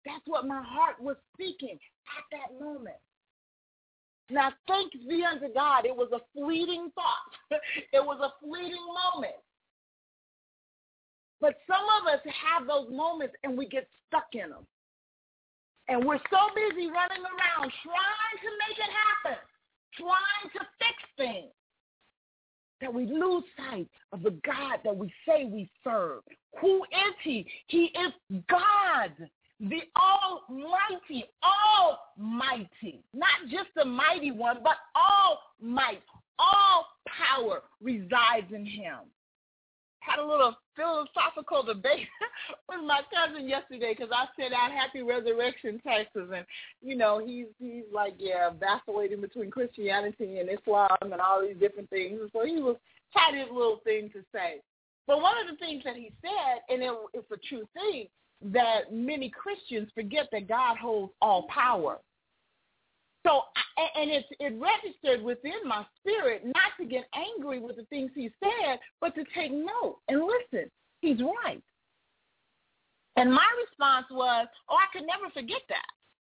That's 0.07 0.24
what 0.26 0.46
my 0.46 0.62
heart 0.62 1.01
was 1.01 1.16
speaking 1.34 1.78
at 2.16 2.24
that 2.32 2.64
moment. 2.64 2.96
Now, 4.30 4.53
thanks 4.68 4.96
be 5.09 5.24
unto 5.24 5.53
God, 5.53 5.84
it 5.84 5.94
was 5.94 6.11
a 6.12 6.20
fleeting 6.38 6.90
thought. 6.94 7.59
it 7.92 8.05
was 8.05 8.20
a 8.22 8.32
fleeting 8.44 8.86
moment. 9.12 9.34
But 11.40 11.57
some 11.66 11.84
of 12.01 12.14
us 12.14 12.20
have 12.24 12.66
those 12.66 12.88
moments 12.94 13.34
and 13.42 13.59
we 13.59 13.66
get 13.66 13.88
stuck 14.07 14.28
in 14.32 14.51
them. 14.51 14.66
And 15.91 16.05
we're 16.05 16.18
so 16.30 16.38
busy 16.55 16.86
running 16.86 17.24
around 17.24 17.72
trying 17.82 18.38
to 18.43 18.51
make 18.68 18.78
it 18.78 18.93
happen, 18.95 19.38
trying 19.99 20.53
to 20.55 20.61
fix 20.78 20.97
things, 21.16 21.51
that 22.80 22.95
we 22.95 23.07
lose 23.07 23.43
sight 23.57 23.88
of 24.12 24.22
the 24.22 24.30
God 24.47 24.78
that 24.84 24.97
we 24.97 25.12
say 25.26 25.47
we 25.47 25.68
serve. 25.82 26.22
Who 26.61 26.84
is 26.84 27.14
he? 27.24 27.45
He 27.66 27.86
is 27.86 28.41
God, 28.49 29.11
the 29.59 29.80
Almighty, 29.99 31.24
Almighty. 32.16 33.03
Not 33.12 33.51
just 33.51 33.68
the 33.74 33.84
mighty 33.84 34.30
one, 34.30 34.59
but 34.62 34.76
all 34.95 35.41
might, 35.61 36.03
all 36.38 36.86
power 37.09 37.62
resides 37.82 38.53
in 38.55 38.64
him 38.64 39.01
had 40.01 40.18
a 40.18 40.26
little 40.26 40.57
philosophical 40.74 41.62
debate 41.62 42.09
with 42.68 42.80
my 42.86 43.01
cousin 43.12 43.48
yesterday 43.48 43.94
because 43.96 44.12
I 44.12 44.26
said 44.36 44.53
out 44.53 44.72
Happy 44.72 45.03
Resurrection, 45.03 45.80
Texas, 45.86 46.28
and 46.34 46.44
you 46.82 46.96
know 46.96 47.22
he's 47.24 47.46
he's 47.59 47.84
like 47.92 48.14
yeah 48.18 48.51
vacillating 48.51 49.20
between 49.20 49.51
Christianity 49.51 50.38
and 50.38 50.48
Islam 50.51 50.88
and 51.03 51.20
all 51.20 51.42
these 51.46 51.61
different 51.61 51.90
things, 51.90 52.18
and 52.20 52.30
so 52.32 52.44
he 52.44 52.61
was 52.61 52.76
had 53.11 53.34
his 53.34 53.48
little 53.53 53.80
thing 53.84 54.11
to 54.14 54.22
say. 54.32 54.61
But 55.07 55.20
one 55.20 55.34
of 55.40 55.51
the 55.51 55.57
things 55.64 55.82
that 55.84 55.96
he 55.96 56.12
said, 56.22 56.62
and 56.68 56.82
it, 56.82 56.92
it's 57.14 57.30
a 57.32 57.48
true 57.48 57.66
thing, 57.74 58.07
that 58.53 58.92
many 58.92 59.28
Christians 59.30 59.90
forget 59.94 60.28
that 60.32 60.48
God 60.48 60.76
holds 60.76 61.12
all 61.20 61.46
power. 61.48 61.98
So, 63.26 63.42
and 63.96 64.10
it's 64.10 64.28
it 64.40 64.54
registered 64.58 65.22
within 65.22 65.60
my 65.66 65.84
spirit 66.00 66.44
not 66.44 66.72
to 66.78 66.86
get 66.86 67.04
angry 67.14 67.58
with 67.58 67.76
the 67.76 67.84
things 67.84 68.10
he 68.14 68.30
said, 68.40 68.78
but 69.00 69.14
to 69.14 69.24
take 69.34 69.52
note 69.52 69.98
and 70.08 70.22
listen. 70.22 70.70
He's 71.00 71.20
right. 71.20 71.62
And 73.16 73.32
my 73.32 73.46
response 73.68 74.06
was, 74.10 74.46
oh, 74.68 74.76
I 74.76 74.86
could 74.96 75.06
never 75.06 75.30
forget 75.32 75.60
that. 75.68 75.86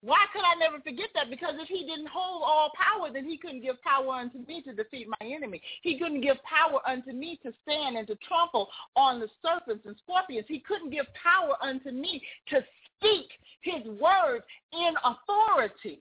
Why 0.03 0.26
could 0.35 0.45
I 0.45 0.55
never 0.61 0.82
forget 0.82 1.09
that? 1.14 1.30
Because 1.30 1.55
if 1.59 1.68
he 1.68 1.87
didn't 1.87 2.09
hold 2.12 2.43
all 2.45 2.70
power, 2.76 3.11
then 3.11 3.24
he 3.24 3.39
couldn't 3.39 3.62
give 3.62 3.80
power 3.80 4.12
unto 4.12 4.37
me 4.47 4.61
to 4.62 4.74
defeat 4.74 5.09
my 5.09 5.26
enemy. 5.26 5.62
He 5.80 5.99
couldn't 5.99 6.20
give 6.20 6.37
power 6.45 6.80
unto 6.87 7.12
me 7.12 7.41
to 7.43 7.55
stand 7.62 7.97
and 7.97 8.07
to 8.09 8.16
trample 8.16 8.68
on 8.97 9.18
the 9.18 9.28
serpents 9.41 9.87
and 9.87 9.97
scorpions. 10.03 10.45
He 10.47 10.61
couldn't 10.61 10.91
give 10.91 11.07
power 11.14 11.57
unto 11.62 11.91
me 11.91 12.22
to 12.51 12.62
speak 12.99 13.30
his 13.62 13.82
words 13.99 14.45
in 14.74 14.93
authority. 15.03 16.01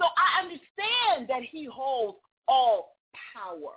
So 0.00 0.06
I 0.16 0.42
understand 0.42 1.28
that 1.28 1.42
he 1.50 1.68
holds 1.70 2.18
all 2.48 2.96
power. 3.34 3.74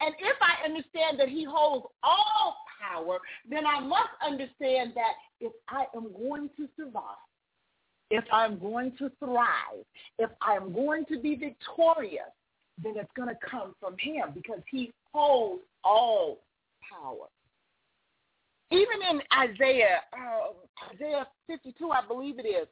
And 0.00 0.14
if 0.18 0.36
I 0.40 0.64
understand 0.64 1.20
that 1.20 1.28
he 1.28 1.44
holds 1.44 1.86
all 2.02 2.56
power, 2.80 3.18
then 3.48 3.66
I 3.66 3.80
must 3.80 4.10
understand 4.24 4.92
that 4.94 5.12
if 5.40 5.52
I 5.68 5.84
am 5.94 6.12
going 6.12 6.48
to 6.56 6.68
survive, 6.76 7.02
if 8.10 8.24
I'm 8.32 8.58
going 8.58 8.92
to 8.98 9.10
thrive, 9.18 9.84
if 10.18 10.30
I'm 10.40 10.72
going 10.72 11.04
to 11.06 11.18
be 11.18 11.36
victorious, 11.36 12.32
then 12.82 12.94
it's 12.96 13.10
going 13.16 13.28
to 13.28 13.38
come 13.48 13.74
from 13.80 13.96
him 13.98 14.30
because 14.34 14.60
he 14.70 14.92
holds 15.12 15.62
all 15.84 16.38
power. 16.90 17.26
Even 18.70 19.02
in 19.10 19.20
Isaiah, 19.32 20.00
uh, 20.12 20.94
Isaiah 20.94 21.26
52, 21.46 21.90
I 21.90 22.06
believe 22.06 22.38
it 22.38 22.46
is, 22.46 22.66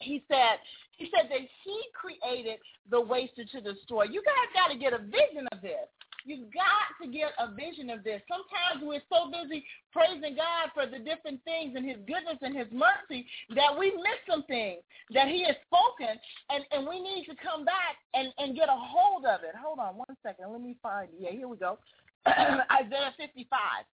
he 0.00 0.22
said, 0.28 0.58
he 0.96 1.10
said 1.14 1.30
that 1.30 1.40
he 1.64 1.76
created 1.94 2.58
the 2.90 3.00
waster 3.00 3.44
to 3.44 3.60
destroy. 3.60 4.04
You 4.04 4.22
guys 4.22 4.50
got 4.54 4.72
to 4.72 4.78
get 4.78 4.92
a 4.92 4.98
vision 4.98 5.46
of 5.52 5.60
this. 5.60 5.86
You've 6.24 6.52
got 6.52 6.92
to 7.00 7.08
get 7.08 7.32
a 7.38 7.48
vision 7.54 7.88
of 7.88 8.04
this. 8.04 8.20
Sometimes 8.28 8.84
we're 8.84 9.00
so 9.08 9.30
busy 9.30 9.64
praising 9.92 10.36
God 10.36 10.68
for 10.74 10.84
the 10.84 10.98
different 10.98 11.40
things 11.44 11.72
and 11.74 11.88
his 11.88 11.96
goodness 12.04 12.36
and 12.42 12.52
his 12.52 12.66
mercy 12.68 13.24
that 13.54 13.72
we 13.72 13.92
miss 13.96 14.20
some 14.28 14.42
things 14.44 14.82
that 15.14 15.28
he 15.28 15.44
has 15.46 15.56
spoken 15.64 16.20
and, 16.50 16.64
and 16.72 16.86
we 16.86 17.00
need 17.00 17.24
to 17.30 17.36
come 17.40 17.64
back 17.64 17.96
and, 18.12 18.28
and 18.36 18.54
get 18.56 18.68
a 18.68 18.76
hold 18.76 19.24
of 19.24 19.40
it. 19.40 19.54
Hold 19.56 19.78
on 19.78 19.96
one 19.96 20.16
second. 20.22 20.52
Let 20.52 20.60
me 20.60 20.76
find 20.82 21.08
Yeah, 21.18 21.30
here 21.30 21.48
we 21.48 21.56
go. 21.56 21.78
Isaiah 22.28 23.14
55. 23.16 23.48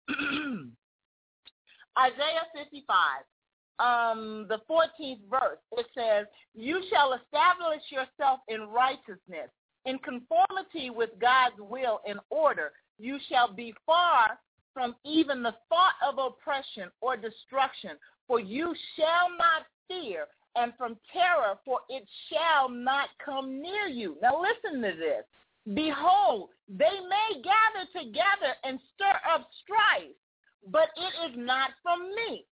Isaiah 1.99 2.47
55 2.55 2.89
um, 3.79 4.45
the 4.49 4.59
14th 4.69 5.19
verse. 5.29 5.59
It 5.73 5.85
says, 5.95 6.27
You 6.53 6.81
shall 6.91 7.13
establish 7.13 7.81
yourself 7.89 8.39
in 8.47 8.61
righteousness, 8.67 9.49
in 9.85 9.99
conformity 9.99 10.89
with 10.89 11.09
God's 11.19 11.59
will 11.59 12.01
and 12.07 12.19
order. 12.29 12.71
You 12.99 13.17
shall 13.29 13.53
be 13.53 13.73
far 13.85 14.39
from 14.73 14.95
even 15.05 15.43
the 15.43 15.55
thought 15.69 15.95
of 16.07 16.17
oppression 16.17 16.89
or 17.01 17.15
destruction, 17.15 17.91
for 18.27 18.39
you 18.39 18.73
shall 18.95 19.29
not 19.37 19.65
fear, 19.87 20.25
and 20.55 20.73
from 20.77 20.97
terror, 21.11 21.57
for 21.65 21.79
it 21.89 22.07
shall 22.31 22.69
not 22.69 23.09
come 23.23 23.61
near 23.61 23.87
you. 23.87 24.17
Now 24.21 24.41
listen 24.41 24.81
to 24.81 24.97
this. 24.97 25.25
Behold, 25.73 26.49
they 26.67 26.99
may 27.09 27.41
gather 27.41 27.87
together 27.93 28.53
and 28.63 28.79
stir 28.93 29.17
up 29.33 29.47
strife, 29.63 30.15
but 30.69 30.89
it 30.95 31.31
is 31.31 31.37
not 31.37 31.71
from 31.81 32.01
me 32.15 32.45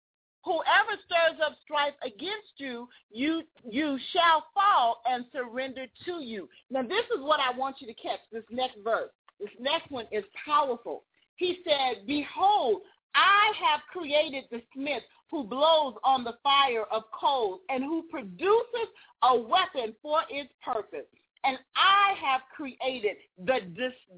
Whoever 0.49 0.99
stirs 1.05 1.39
up 1.45 1.55
strife 1.63 1.93
against 2.03 2.57
you, 2.57 2.89
you 3.11 3.43
you 3.63 3.99
shall 4.11 4.45
fall 4.55 4.99
and 5.05 5.23
surrender 5.31 5.85
to 6.05 6.23
you. 6.23 6.49
Now 6.71 6.81
this 6.81 7.05
is 7.15 7.21
what 7.21 7.39
I 7.39 7.55
want 7.55 7.75
you 7.79 7.85
to 7.85 7.93
catch, 7.93 8.21
this 8.31 8.41
next 8.49 8.77
verse. 8.83 9.11
This 9.39 9.51
next 9.59 9.91
one 9.91 10.07
is 10.11 10.23
powerful. 10.43 11.03
He 11.35 11.59
said, 11.63 12.07
Behold, 12.07 12.81
I 13.13 13.51
have 13.63 13.81
created 13.93 14.45
the 14.49 14.63
smith 14.73 15.03
who 15.29 15.43
blows 15.43 15.93
on 16.03 16.23
the 16.23 16.39
fire 16.41 16.85
of 16.91 17.03
coals 17.11 17.59
and 17.69 17.83
who 17.83 18.05
produces 18.09 18.89
a 19.21 19.39
weapon 19.39 19.93
for 20.01 20.21
its 20.31 20.49
purpose. 20.65 21.05
And 21.43 21.59
I 21.75 22.15
have 22.19 22.41
created 22.55 23.17
the, 23.37 23.59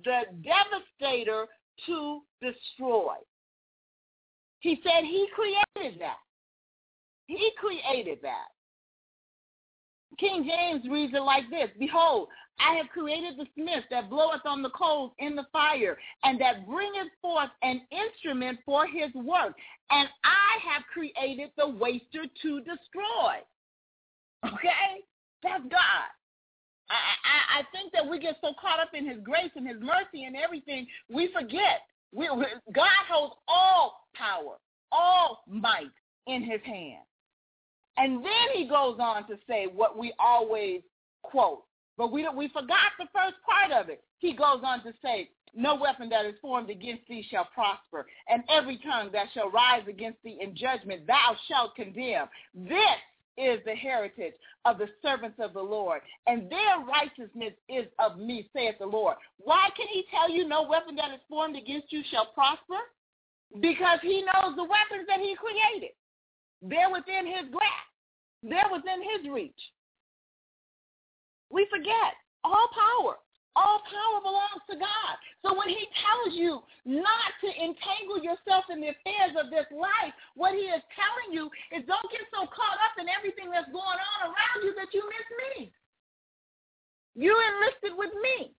the 0.05 0.21
devastator 0.41 1.47
to 1.88 2.21
destroy. 2.41 3.15
He 4.62 4.80
said 4.84 5.03
he 5.03 5.28
created 5.36 5.99
that. 5.99 6.18
He 7.28 7.51
created 7.57 8.20
that. 8.22 8.47
King 10.20 10.47
James 10.47 10.86
reads 10.89 11.14
it 11.14 11.22
like 11.22 11.49
this 11.49 11.70
Behold, 11.80 12.28
I 12.59 12.76
have 12.76 12.89
created 12.89 13.38
the 13.38 13.47
smith 13.55 13.84
that 13.89 14.09
bloweth 14.09 14.45
on 14.45 14.62
the 14.62 14.70
coals 14.70 15.12
in 15.20 15.36
the 15.36 15.45
fire, 15.51 15.97
and 16.24 16.39
that 16.39 16.68
bringeth 16.68 17.12
forth 17.22 17.49
an 17.64 17.82
instrument 17.91 18.59
for 18.66 18.86
his 18.86 19.14
work. 19.16 19.55
And 19.89 20.07
I 20.24 20.72
have 20.72 20.84
created 20.93 21.49
the 21.57 21.68
waster 21.68 22.26
to 22.41 22.59
destroy. 22.59 23.41
Okay? 24.45 25.01
That's 25.43 25.64
God. 25.64 26.09
I, 26.89 26.93
I, 26.93 27.59
I 27.59 27.64
think 27.72 27.93
that 27.93 28.07
we 28.07 28.20
get 28.20 28.36
so 28.41 28.53
caught 28.62 28.80
up 28.80 28.91
in 28.93 29.07
his 29.07 29.18
grace 29.24 29.51
and 29.55 29.68
his 29.68 29.78
mercy 29.80 30.26
and 30.26 30.36
everything, 30.36 30.86
we 31.09 31.30
forget. 31.34 31.88
We, 32.14 32.28
God 32.28 32.88
holds 33.09 33.36
all 33.47 34.07
power, 34.16 34.57
all 34.91 35.43
might 35.47 35.91
in 36.28 36.43
his 36.43 36.62
hand. 36.66 37.03
And 37.97 38.24
then 38.24 38.55
he 38.55 38.68
goes 38.68 38.97
on 38.99 39.28
to 39.28 39.38
say 39.47 39.68
what 39.74 39.97
we 39.97 40.14
always 40.20 40.82
quote. 41.24 41.64
But 41.97 42.12
we, 42.12 42.28
we 42.36 42.47
forgot 42.49 42.91
the 42.97 43.05
first 43.14 43.36
part 43.47 43.72
of 43.72 43.89
it. 43.89 44.03
He 44.20 44.34
goes 44.34 44.62
on 44.64 44.84
to 44.84 44.93
say, 45.03 45.30
no 45.53 45.76
weapon 45.76 46.09
that 46.09 46.26
is 46.26 46.36
formed 46.41 46.70
against 46.70 47.07
thee 47.07 47.26
shall 47.30 47.47
prosper, 47.53 48.07
and 48.30 48.43
every 48.49 48.78
tongue 48.78 49.09
that 49.12 49.28
shall 49.34 49.49
rise 49.49 49.84
against 49.88 50.24
thee 50.24 50.38
in 50.41 50.55
judgment 50.55 51.05
thou 51.05 51.36
shalt 51.47 51.76
condemn. 51.76 52.28
This 52.55 52.99
is 53.38 53.59
the 53.65 53.75
heritage 53.75 54.34
of 54.65 54.77
the 54.77 54.88
servants 55.01 55.38
of 55.39 55.53
the 55.53 55.61
Lord, 55.61 56.01
and 56.27 56.49
their 56.49 56.86
righteousness 56.86 57.53
is 57.69 57.86
of 57.99 58.17
me, 58.17 58.49
saith 58.53 58.75
the 58.79 58.86
Lord. 58.86 59.15
Why 59.38 59.69
can 59.75 59.88
he 59.88 60.05
tell 60.11 60.29
you 60.29 60.47
no 60.47 60.63
weapon 60.63 60.95
that 60.95 61.13
is 61.13 61.21
formed 61.29 61.55
against 61.55 61.91
you 61.91 62.01
shall 62.11 62.27
prosper? 62.34 62.79
Because 63.59 63.99
he 64.01 64.21
knows 64.21 64.55
the 64.55 64.63
weapons 64.63 65.07
that 65.07 65.19
he 65.19 65.36
created. 65.36 65.91
They're 66.61 66.91
within 66.91 67.25
his 67.25 67.49
grasp. 67.51 67.89
They're 68.43 68.71
within 68.71 69.01
his 69.01 69.32
reach. 69.32 69.59
We 71.49 71.67
forget 71.69 72.15
all 72.43 72.69
power. 72.73 73.17
All 73.55 73.83
power 73.83 74.19
belongs 74.23 74.63
to 74.71 74.79
God. 74.79 75.13
So 75.43 75.51
when 75.51 75.67
he 75.67 75.83
tells 75.99 76.31
you 76.39 76.63
not 76.87 77.35
to 77.43 77.49
entangle 77.51 78.23
yourself 78.23 78.71
in 78.71 78.79
the 78.79 78.95
affairs 78.95 79.35
of 79.35 79.51
this 79.51 79.67
life, 79.75 80.15
what 80.39 80.55
he 80.55 80.71
is 80.71 80.79
telling 80.95 81.35
you 81.35 81.51
is 81.75 81.83
don't 81.83 82.11
get 82.15 82.23
so 82.31 82.47
caught 82.47 82.79
up 82.79 82.95
in 82.95 83.11
everything 83.11 83.51
that's 83.51 83.67
going 83.75 83.99
on 83.99 84.19
around 84.31 84.59
you 84.63 84.71
that 84.79 84.95
you 84.95 85.03
miss 85.03 85.27
me. 85.43 85.73
You 87.15 87.35
enlisted 87.35 87.99
with 87.99 88.15
me. 88.23 88.55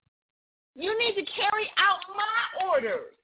You 0.77 0.93
need 0.97 1.17
to 1.17 1.25
carry 1.33 1.69
out 1.81 2.05
my 2.13 2.69
orders. 2.69 3.17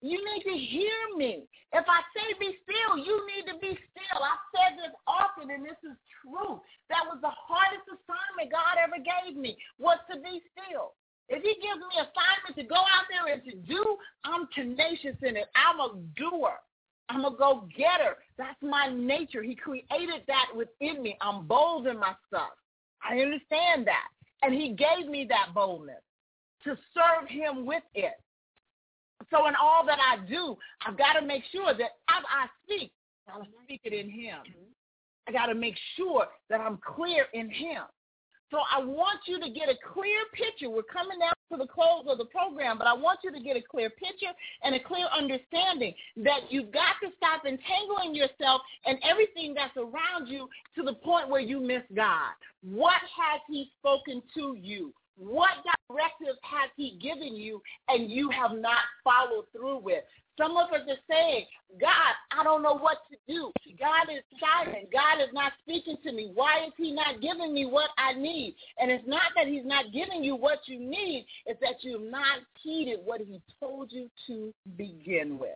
You 0.00 0.18
need 0.22 0.42
to 0.46 0.56
hear 0.56 0.94
me. 1.16 1.48
If 1.72 1.84
I 1.88 2.00
say 2.14 2.34
be 2.38 2.56
still, 2.62 2.98
you 2.98 3.26
need 3.26 3.50
to 3.50 3.58
be 3.58 3.74
still. 3.74 4.20
I've 4.22 4.46
said 4.54 4.78
this 4.78 4.94
often, 5.06 5.50
and 5.50 5.64
this 5.64 5.78
is 5.82 5.98
true. 6.22 6.62
That 6.88 7.04
was 7.04 7.18
the 7.20 7.34
hardest 7.34 7.84
assignment 7.90 8.54
God 8.54 8.78
ever 8.78 9.02
gave 9.02 9.36
me, 9.36 9.58
was 9.78 9.98
to 10.10 10.18
be 10.20 10.40
still. 10.54 10.94
If 11.28 11.42
he 11.42 11.60
gives 11.60 11.82
me 11.82 12.00
assignment 12.00 12.56
to 12.56 12.64
go 12.64 12.78
out 12.78 13.04
there 13.10 13.34
and 13.34 13.44
to 13.44 13.54
do, 13.68 13.84
I'm 14.24 14.48
tenacious 14.54 15.18
in 15.22 15.36
it. 15.36 15.46
I'm 15.54 15.80
a 15.80 15.94
doer. 16.16 16.56
I'm 17.10 17.24
a 17.24 17.36
go-getter. 17.36 18.16
That's 18.38 18.60
my 18.62 18.88
nature. 18.94 19.42
He 19.42 19.54
created 19.54 20.22
that 20.26 20.46
within 20.54 21.02
me. 21.02 21.18
I'm 21.20 21.46
bold 21.46 21.86
in 21.86 21.98
my 21.98 22.14
stuff. 22.28 22.52
I 23.02 23.18
understand 23.18 23.86
that. 23.86 24.08
And 24.42 24.54
he 24.54 24.70
gave 24.70 25.10
me 25.10 25.26
that 25.28 25.54
boldness 25.54 26.02
to 26.64 26.76
serve 26.94 27.28
him 27.28 27.66
with 27.66 27.82
it. 27.94 28.14
So 29.30 29.46
in 29.48 29.54
all 29.60 29.84
that 29.86 29.98
I 29.98 30.24
do, 30.26 30.56
I've 30.86 30.96
got 30.96 31.14
to 31.14 31.26
make 31.26 31.42
sure 31.52 31.74
that 31.74 31.90
as 32.08 32.24
I 32.28 32.46
speak, 32.64 32.92
I 33.28 33.40
speak 33.64 33.80
it 33.84 33.92
in 33.92 34.08
him. 34.10 34.38
I 35.28 35.32
got 35.32 35.46
to 35.46 35.54
make 35.54 35.74
sure 35.96 36.26
that 36.48 36.60
I'm 36.60 36.78
clear 36.78 37.26
in 37.34 37.50
him. 37.50 37.82
So 38.50 38.58
I 38.74 38.82
want 38.82 39.20
you 39.26 39.38
to 39.40 39.50
get 39.50 39.68
a 39.68 39.76
clear 39.92 40.24
picture. 40.32 40.70
We're 40.70 40.82
coming 40.82 41.18
down 41.18 41.34
to 41.52 41.58
the 41.58 41.66
close 41.70 42.06
of 42.08 42.16
the 42.16 42.24
program, 42.24 42.78
but 42.78 42.86
I 42.86 42.94
want 42.94 43.20
you 43.22 43.30
to 43.30 43.40
get 43.40 43.56
a 43.56 43.62
clear 43.62 43.90
picture 43.90 44.32
and 44.64 44.74
a 44.74 44.80
clear 44.80 45.06
understanding 45.16 45.92
that 46.24 46.48
you've 46.50 46.72
got 46.72 46.96
to 47.02 47.10
stop 47.16 47.44
entangling 47.44 48.14
yourself 48.14 48.62
and 48.86 48.98
everything 49.04 49.52
that's 49.52 49.76
around 49.76 50.28
you 50.28 50.48
to 50.76 50.82
the 50.82 50.94
point 50.94 51.28
where 51.28 51.42
you 51.42 51.60
miss 51.60 51.82
God. 51.94 52.32
What 52.62 53.00
has 53.02 53.40
he 53.48 53.70
spoken 53.78 54.22
to 54.34 54.56
you? 54.58 54.94
What 55.18 55.50
directives 55.88 56.38
has 56.42 56.70
he 56.76 56.98
given 57.00 57.34
you 57.36 57.62
and 57.88 58.10
you 58.10 58.30
have 58.30 58.52
not 58.52 58.82
followed 59.02 59.44
through 59.52 59.78
with? 59.78 60.04
Some 60.38 60.56
of 60.56 60.70
us 60.70 60.86
are 60.88 61.04
saying, 61.10 61.46
God, 61.80 62.14
I 62.30 62.44
don't 62.44 62.62
know 62.62 62.78
what 62.78 62.98
to 63.10 63.16
do. 63.26 63.50
God 63.78 64.06
is 64.12 64.22
silent. 64.38 64.88
God 64.92 65.20
is 65.20 65.32
not 65.32 65.52
speaking 65.62 65.96
to 66.04 66.12
me. 66.12 66.30
Why 66.32 66.66
is 66.66 66.72
he 66.76 66.92
not 66.92 67.20
giving 67.20 67.52
me 67.52 67.66
what 67.66 67.90
I 67.98 68.14
need? 68.14 68.54
And 68.78 68.90
it's 68.90 69.06
not 69.06 69.32
that 69.34 69.48
he's 69.48 69.66
not 69.66 69.92
giving 69.92 70.22
you 70.22 70.36
what 70.36 70.60
you 70.66 70.78
need. 70.78 71.26
It's 71.44 71.60
that 71.60 71.82
you've 71.82 72.08
not 72.08 72.38
heeded 72.62 73.00
what 73.04 73.20
he 73.20 73.42
told 73.58 73.90
you 73.90 74.08
to 74.28 74.54
begin 74.76 75.38
with. 75.38 75.50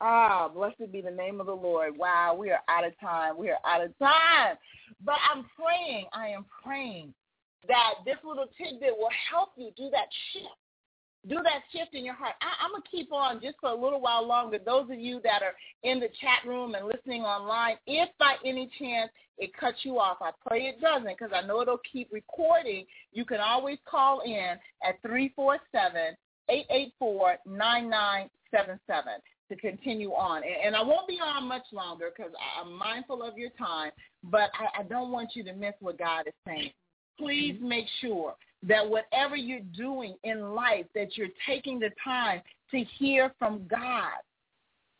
Ah, 0.00 0.48
blessed 0.52 0.92
be 0.92 1.00
the 1.00 1.10
name 1.10 1.40
of 1.40 1.46
the 1.46 1.54
Lord. 1.54 1.96
Wow, 1.96 2.36
we 2.38 2.50
are 2.50 2.60
out 2.68 2.84
of 2.84 2.98
time. 3.00 3.38
We 3.38 3.50
are 3.50 3.58
out 3.64 3.82
of 3.82 3.96
time. 3.98 4.56
But 5.04 5.16
I'm 5.32 5.46
praying, 5.56 6.06
I 6.12 6.28
am 6.28 6.44
praying 6.62 7.14
that 7.68 7.94
this 8.04 8.16
little 8.24 8.46
tidbit 8.56 8.96
will 8.96 9.12
help 9.30 9.50
you 9.56 9.70
do 9.76 9.90
that 9.90 10.08
shift 10.32 10.60
do 11.28 11.36
that 11.42 11.62
shift 11.72 11.94
in 11.94 12.04
your 12.04 12.14
heart. 12.14 12.34
I, 12.40 12.64
am 12.64 12.70
going 12.70 12.82
to 12.82 12.88
keep 12.88 13.12
on 13.12 13.40
just 13.40 13.56
for 13.60 13.70
a 13.70 13.74
little 13.74 14.00
while 14.00 14.26
longer. 14.26 14.58
Those 14.64 14.88
of 14.90 14.98
you 14.98 15.20
that 15.24 15.42
are 15.42 15.54
in 15.82 15.98
the 15.98 16.08
chat 16.20 16.46
room 16.46 16.74
and 16.74 16.86
listening 16.86 17.22
online, 17.22 17.76
if 17.86 18.08
by 18.18 18.36
any 18.44 18.70
chance 18.78 19.10
it 19.38 19.50
cuts 19.58 19.78
you 19.82 19.98
off, 19.98 20.18
I 20.20 20.30
pray 20.46 20.62
it 20.66 20.80
doesn't 20.80 21.08
because 21.08 21.32
I 21.34 21.46
know 21.46 21.60
it'll 21.62 21.80
keep 21.90 22.12
recording. 22.12 22.86
You 23.12 23.24
can 23.24 23.40
always 23.40 23.78
call 23.88 24.20
in 24.20 24.56
at 24.84 25.02
347 25.02 26.16
884 26.48 27.36
9977 27.44 29.12
to 29.48 29.56
continue 29.56 30.10
on. 30.10 30.42
And, 30.64 30.74
I 30.74 30.82
won't 30.82 31.08
be 31.08 31.18
on 31.24 31.46
much 31.46 31.66
longer 31.72 32.10
because 32.16 32.32
I'm 32.60 32.72
mindful 32.72 33.22
of 33.22 33.38
your 33.38 33.50
time, 33.50 33.90
but 34.24 34.50
I, 34.54 34.80
I, 34.80 34.82
don't 34.82 35.12
want 35.12 35.30
you 35.34 35.44
to 35.44 35.52
miss 35.52 35.74
what 35.80 35.98
God 35.98 36.26
is 36.26 36.34
saying. 36.44 36.70
Please 37.18 37.58
make 37.60 37.86
sure 38.00 38.34
that 38.62 38.88
whatever 38.88 39.36
you're 39.36 39.60
doing 39.76 40.16
in 40.24 40.54
life, 40.54 40.86
that 40.94 41.16
you're 41.16 41.28
taking 41.46 41.78
the 41.78 41.90
time 42.02 42.40
to 42.70 42.84
hear 42.98 43.32
from 43.38 43.66
God. 43.68 44.12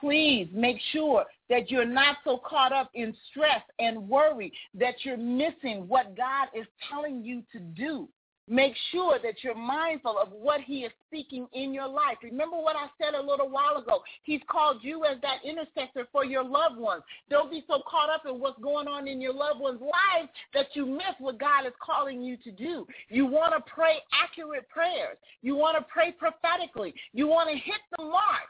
Please 0.01 0.49
make 0.53 0.77
sure 0.93 1.25
that 1.49 1.71
you're 1.71 1.87
not 1.87 2.19
so 2.23 2.39
caught 2.45 2.73
up 2.73 2.91
in 2.95 3.15
stress 3.31 3.63
and 3.79 4.09
worry 4.09 4.53
that 4.75 4.95
you're 5.05 5.17
missing 5.17 5.89
what 5.89 6.17
God 6.17 6.49
is 6.55 6.67
telling 6.91 7.23
you 7.25 7.43
to 7.53 7.59
do. 7.59 8.09
Make 8.49 8.75
sure 8.93 9.19
that 9.25 9.43
you're 9.43 9.57
mindful 9.57 10.17
of 10.19 10.29
what 10.31 10.61
he 10.61 10.85
is 10.85 10.93
speaking 11.09 11.49
in 11.53 11.75
your 11.75 11.89
life. 11.89 12.19
Remember 12.23 12.57
what 12.57 12.77
I 12.77 12.87
said 12.97 13.15
a 13.15 13.21
little 13.21 13.49
while 13.49 13.77
ago. 13.77 14.03
He's 14.23 14.41
called 14.49 14.79
you 14.83 15.05
as 15.05 15.21
that 15.23 15.39
intercessor 15.45 16.07
for 16.13 16.25
your 16.25 16.45
loved 16.45 16.79
ones. 16.79 17.03
Don't 17.29 17.51
be 17.51 17.65
so 17.67 17.83
caught 17.89 18.09
up 18.09 18.23
in 18.25 18.39
what's 18.39 18.61
going 18.63 18.87
on 18.87 19.09
in 19.09 19.21
your 19.21 19.35
loved 19.35 19.59
ones' 19.59 19.81
lives 19.81 20.31
that 20.55 20.67
you 20.75 20.87
miss 20.87 21.19
what 21.19 21.41
God 21.41 21.67
is 21.67 21.73
calling 21.85 22.23
you 22.23 22.37
to 22.39 22.53
do. 22.53 22.87
You 23.09 23.27
want 23.27 23.53
to 23.53 23.73
pray 23.73 23.97
accurate 24.13 24.69
prayers. 24.69 25.17
You 25.43 25.57
want 25.57 25.77
to 25.79 25.85
pray 25.93 26.13
prophetically. 26.13 26.95
You 27.13 27.27
want 27.27 27.51
to 27.51 27.57
hit 27.57 27.81
the 27.99 28.05
mark. 28.05 28.47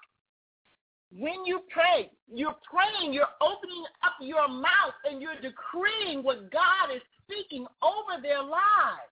When 1.11 1.47
you 1.47 1.61
pray, 1.70 2.11
you're 2.28 2.57
praying, 2.68 3.14
you're 3.14 3.32
opening 3.40 3.84
up 4.05 4.14
your 4.20 4.47
mouth 4.49 4.92
and 5.09 5.22
you're 5.22 5.40
decreeing 5.40 6.22
what 6.22 6.53
God 6.53 6.94
is 6.94 7.01
speaking 7.24 7.66
over 7.82 8.20
their 8.20 8.42
lives. 8.42 9.09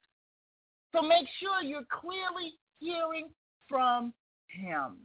So 0.94 1.02
make 1.02 1.26
sure 1.40 1.62
you're 1.62 1.82
clearly 1.90 2.54
hearing 2.78 3.28
from 3.68 4.14
him. 4.46 4.98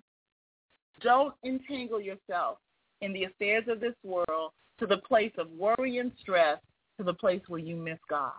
Don't 1.01 1.33
entangle 1.43 1.99
yourself 1.99 2.59
in 3.01 3.11
the 3.11 3.23
affairs 3.23 3.63
of 3.67 3.79
this 3.79 3.95
world 4.03 4.51
to 4.79 4.85
the 4.85 4.97
place 4.97 5.31
of 5.39 5.49
worry 5.51 5.97
and 5.97 6.11
stress 6.21 6.59
to 6.97 7.03
the 7.03 7.13
place 7.13 7.41
where 7.47 7.59
you 7.59 7.75
miss 7.75 7.97
God. 8.07 8.33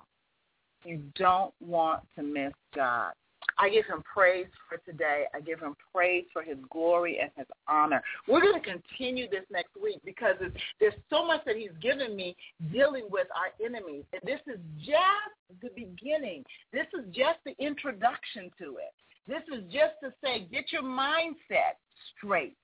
You 0.84 1.03
don't 1.16 1.53
want 1.61 2.03
to 2.16 2.22
miss 2.22 2.53
God. 2.74 3.12
I 3.61 3.69
give 3.69 3.85
him 3.85 4.03
praise 4.03 4.47
for 4.69 4.79
today. 4.91 5.25
I 5.35 5.41
give 5.41 5.61
him 5.61 5.77
praise 5.95 6.25
for 6.33 6.43
his 6.43 6.57
glory 6.71 7.19
and 7.21 7.31
his 7.37 7.47
honor. 7.69 8.03
We're 8.27 8.41
going 8.41 8.61
to 8.61 8.67
continue 8.67 9.29
this 9.29 9.45
next 9.53 9.73
week 9.81 10.01
because 10.05 10.37
there's 10.81 10.95
so 11.11 11.27
much 11.27 11.45
that 11.45 11.57
he's 11.57 11.71
given 11.83 12.17
me 12.17 12.35
dealing 12.73 13.05
with 13.11 13.27
our 13.37 13.53
enemies. 13.65 14.05
And 14.15 14.23
this 14.25 14.41
is 14.47 14.61
just 14.79 15.61
the 15.63 15.69
beginning. 15.77 16.45
This 16.73 16.87
is 16.99 17.05
just 17.15 17.39
the 17.45 17.55
introduction 17.59 18.51
to 18.59 18.79
it. 18.79 18.95
This 19.29 19.43
is 19.55 19.63
just 19.65 19.95
to 20.03 20.13
say, 20.25 20.49
get 20.51 20.73
your 20.73 20.83
mindset 20.83 21.77
straight. 22.17 22.57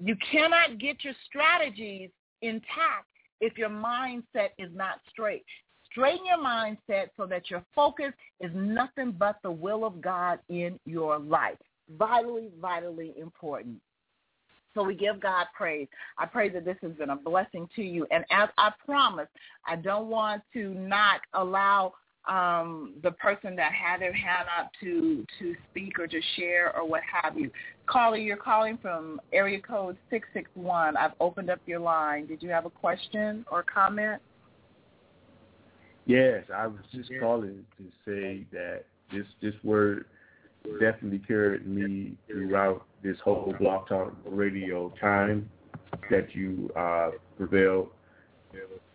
You 0.00 0.16
cannot 0.30 0.78
get 0.78 1.02
your 1.02 1.14
strategies 1.26 2.10
intact 2.42 3.08
if 3.40 3.56
your 3.56 3.70
mindset 3.70 4.50
is 4.58 4.70
not 4.74 5.00
straight. 5.10 5.44
Straighten 5.98 6.26
your 6.26 6.38
mindset 6.38 7.08
so 7.16 7.26
that 7.26 7.50
your 7.50 7.64
focus 7.74 8.12
is 8.40 8.52
nothing 8.54 9.12
but 9.18 9.36
the 9.42 9.50
will 9.50 9.84
of 9.84 10.00
God 10.00 10.38
in 10.48 10.78
your 10.86 11.18
life. 11.18 11.58
Vitally, 11.98 12.50
vitally 12.60 13.14
important. 13.18 13.78
So 14.74 14.84
we 14.84 14.94
give 14.94 15.20
God 15.20 15.46
praise. 15.56 15.88
I 16.16 16.26
pray 16.26 16.50
that 16.50 16.64
this 16.64 16.76
has 16.82 16.92
been 16.92 17.10
a 17.10 17.16
blessing 17.16 17.68
to 17.74 17.82
you. 17.82 18.06
And 18.12 18.24
as 18.30 18.48
I 18.58 18.70
promised, 18.86 19.32
I 19.66 19.74
don't 19.74 20.06
want 20.08 20.42
to 20.52 20.72
not 20.74 21.20
allow 21.32 21.94
um, 22.28 22.92
the 23.02 23.10
person 23.12 23.56
that 23.56 23.72
had 23.72 24.00
their 24.00 24.12
hand 24.12 24.46
up 24.56 24.70
to 24.80 25.24
to 25.38 25.56
speak 25.70 25.98
or 25.98 26.06
to 26.06 26.20
share 26.36 26.76
or 26.76 26.86
what 26.86 27.00
have 27.10 27.36
you. 27.36 27.50
Caller, 27.86 28.18
you're 28.18 28.36
calling 28.36 28.78
from 28.80 29.20
area 29.32 29.60
code 29.60 29.96
661. 30.10 30.96
I've 30.96 31.12
opened 31.20 31.50
up 31.50 31.58
your 31.66 31.80
line. 31.80 32.26
Did 32.26 32.42
you 32.42 32.50
have 32.50 32.66
a 32.66 32.70
question 32.70 33.44
or 33.50 33.62
comment? 33.62 34.20
Yes, 36.08 36.44
I 36.54 36.66
was 36.66 36.80
just 36.90 37.10
calling 37.20 37.66
to 37.76 37.84
say 38.06 38.46
that 38.50 38.84
this 39.12 39.26
this 39.42 39.52
word 39.62 40.06
definitely 40.80 41.18
carried 41.18 41.66
me 41.66 42.14
throughout 42.26 42.86
this 43.02 43.18
whole 43.22 43.54
BlogTalkRadio 43.60 44.98
time 44.98 45.50
that 46.10 46.34
you 46.34 46.70
uh, 46.74 47.10
prevailed, 47.36 47.88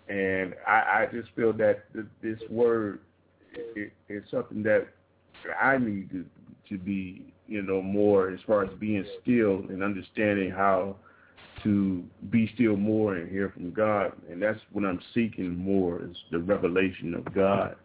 and 0.09 0.55
I, 0.67 1.03
I 1.03 1.07
just 1.11 1.29
feel 1.35 1.53
that 1.53 1.83
this 2.23 2.39
word 2.49 2.99
is 4.09 4.23
something 4.31 4.63
that 4.63 4.87
I 5.61 5.77
need 5.77 6.09
to 6.09 6.25
to 6.69 6.79
be 6.79 7.31
you 7.45 7.61
know 7.61 7.83
more 7.83 8.31
as 8.31 8.39
far 8.47 8.63
as 8.63 8.71
being 8.79 9.05
still 9.21 9.59
and 9.69 9.83
understanding 9.83 10.49
how 10.49 10.95
to 11.63 12.03
be 12.29 12.51
still 12.55 12.75
more 12.75 13.15
and 13.15 13.31
hear 13.31 13.49
from 13.49 13.71
God. 13.71 14.11
And 14.29 14.41
that's 14.41 14.59
what 14.71 14.85
I'm 14.85 14.99
seeking 15.13 15.55
more 15.55 16.03
is 16.03 16.15
the 16.31 16.39
revelation 16.39 17.13
of 17.13 17.33
God. 17.33 17.75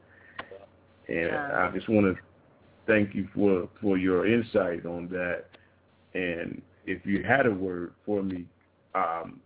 And 1.08 1.30
I 1.34 1.70
just 1.74 1.88
want 1.88 2.06
to 2.06 2.22
thank 2.86 3.14
you 3.14 3.28
for, 3.34 3.68
for 3.80 3.96
your 3.96 4.26
insight 4.26 4.84
on 4.84 5.08
that. 5.08 5.44
And 6.14 6.60
if 6.86 7.04
you 7.06 7.22
had 7.22 7.46
a 7.46 7.50
word 7.50 7.94
for 8.04 8.22
me, 8.22 8.46
um, 8.94 9.40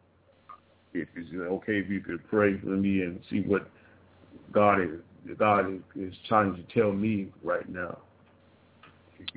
if 0.94 1.08
it's 1.16 1.28
okay 1.34 1.78
if 1.78 1.88
you 1.88 2.00
could 2.00 2.26
pray 2.28 2.58
for 2.60 2.68
me 2.68 3.02
and 3.02 3.20
see 3.30 3.40
what 3.40 3.68
God 4.52 4.80
is 4.80 5.00
God 5.38 5.80
is 5.94 6.14
trying 6.28 6.54
to 6.56 6.62
tell 6.74 6.92
me 6.92 7.28
right 7.42 7.68
now. 7.68 7.98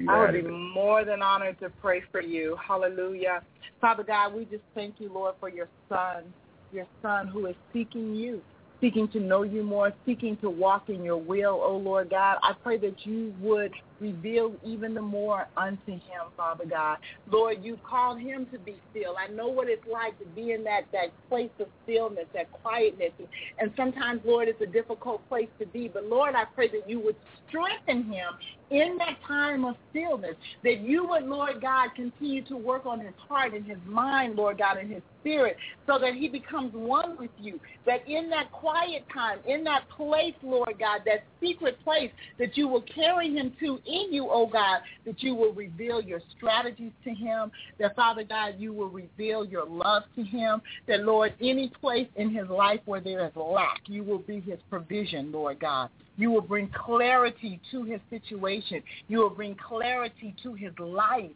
I 0.10 0.20
would 0.20 0.34
be 0.34 0.42
more 0.42 1.06
than 1.06 1.22
honored 1.22 1.60
to 1.60 1.70
pray 1.82 2.02
for 2.12 2.22
you. 2.22 2.58
Hallelujah. 2.66 3.42
Father 3.82 4.04
God, 4.04 4.34
we 4.34 4.46
just 4.46 4.64
thank 4.74 4.96
you, 5.00 5.12
Lord, 5.12 5.36
for 5.40 5.50
your 5.50 5.68
son, 5.90 6.24
your 6.72 6.88
son 7.02 7.28
who 7.28 7.48
is 7.48 7.56
seeking 7.74 8.16
you 8.16 8.42
seeking 8.82 9.08
to 9.10 9.20
know 9.20 9.44
you 9.44 9.64
more, 9.64 9.92
seeking 10.06 10.38
to 10.38 10.50
walk 10.50 10.90
in 10.90 11.04
your 11.04 11.18
will, 11.18 11.62
oh 11.64 11.78
Lord 11.78 12.10
God. 12.10 12.38
I 12.44 12.54
pray 12.64 12.78
that 12.78 13.06
you 13.06 13.34
would 13.42 13.72
reveal 14.00 14.54
even 14.64 14.94
the 14.94 15.02
more 15.02 15.48
unto 15.58 15.94
him, 15.94 16.30
Father 16.36 16.66
God. 16.66 16.98
Lord, 17.32 17.64
you 17.64 17.80
called 17.88 18.20
him 18.20 18.48
to 18.52 18.60
be 18.60 18.76
still. 18.92 19.16
I 19.18 19.32
know 19.32 19.48
what 19.48 19.70
it's 19.70 19.86
like 19.92 20.18
to 20.20 20.26
be 20.26 20.52
in 20.52 20.64
that, 20.66 20.82
that 20.92 21.08
place 21.30 21.50
of 21.60 21.68
stillness, 21.84 22.26
that 22.34 22.52
quietness. 22.52 23.12
And 23.60 23.72
sometimes, 23.78 24.22
Lord, 24.26 24.48
it's 24.48 24.62
a 24.62 24.66
difficult 24.66 25.28
place 25.30 25.50
to 25.60 25.66
be. 25.66 25.88
But 25.88 26.06
Lord, 26.06 26.36
I 26.36 26.44
pray 26.54 26.68
that 26.68 26.90
you 26.90 27.00
would 27.00 27.16
strengthen 27.48 28.12
him 28.12 28.34
in 28.72 28.98
that 28.98 29.18
time 29.28 29.66
of 29.66 29.76
stillness, 29.92 30.36
that 30.64 30.82
you 30.82 31.08
would, 31.08 31.24
Lord 31.24 31.62
God, 31.62 31.90
continue 31.96 32.44
to 32.46 32.58
work 32.58 32.86
on 32.86 33.00
his 33.00 33.14
heart 33.28 33.54
and 33.54 33.66
his 33.66 33.78
mind, 33.86 34.36
Lord 34.36 34.58
God, 34.58 34.78
and 34.78 34.92
his 34.92 35.04
spirit, 35.26 35.58
so 35.88 35.98
that 36.00 36.14
he 36.14 36.30
becomes 36.30 36.72
one 36.74 37.18
with 37.18 37.32
you. 37.40 37.60
That 37.86 38.08
in 38.08 38.30
that 38.30 38.52
quiet 38.52 39.06
time, 39.12 39.40
in 39.48 39.64
that 39.64 39.90
place, 39.90 40.36
Lord 40.44 40.76
God, 40.80 41.02
that 41.06 41.24
secret 41.42 41.84
place 41.84 42.12
that 42.38 42.56
you 42.56 42.68
will 42.68 42.84
carry 42.84 43.34
him 43.34 43.54
to 43.60 43.80
in 43.86 44.14
you, 44.14 44.28
oh 44.30 44.48
God, 44.48 44.82
that 45.06 45.24
you 45.24 45.34
will 45.34 45.54
reveal 45.54 46.02
your 46.02 46.22
strategies 46.38 46.92
to 47.04 47.10
him, 47.10 47.52
that 47.80 47.96
Father 47.96 48.24
God, 48.24 48.56
you 48.60 48.74
will 48.74 48.90
reveal 48.90 49.46
your 49.46 49.66
love 49.66 50.04
to 50.16 50.24
him, 50.24 50.62
that 50.88 51.02
Lord, 51.04 51.34
any 51.42 51.72
place 51.82 52.08
in 52.16 52.34
his 52.34 52.48
life 52.48 52.82
where 52.86 53.02
there 53.02 53.26
is 53.26 53.36
lack, 53.36 53.82
you 53.88 54.04
will 54.04 54.20
be 54.20 54.40
his 54.40 54.60
provision, 54.70 55.32
Lord 55.32 55.60
God. 55.60 55.90
You 56.18 56.32
will 56.32 56.42
bring 56.42 56.70
clarity 56.70 57.60
to 57.72 57.84
his 57.84 58.00
situation. 58.10 58.82
You 59.10 59.18
will 59.20 59.30
bring 59.30 59.56
clarity 59.56 60.34
to 60.44 60.54
his 60.54 60.72
life. 60.80 61.32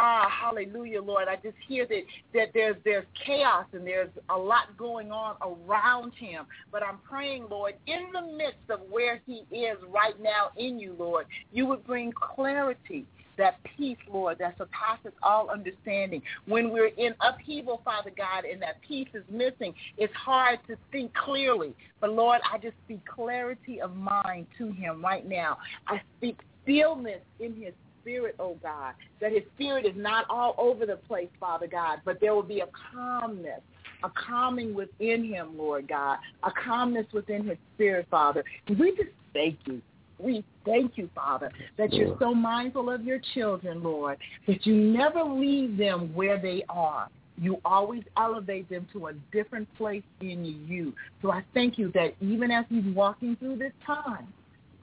Ah, 0.00 0.28
hallelujah, 0.30 1.02
Lord. 1.02 1.26
I 1.26 1.34
just 1.42 1.56
hear 1.66 1.84
that, 1.86 2.02
that 2.32 2.50
there's 2.54 2.76
there's 2.84 3.04
chaos 3.26 3.66
and 3.72 3.84
there's 3.84 4.10
a 4.30 4.38
lot 4.38 4.76
going 4.76 5.10
on 5.10 5.34
around 5.42 6.12
him. 6.14 6.46
But 6.70 6.84
I'm 6.84 6.98
praying, 6.98 7.46
Lord, 7.50 7.74
in 7.88 8.06
the 8.12 8.22
midst 8.36 8.70
of 8.70 8.78
where 8.88 9.20
he 9.26 9.42
is 9.50 9.76
right 9.92 10.14
now 10.22 10.50
in 10.56 10.78
you, 10.78 10.94
Lord, 10.96 11.26
you 11.50 11.66
would 11.66 11.84
bring 11.84 12.12
clarity 12.12 13.06
that 13.38 13.56
peace, 13.76 13.98
Lord, 14.08 14.38
that 14.38 14.56
surpasses 14.56 15.12
all 15.24 15.50
understanding. 15.50 16.22
When 16.46 16.70
we're 16.70 16.92
in 16.96 17.14
upheaval, 17.20 17.80
Father 17.84 18.12
God, 18.16 18.44
and 18.44 18.62
that 18.62 18.80
peace 18.86 19.08
is 19.14 19.24
missing, 19.28 19.74
it's 19.96 20.14
hard 20.14 20.60
to 20.68 20.76
think 20.92 21.12
clearly. 21.14 21.74
But 22.00 22.12
Lord, 22.12 22.40
I 22.52 22.58
just 22.58 22.76
speak 22.84 23.04
clarity 23.04 23.80
of 23.80 23.96
mind 23.96 24.46
to 24.58 24.70
him 24.70 25.02
right 25.02 25.28
now. 25.28 25.58
I 25.88 26.00
speak 26.18 26.38
stillness 26.62 27.22
in 27.40 27.54
his 27.54 27.74
spirit, 28.08 28.36
oh 28.38 28.56
God, 28.62 28.94
that 29.20 29.32
his 29.32 29.42
spirit 29.54 29.84
is 29.84 29.92
not 29.94 30.24
all 30.30 30.54
over 30.56 30.86
the 30.86 30.96
place, 30.96 31.28
Father 31.38 31.66
God, 31.66 31.98
but 32.04 32.20
there 32.20 32.34
will 32.34 32.42
be 32.42 32.60
a 32.60 32.68
calmness, 32.92 33.60
a 34.02 34.10
calming 34.10 34.74
within 34.74 35.24
him, 35.24 35.58
Lord 35.58 35.88
God, 35.88 36.18
a 36.42 36.50
calmness 36.50 37.06
within 37.12 37.46
his 37.46 37.58
spirit, 37.74 38.06
Father. 38.10 38.44
We 38.68 38.92
just 38.92 39.10
thank 39.34 39.58
you. 39.66 39.82
We 40.18 40.42
thank 40.64 40.96
you, 40.96 41.08
Father, 41.14 41.52
that 41.76 41.92
you're 41.92 42.16
so 42.18 42.34
mindful 42.34 42.90
of 42.90 43.04
your 43.04 43.20
children, 43.34 43.82
Lord, 43.82 44.18
that 44.46 44.66
you 44.66 44.74
never 44.74 45.22
leave 45.22 45.76
them 45.76 46.12
where 46.14 46.40
they 46.40 46.64
are. 46.68 47.08
You 47.40 47.60
always 47.64 48.02
elevate 48.16 48.68
them 48.68 48.88
to 48.94 49.08
a 49.08 49.12
different 49.32 49.72
place 49.76 50.02
in 50.20 50.64
you. 50.66 50.92
So 51.22 51.30
I 51.30 51.44
thank 51.54 51.78
you 51.78 51.92
that 51.92 52.14
even 52.20 52.50
as 52.50 52.64
he's 52.68 52.84
walking 52.86 53.36
through 53.36 53.58
this 53.58 53.72
time, 53.86 54.32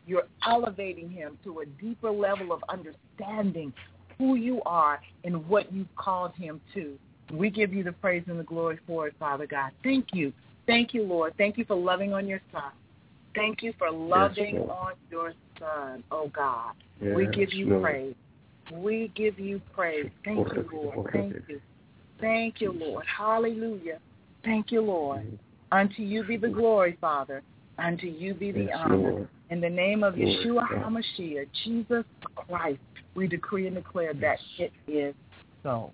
you're 0.07 0.27
elevating 0.45 1.09
him 1.09 1.37
to 1.43 1.59
a 1.59 1.65
deeper 1.65 2.11
level 2.11 2.51
of 2.51 2.63
understanding 2.69 3.73
who 4.17 4.35
you 4.35 4.61
are 4.65 5.01
and 5.23 5.47
what 5.47 5.71
you've 5.73 5.93
called 5.95 6.33
him 6.35 6.61
to. 6.73 6.97
We 7.33 7.49
give 7.49 7.73
you 7.73 7.83
the 7.83 7.91
praise 7.91 8.23
and 8.27 8.39
the 8.39 8.43
glory 8.43 8.79
for 8.85 9.07
it, 9.07 9.15
Father 9.19 9.47
God. 9.47 9.71
Thank 9.83 10.07
you. 10.13 10.31
Thank 10.67 10.93
you, 10.93 11.03
Lord. 11.03 11.33
Thank 11.37 11.57
you 11.57 11.65
for 11.65 11.75
loving 11.75 12.13
on 12.13 12.27
your 12.27 12.41
son. 12.51 12.71
Thank 13.35 13.61
you 13.61 13.73
for 13.77 13.91
loving 13.91 14.55
yes, 14.55 14.69
on 14.69 14.93
your 15.11 15.33
son, 15.59 16.03
oh 16.11 16.31
God. 16.33 16.71
Yes, 17.01 17.15
we 17.15 17.27
give 17.27 17.53
you 17.53 17.67
Lord. 17.67 17.83
praise. 17.83 18.15
We 18.73 19.11
give 19.15 19.39
you 19.39 19.61
praise. 19.73 20.09
Thank 20.23 20.47
you, 20.53 20.69
Lord. 20.71 21.09
Thank 21.11 21.35
you. 21.47 21.61
Thank 22.19 22.61
you, 22.61 22.71
Lord. 22.71 23.05
Hallelujah. 23.05 23.99
Thank 24.43 24.71
you, 24.71 24.81
Lord. 24.81 25.37
Unto 25.71 26.01
you 26.01 26.23
be 26.23 26.37
the 26.37 26.47
glory, 26.47 26.97
Father. 27.01 27.41
Unto 27.77 28.07
you 28.07 28.33
be 28.33 28.51
the 28.51 28.65
Yes, 28.65 28.77
honor. 28.77 29.11
Lord. 29.11 29.29
In 29.49 29.61
the 29.61 29.69
name 29.69 30.03
of 30.03 30.15
Yeshua 30.15 30.67
HaMashiach, 30.69 31.47
Jesus 31.63 32.03
Christ, 32.35 32.79
we 33.15 33.27
decree 33.27 33.67
and 33.67 33.75
declare 33.75 34.13
that 34.13 34.37
it 34.57 34.71
is 34.87 35.13
so. 35.63 35.91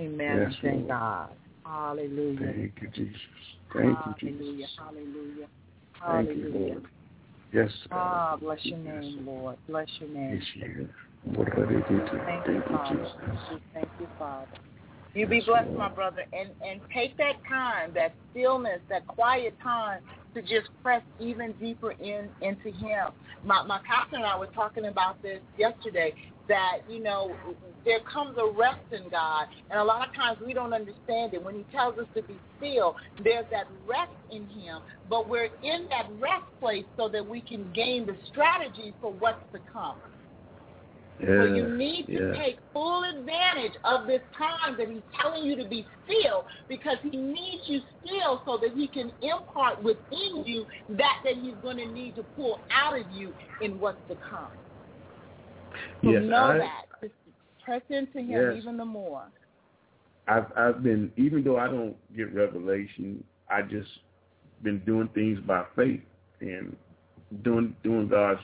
Amen. 0.00 0.48
Yes, 0.50 0.52
thank 0.62 0.76
Lord. 0.76 0.88
God. 0.88 1.30
Hallelujah. 1.64 2.52
Thank 2.54 2.72
you, 2.80 2.88
Jesus. 2.94 3.20
Thank 3.72 3.86
you, 3.86 4.14
Hallelujah. 4.20 4.66
Jesus. 4.66 4.70
Hallelujah. 4.78 5.48
Thank 6.06 6.36
you, 6.36 6.42
Hallelujah. 6.42 6.74
Lord. 6.74 6.86
Yes, 7.52 7.70
Ah, 7.90 8.36
bless 8.40 8.64
your 8.64 8.78
Yes. 8.78 9.04
name, 9.04 9.26
Lord. 9.26 9.58
Bless 9.68 9.88
your 10.00 10.08
name. 10.08 10.36
Yes, 10.36 10.56
you. 10.56 10.88
What 11.24 11.48
are 11.50 11.66
they 11.66 11.80
doing? 11.88 12.08
Thank 12.24 12.44
Thank 12.46 12.48
you, 12.48 12.54
you, 12.54 12.76
Father. 12.76 12.96
Jesus. 12.96 13.60
Thank 13.74 13.88
you, 13.98 14.08
Father. 14.18 14.46
You 15.14 15.26
be 15.26 15.40
blessed, 15.40 15.74
my 15.76 15.90
brother, 15.90 16.22
and 16.32 16.50
and 16.66 16.80
take 16.94 17.16
that 17.18 17.34
time, 17.48 17.92
that 17.94 18.14
stillness, 18.30 18.80
that 18.88 19.06
quiet 19.06 19.54
time 19.62 20.00
to 20.34 20.40
just 20.40 20.68
press 20.82 21.02
even 21.20 21.52
deeper 21.60 21.92
in 21.92 22.30
into 22.40 22.70
Him. 22.70 23.08
My 23.44 23.62
my 23.62 23.78
pastor 23.86 24.16
and 24.16 24.24
I 24.24 24.38
were 24.38 24.46
talking 24.46 24.86
about 24.86 25.20
this 25.22 25.40
yesterday. 25.58 26.14
That 26.48 26.78
you 26.88 27.00
know, 27.00 27.36
there 27.84 28.00
comes 28.00 28.36
a 28.36 28.50
rest 28.58 28.80
in 28.90 29.08
God, 29.10 29.46
and 29.70 29.78
a 29.78 29.84
lot 29.84 30.08
of 30.08 30.14
times 30.14 30.38
we 30.44 30.52
don't 30.52 30.72
understand 30.72 31.34
it. 31.34 31.42
When 31.42 31.54
He 31.54 31.64
tells 31.70 31.98
us 31.98 32.06
to 32.16 32.22
be 32.22 32.36
still, 32.56 32.96
there's 33.22 33.46
that 33.50 33.68
rest 33.86 34.10
in 34.30 34.48
Him, 34.48 34.80
but 35.08 35.28
we're 35.28 35.50
in 35.62 35.86
that 35.90 36.08
rest 36.20 36.44
place 36.58 36.84
so 36.96 37.08
that 37.10 37.24
we 37.26 37.42
can 37.42 37.70
gain 37.74 38.06
the 38.06 38.16
strategy 38.30 38.92
for 39.00 39.12
what's 39.12 39.44
to 39.52 39.60
come. 39.72 39.96
So 41.20 41.44
you 41.44 41.68
need 41.76 42.06
to 42.06 42.12
yes. 42.12 42.36
take 42.36 42.58
full 42.72 43.04
advantage 43.04 43.72
of 43.84 44.06
this 44.08 44.22
time 44.36 44.76
that 44.76 44.88
he's 44.88 45.02
telling 45.20 45.44
you 45.44 45.54
to 45.56 45.68
be 45.68 45.86
still 46.04 46.44
because 46.68 46.96
he 47.02 47.16
needs 47.16 47.62
you 47.66 47.80
still 48.04 48.42
so 48.44 48.58
that 48.60 48.72
he 48.74 48.88
can 48.88 49.12
impart 49.20 49.80
within 49.82 50.44
you 50.44 50.66
that 50.88 51.16
that 51.24 51.34
he's 51.34 51.54
going 51.62 51.76
to 51.76 51.86
need 51.86 52.16
to 52.16 52.24
pull 52.34 52.58
out 52.74 52.98
of 52.98 53.08
you 53.12 53.32
in 53.60 53.78
what's 53.78 53.98
to 54.08 54.16
come. 54.28 54.48
So 56.02 56.10
Yes, 56.10 56.22
know 56.24 56.36
I- 56.36 56.58
that. 56.58 56.82
Just 57.00 57.14
press 57.64 57.82
into 57.88 58.18
him 58.18 58.52
Yes. 58.52 58.56
even 58.56 58.76
the 58.76 58.84
more. 58.84 59.30
I've 60.26 60.46
I've 60.56 60.82
been 60.82 61.12
even 61.16 61.44
though 61.44 61.56
I 61.58 61.66
don't 61.68 61.96
get 62.16 62.34
revelation, 62.34 63.22
I 63.48 63.62
just 63.62 63.90
been 64.62 64.80
doing 64.80 65.08
things 65.08 65.38
by 65.40 65.64
faith 65.76 66.02
and 66.40 66.76
doing 67.42 67.76
doing 67.82 68.08
God's 68.08 68.40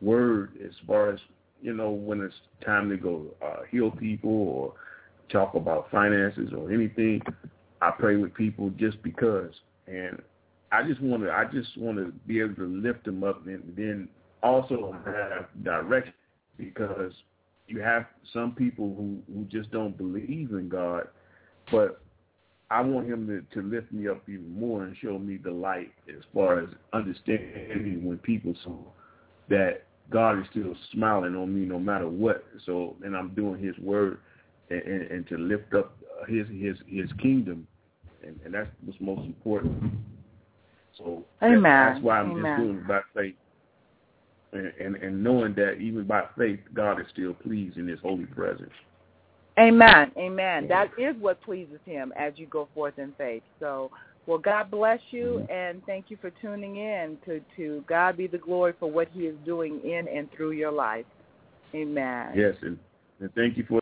word 0.00 0.52
as 0.64 0.72
far 0.86 1.10
as 1.10 1.20
you 1.64 1.72
know 1.72 1.90
when 1.90 2.20
it's 2.20 2.34
time 2.64 2.90
to 2.90 2.96
go 2.98 3.24
uh, 3.42 3.62
heal 3.70 3.90
people 3.90 4.30
or 4.30 4.74
talk 5.32 5.54
about 5.54 5.90
finances 5.90 6.52
or 6.56 6.70
anything. 6.70 7.22
I 7.80 7.90
pray 7.90 8.16
with 8.16 8.34
people 8.34 8.70
just 8.78 9.02
because, 9.02 9.50
and 9.86 10.20
I 10.70 10.86
just 10.86 11.00
want 11.00 11.22
to 11.22 11.32
I 11.32 11.46
just 11.46 11.76
want 11.78 11.96
to 11.96 12.12
be 12.26 12.40
able 12.40 12.54
to 12.56 12.66
lift 12.66 13.04
them 13.04 13.24
up 13.24 13.46
and 13.46 13.72
then 13.76 14.08
also 14.42 14.94
have 15.06 15.46
direction 15.64 16.12
because 16.58 17.12
you 17.66 17.80
have 17.80 18.04
some 18.34 18.52
people 18.52 18.94
who 18.94 19.18
who 19.32 19.44
just 19.46 19.70
don't 19.70 19.96
believe 19.96 20.50
in 20.50 20.68
God, 20.68 21.08
but 21.72 22.02
I 22.70 22.82
want 22.82 23.08
him 23.08 23.26
to, 23.26 23.60
to 23.60 23.66
lift 23.66 23.90
me 23.90 24.06
up 24.06 24.22
even 24.28 24.58
more 24.58 24.84
and 24.84 24.94
show 24.98 25.18
me 25.18 25.38
the 25.38 25.50
light 25.50 25.92
as 26.08 26.22
far 26.34 26.60
as 26.60 26.68
understanding 26.92 28.04
when 28.04 28.18
people 28.18 28.54
saw 28.64 28.76
that 29.48 29.84
God 30.10 30.38
is 30.38 30.46
still 30.50 30.74
smiling 30.92 31.34
on 31.34 31.54
me 31.54 31.66
no 31.66 31.78
matter 31.78 32.08
what. 32.08 32.44
So, 32.66 32.96
and 33.02 33.16
I'm 33.16 33.34
doing 33.34 33.62
His 33.62 33.76
word 33.78 34.18
and, 34.70 34.82
and, 34.82 35.02
and 35.10 35.28
to 35.28 35.38
lift 35.38 35.74
up 35.74 35.96
His 36.28 36.46
His 36.48 36.76
His 36.86 37.10
kingdom, 37.20 37.66
and, 38.22 38.38
and 38.44 38.54
that's 38.54 38.70
what's 38.84 39.00
most 39.00 39.26
important. 39.26 39.92
So 40.98 41.24
Amen. 41.42 41.62
that's 41.62 42.02
why 42.02 42.18
I'm 42.20 42.32
Amen. 42.32 42.44
just 42.44 42.56
doing 42.56 42.78
it 42.78 42.88
by 42.88 43.00
faith 43.14 43.34
and, 44.54 44.72
and, 44.80 44.96
and 44.96 45.22
knowing 45.22 45.54
that 45.56 45.78
even 45.80 46.04
by 46.04 46.24
faith, 46.38 46.60
God 46.72 47.00
is 47.00 47.06
still 47.12 47.34
pleased 47.34 47.76
in 47.76 47.88
His 47.88 47.98
holy 48.00 48.26
presence. 48.26 48.72
Amen. 49.58 50.10
Amen. 50.16 50.66
That 50.68 50.90
is 50.98 51.14
what 51.20 51.40
pleases 51.42 51.78
him 51.84 52.12
as 52.18 52.32
you 52.36 52.46
go 52.46 52.68
forth 52.74 52.98
in 52.98 53.12
faith. 53.16 53.44
So, 53.60 53.90
well, 54.26 54.38
God 54.38 54.70
bless 54.70 55.00
you, 55.10 55.46
and 55.50 55.84
thank 55.84 56.06
you 56.08 56.16
for 56.20 56.30
tuning 56.30 56.76
in. 56.76 57.18
To 57.26 57.40
to 57.56 57.84
God 57.86 58.16
be 58.16 58.26
the 58.26 58.38
glory 58.38 58.72
for 58.78 58.90
what 58.90 59.08
He 59.12 59.20
is 59.26 59.36
doing 59.44 59.80
in 59.84 60.08
and 60.08 60.30
through 60.32 60.52
your 60.52 60.72
life. 60.72 61.04
Amen. 61.74 62.32
Yes, 62.34 62.54
and, 62.62 62.78
and 63.20 63.32
thank 63.34 63.56
you 63.58 63.64
for 63.68 63.80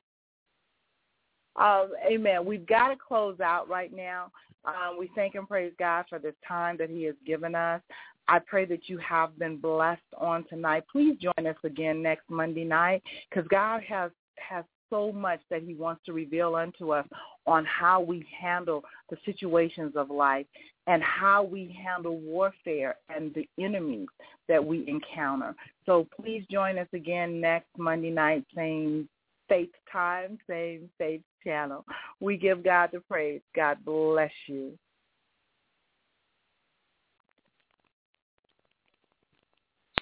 Um, 1.57 1.93
amen. 2.05 2.45
We've 2.45 2.67
got 2.67 2.89
to 2.89 2.97
close 2.97 3.39
out 3.41 3.69
right 3.69 3.95
now. 3.95 4.33
Um, 4.65 4.97
we 4.99 5.11
thank 5.15 5.35
and 5.35 5.47
praise 5.47 5.73
God 5.79 6.07
for 6.09 6.19
this 6.19 6.35
time 6.47 6.77
that 6.79 6.91
He 6.91 7.05
has 7.05 7.17
given 7.27 7.55
us. 7.55 7.83
I 8.29 8.39
pray 8.39 8.65
that 8.67 8.89
you 8.89 8.99
have 8.99 9.39
been 9.39 9.59
blessed 9.59 10.01
on 10.17 10.45
tonight. 10.49 10.85
Please 10.91 11.17
join 11.19 11.47
us 11.47 11.57
again 11.65 12.03
next 12.03 12.29
Monday 12.29 12.65
night 12.65 13.03
because 13.29 13.47
God 13.49 13.83
has 13.83 14.11
has 14.37 14.65
so 14.93 15.11
much 15.11 15.41
that 15.51 15.63
He 15.63 15.73
wants 15.73 16.05
to 16.05 16.13
reveal 16.13 16.55
unto 16.55 16.93
us 16.93 17.07
on 17.47 17.65
how 17.65 18.01
we 18.01 18.27
handle 18.39 18.85
the 19.09 19.17
situations 19.25 19.95
of 19.97 20.11
life 20.11 20.47
and 20.87 21.03
how 21.03 21.43
we 21.43 21.77
handle 21.83 22.19
warfare 22.21 22.97
and 23.09 23.33
the 23.35 23.49
enemies 23.59 24.09
that 24.49 24.63
we 24.65 24.87
encounter. 24.87 25.55
So 25.87 26.07
please 26.15 26.45
join 26.51 26.79
us 26.79 26.89
again 26.93 27.41
next 27.41 27.69
Monday 27.79 28.11
night, 28.11 28.45
same 28.55 29.09
faith 29.49 29.71
time, 29.91 30.39
same 30.49 30.91
faith 30.99 31.23
channel. 31.43 31.85
We 32.21 32.37
give 32.37 32.63
God 32.63 32.91
the 32.93 33.01
praise. 33.01 33.41
God 33.57 33.79
bless 33.85 34.31
you. 34.47 34.73